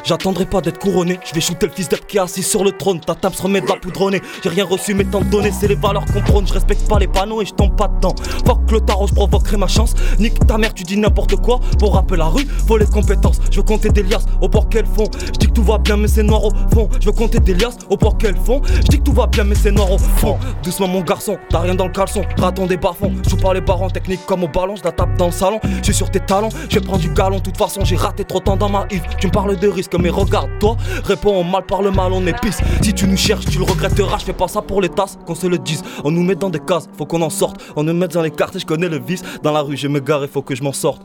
J'attendrai 0.04 0.46
pas 0.46 0.60
d'être 0.60 0.78
couronné, 0.78 1.18
je 1.24 1.34
vais 1.34 1.40
shooter 1.40 1.66
le 1.66 1.72
fils 1.72 1.88
d'Ep 1.88 2.06
qui 2.06 2.16
est 2.16 2.20
assis 2.20 2.42
sur 2.42 2.64
le 2.64 2.72
trône. 2.72 3.00
Ta 3.00 3.14
table 3.14 3.34
se 3.34 3.42
remet 3.42 3.60
de 3.60 3.66
la 3.66 3.76
poudronnée. 3.76 4.22
J'ai 4.42 4.48
rien 4.48 4.64
reçu, 4.64 4.94
mais 4.94 5.04
tant 5.04 5.20
donné, 5.20 5.50
c'est 5.52 5.68
les 5.68 5.74
valeurs 5.74 6.04
qu'on 6.06 6.20
prône. 6.20 6.46
Je 6.46 6.52
respecte 6.52 6.88
pas 6.88 6.98
les 6.98 7.06
panneaux 7.06 7.42
et 7.42 7.46
je 7.46 7.54
tombe 7.54 7.76
pas 7.76 7.88
dedans. 7.88 8.14
Fuck 8.46 8.70
le 8.70 8.80
tarot, 8.80 9.06
je 9.06 9.14
provoquerai 9.14 9.56
ma 9.56 9.66
chance. 9.66 9.94
Nique 10.18 10.44
ta 10.46 10.58
mère, 10.58 10.74
tu 10.74 10.84
dis 10.84 10.96
n'importe 10.96 11.36
quoi. 11.36 11.60
Pour 11.78 11.94
rappeler 11.94 12.18
la 12.18 12.26
rue, 12.26 12.46
faut 12.66 12.76
les 12.76 12.86
compétences. 12.86 13.38
Je 13.50 13.56
veux 13.56 13.62
compter 13.62 13.88
des 13.90 14.02
liasses 14.02 14.26
au 14.40 14.48
port 14.48 14.68
qu'elles 14.68 14.86
font. 14.86 15.06
Je 15.24 15.32
dis 15.32 15.46
que 15.48 15.52
tout 15.52 15.62
va 15.62 15.78
bien, 15.78 15.96
mais 15.96 16.08
c'est 16.08 16.22
noir 16.22 16.44
au 16.44 16.50
fond. 16.72 16.88
Je 17.00 17.06
veux 17.06 17.12
compter 17.12 17.40
des 17.40 17.54
liasses 17.54 17.78
au 17.90 17.96
port 17.96 18.16
qu'elles 18.18 18.36
font. 18.36 18.62
Je 18.64 18.82
dis 18.82 18.98
que 18.98 19.04
tout 19.04 19.12
va 19.12 19.26
bien, 19.26 19.44
mais 19.44 19.54
c'est 19.54 19.72
noir 19.72 19.90
au 19.90 19.98
fond. 19.98 20.38
Doucement, 20.62 20.88
mon 20.88 21.00
garçon, 21.00 21.36
t'as 21.50 21.60
rien 21.60 21.74
dans 21.74 21.86
le 21.86 21.92
caleçon. 21.92 22.22
Raton 22.38 22.66
des 22.66 22.76
bas-fonds, 22.76 23.12
je 23.28 23.34
pas 23.36 23.54
les 23.54 23.60
barons 23.60 23.90
techniques 23.90 24.24
comme 24.26 24.44
au 24.44 24.48
ballon. 24.48 24.76
Je 24.76 24.84
la 24.84 24.92
tape 24.92 25.16
dans 25.16 25.26
le 25.26 25.32
salon, 25.32 25.60
je 25.78 25.84
suis 25.84 25.94
sur 25.94 26.10
tes 26.10 26.20
talons. 26.20 26.48
Je 26.68 26.78
prendre 26.78 27.00
du 27.00 27.10
galon, 27.10 27.36
de 27.38 27.42
toute 27.42 27.56
façon, 27.56 27.84
j'ai 27.84 27.96
raté 27.96 28.24
trop 28.24 28.38
de 28.38 28.44
temps 28.44 28.56
dans 28.56 28.68
ma 28.68 28.86
if. 28.90 29.02
Tu 29.18 29.26
me 29.26 29.32
parles 29.32 29.56
de 29.56 29.68
risque, 29.68 29.85
mais 29.94 30.10
regarde 30.10 30.50
toi. 30.58 30.76
Réponds 31.04 31.40
au 31.40 31.44
mal 31.44 31.64
par 31.64 31.82
le 31.82 31.90
mal, 31.90 32.12
on 32.12 32.22
pisse. 32.42 32.58
Si 32.82 32.92
tu 32.92 33.06
nous 33.06 33.16
cherches, 33.16 33.46
tu 33.46 33.58
le 33.58 33.64
regretteras. 33.64 34.18
Je 34.18 34.24
fais 34.24 34.32
pas 34.32 34.48
ça 34.48 34.62
pour 34.62 34.80
les 34.80 34.88
tasses, 34.88 35.18
qu'on 35.26 35.34
se 35.34 35.46
le 35.46 35.58
dise. 35.58 35.82
On 36.04 36.10
nous 36.10 36.22
met 36.22 36.34
dans 36.34 36.50
des 36.50 36.60
cases, 36.60 36.88
faut 36.96 37.06
qu'on 37.06 37.22
en 37.22 37.30
sorte. 37.30 37.56
On 37.76 37.82
nous 37.82 37.94
met 37.94 38.08
dans 38.08 38.22
les 38.22 38.30
cartes, 38.30 38.58
je 38.58 38.66
connais 38.66 38.88
le 38.88 38.98
vice. 38.98 39.22
Dans 39.42 39.52
la 39.52 39.60
rue, 39.60 39.76
je 39.76 39.88
me 39.88 40.00
gare, 40.00 40.22
il 40.22 40.28
faut 40.28 40.42
que 40.42 40.54
je 40.54 40.62
m'en 40.62 40.72
sorte. 40.72 41.02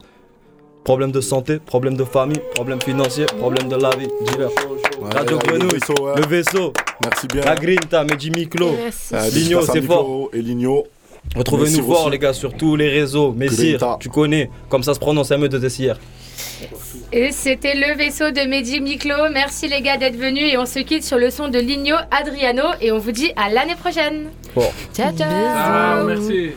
Problème 0.84 1.12
de 1.12 1.22
santé, 1.22 1.60
problème 1.60 1.96
de 1.96 2.04
famille, 2.04 2.42
problème 2.56 2.82
financier, 2.82 3.26
problème 3.26 3.70
de 3.70 3.76
la 3.76 3.92
vie. 3.92 4.08
Dealer. 4.26 4.50
Radio 5.14 5.38
ouais, 5.38 5.44
Grenouille, 5.46 5.70
le 5.70 5.78
vaisseau, 5.78 6.04
ouais. 6.04 6.16
le 6.16 6.26
vaisseau. 6.26 6.74
Merci 7.04 7.28
bien. 7.28 7.42
La 7.44 7.56
Grinta, 7.56 8.04
Mehdi 8.04 8.32
Miklo. 8.32 8.72
Merci. 8.72 9.14
Euh, 9.14 9.30
Ligno, 9.30 9.62
c'est 9.62 9.82
fort. 9.82 10.30
Et 10.34 10.42
Ligno. 10.42 10.86
Retrouvez-nous 11.36 11.90
aussi. 11.90 12.10
les 12.10 12.20
gars, 12.20 12.34
sur 12.34 12.54
tous 12.54 12.76
les 12.76 12.90
réseaux. 12.90 13.32
Messire, 13.34 13.98
tu 14.00 14.10
connais, 14.10 14.50
comme 14.70 14.84
ça 14.84 14.94
se 14.94 15.00
prononce 15.00 15.30
M2SIR. 15.32 15.96
Et 17.14 17.32
c'était 17.32 17.76
le 17.76 17.98
vaisseau 17.98 18.32
de 18.32 18.48
Mehdi 18.48 18.80
Miklo. 18.80 19.16
Merci 19.32 19.68
les 19.68 19.82
gars 19.82 19.98
d'être 19.98 20.16
venus 20.18 20.52
et 20.52 20.58
on 20.58 20.66
se 20.66 20.80
quitte 20.80 21.04
sur 21.04 21.18
le 21.18 21.30
son 21.30 21.50
de 21.50 21.60
Ligno 21.60 21.96
Adriano 22.10 22.64
et 22.80 22.92
on 22.92 23.00
vous 23.00 23.12
dit 23.12 23.32
à 23.36 23.50
l'année 23.50 23.76
prochaine. 23.76 24.30
Fort. 24.54 24.74
Ciao 24.96 25.16
ciao. 25.16 25.28
Ah, 25.30 26.04
merci. 26.06 26.52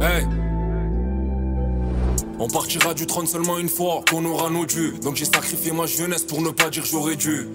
Hey 0.00 0.24
On 2.40 2.48
partira 2.48 2.92
du 2.92 3.06
trône 3.06 3.26
seulement 3.26 3.58
une 3.58 3.68
fois 3.68 4.02
qu'on 4.10 4.24
aura 4.24 4.50
nos 4.50 4.66
dûs 4.66 4.94
Donc 5.00 5.14
j'ai 5.14 5.26
sacrifié 5.26 5.70
ma 5.70 5.86
jeunesse 5.86 6.24
pour 6.24 6.42
ne 6.42 6.50
pas 6.50 6.70
dire 6.70 6.84
j'aurais 6.84 7.14
dû 7.14 7.48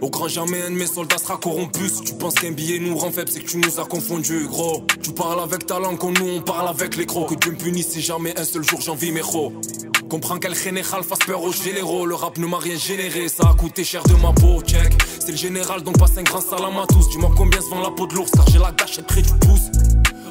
Au 0.00 0.08
grand 0.08 0.28
jamais 0.28 0.62
un 0.62 0.70
de 0.70 0.76
mes 0.76 0.86
soldats 0.86 1.18
sera 1.18 1.36
corrompu 1.36 1.88
Si 1.88 2.02
tu 2.02 2.14
penses 2.14 2.34
qu'un 2.34 2.52
billet 2.52 2.78
nous 2.78 2.96
rend 2.96 3.10
faible 3.10 3.30
c'est 3.30 3.40
que 3.40 3.50
tu 3.50 3.58
nous 3.58 3.78
as 3.78 3.84
confondus 3.84 4.46
gros 4.46 4.84
Tu 5.02 5.12
parles 5.12 5.40
avec 5.40 5.66
ta 5.66 5.78
langue 5.78 6.02
nous 6.02 6.28
on 6.28 6.40
parle 6.40 6.68
avec 6.68 6.96
les 6.96 7.06
crocs 7.06 7.28
Que 7.28 7.34
Dieu 7.34 7.52
me 7.52 7.56
punisse 7.56 7.88
si 7.88 8.00
jamais 8.00 8.38
un 8.38 8.44
seul 8.44 8.62
jour 8.64 8.80
j'envie 8.80 9.12
mes 9.12 9.20
crocs 9.20 9.52
Comprends 10.10 10.38
quel 10.38 10.56
général 10.56 11.04
fasse 11.04 11.20
peur 11.20 11.40
aux 11.40 11.52
généraux. 11.52 12.04
Le 12.04 12.16
rap 12.16 12.36
ne 12.36 12.44
m'a 12.44 12.58
rien 12.58 12.76
généré, 12.76 13.28
ça 13.28 13.48
a 13.48 13.54
coûté 13.54 13.84
cher 13.84 14.02
de 14.02 14.14
ma 14.14 14.32
peau, 14.32 14.60
check. 14.60 14.92
C'est 15.20 15.30
le 15.30 15.36
général, 15.36 15.82
donc 15.82 16.00
passe 16.00 16.18
un 16.18 16.24
grand 16.24 16.40
salam 16.40 16.76
à 16.78 16.86
tous. 16.88 17.08
Dis-moi 17.10 17.30
combien 17.36 17.60
se 17.60 17.68
vend 17.68 17.80
la 17.80 17.92
peau 17.92 18.08
de 18.08 18.14
l'ours, 18.14 18.32
car 18.32 18.44
j'ai 18.48 18.58
la 18.58 18.72
gâchette 18.72 19.06
près 19.06 19.22
du 19.22 19.32
pouce. 19.34 19.70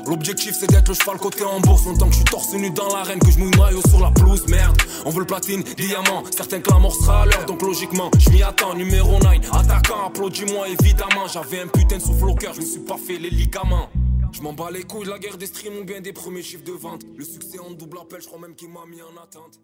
L'objectif 0.05 0.55
c'est 0.59 0.67
d'être 0.67 0.89
le 0.89 0.93
cheval 0.93 1.17
côté 1.17 1.43
en 1.43 1.59
bourse. 1.59 1.85
Longtemps 1.85 2.07
que 2.07 2.13
je 2.13 2.17
suis 2.17 2.25
torse 2.25 2.53
nu 2.53 2.69
dans 2.71 2.87
l'arène 2.87 3.19
Que 3.19 3.31
je 3.31 3.39
mouille 3.39 3.57
maillot 3.57 3.81
sur 3.87 3.99
la 3.99 4.11
pelouse 4.11 4.47
Merde, 4.47 4.77
on 5.05 5.09
veut 5.09 5.19
le 5.19 5.25
platine, 5.25 5.63
diamant. 5.63 6.23
Certains 6.35 6.59
que 6.59 6.69
la 6.69 6.89
sera 6.89 7.23
à 7.23 7.25
l'heure. 7.25 7.45
Donc 7.45 7.61
logiquement, 7.61 8.09
je 8.17 8.29
m'y 8.29 8.43
attends. 8.43 8.73
Numéro 8.75 9.19
9, 9.19 9.53
attaquant, 9.53 10.07
applaudis-moi 10.07 10.69
évidemment. 10.69 11.27
J'avais 11.31 11.61
un 11.61 11.67
putain 11.67 11.97
de 11.97 12.01
souffle 12.01 12.29
au 12.29 12.35
cœur. 12.35 12.53
Je 12.53 12.61
me 12.61 12.65
suis 12.65 12.79
pas 12.81 12.97
fait 12.97 13.17
les 13.17 13.29
ligaments. 13.29 13.89
Je 14.31 14.41
m'en 14.41 14.53
bats 14.53 14.69
les 14.71 14.83
couilles, 14.83 15.07
la 15.07 15.17
guerre 15.17 15.37
des 15.37 15.47
streams 15.47 15.77
ou 15.81 15.83
bien 15.83 16.01
des 16.01 16.13
premiers 16.13 16.43
chiffres 16.43 16.63
de 16.63 16.71
vente. 16.71 17.01
Le 17.17 17.25
succès 17.25 17.59
en 17.59 17.71
double 17.71 17.97
appel, 17.99 18.21
je 18.21 18.27
crois 18.27 18.39
même 18.39 18.55
qu'il 18.55 18.69
m'a 18.69 18.85
mis 18.87 19.01
en 19.01 19.21
attente. 19.21 19.59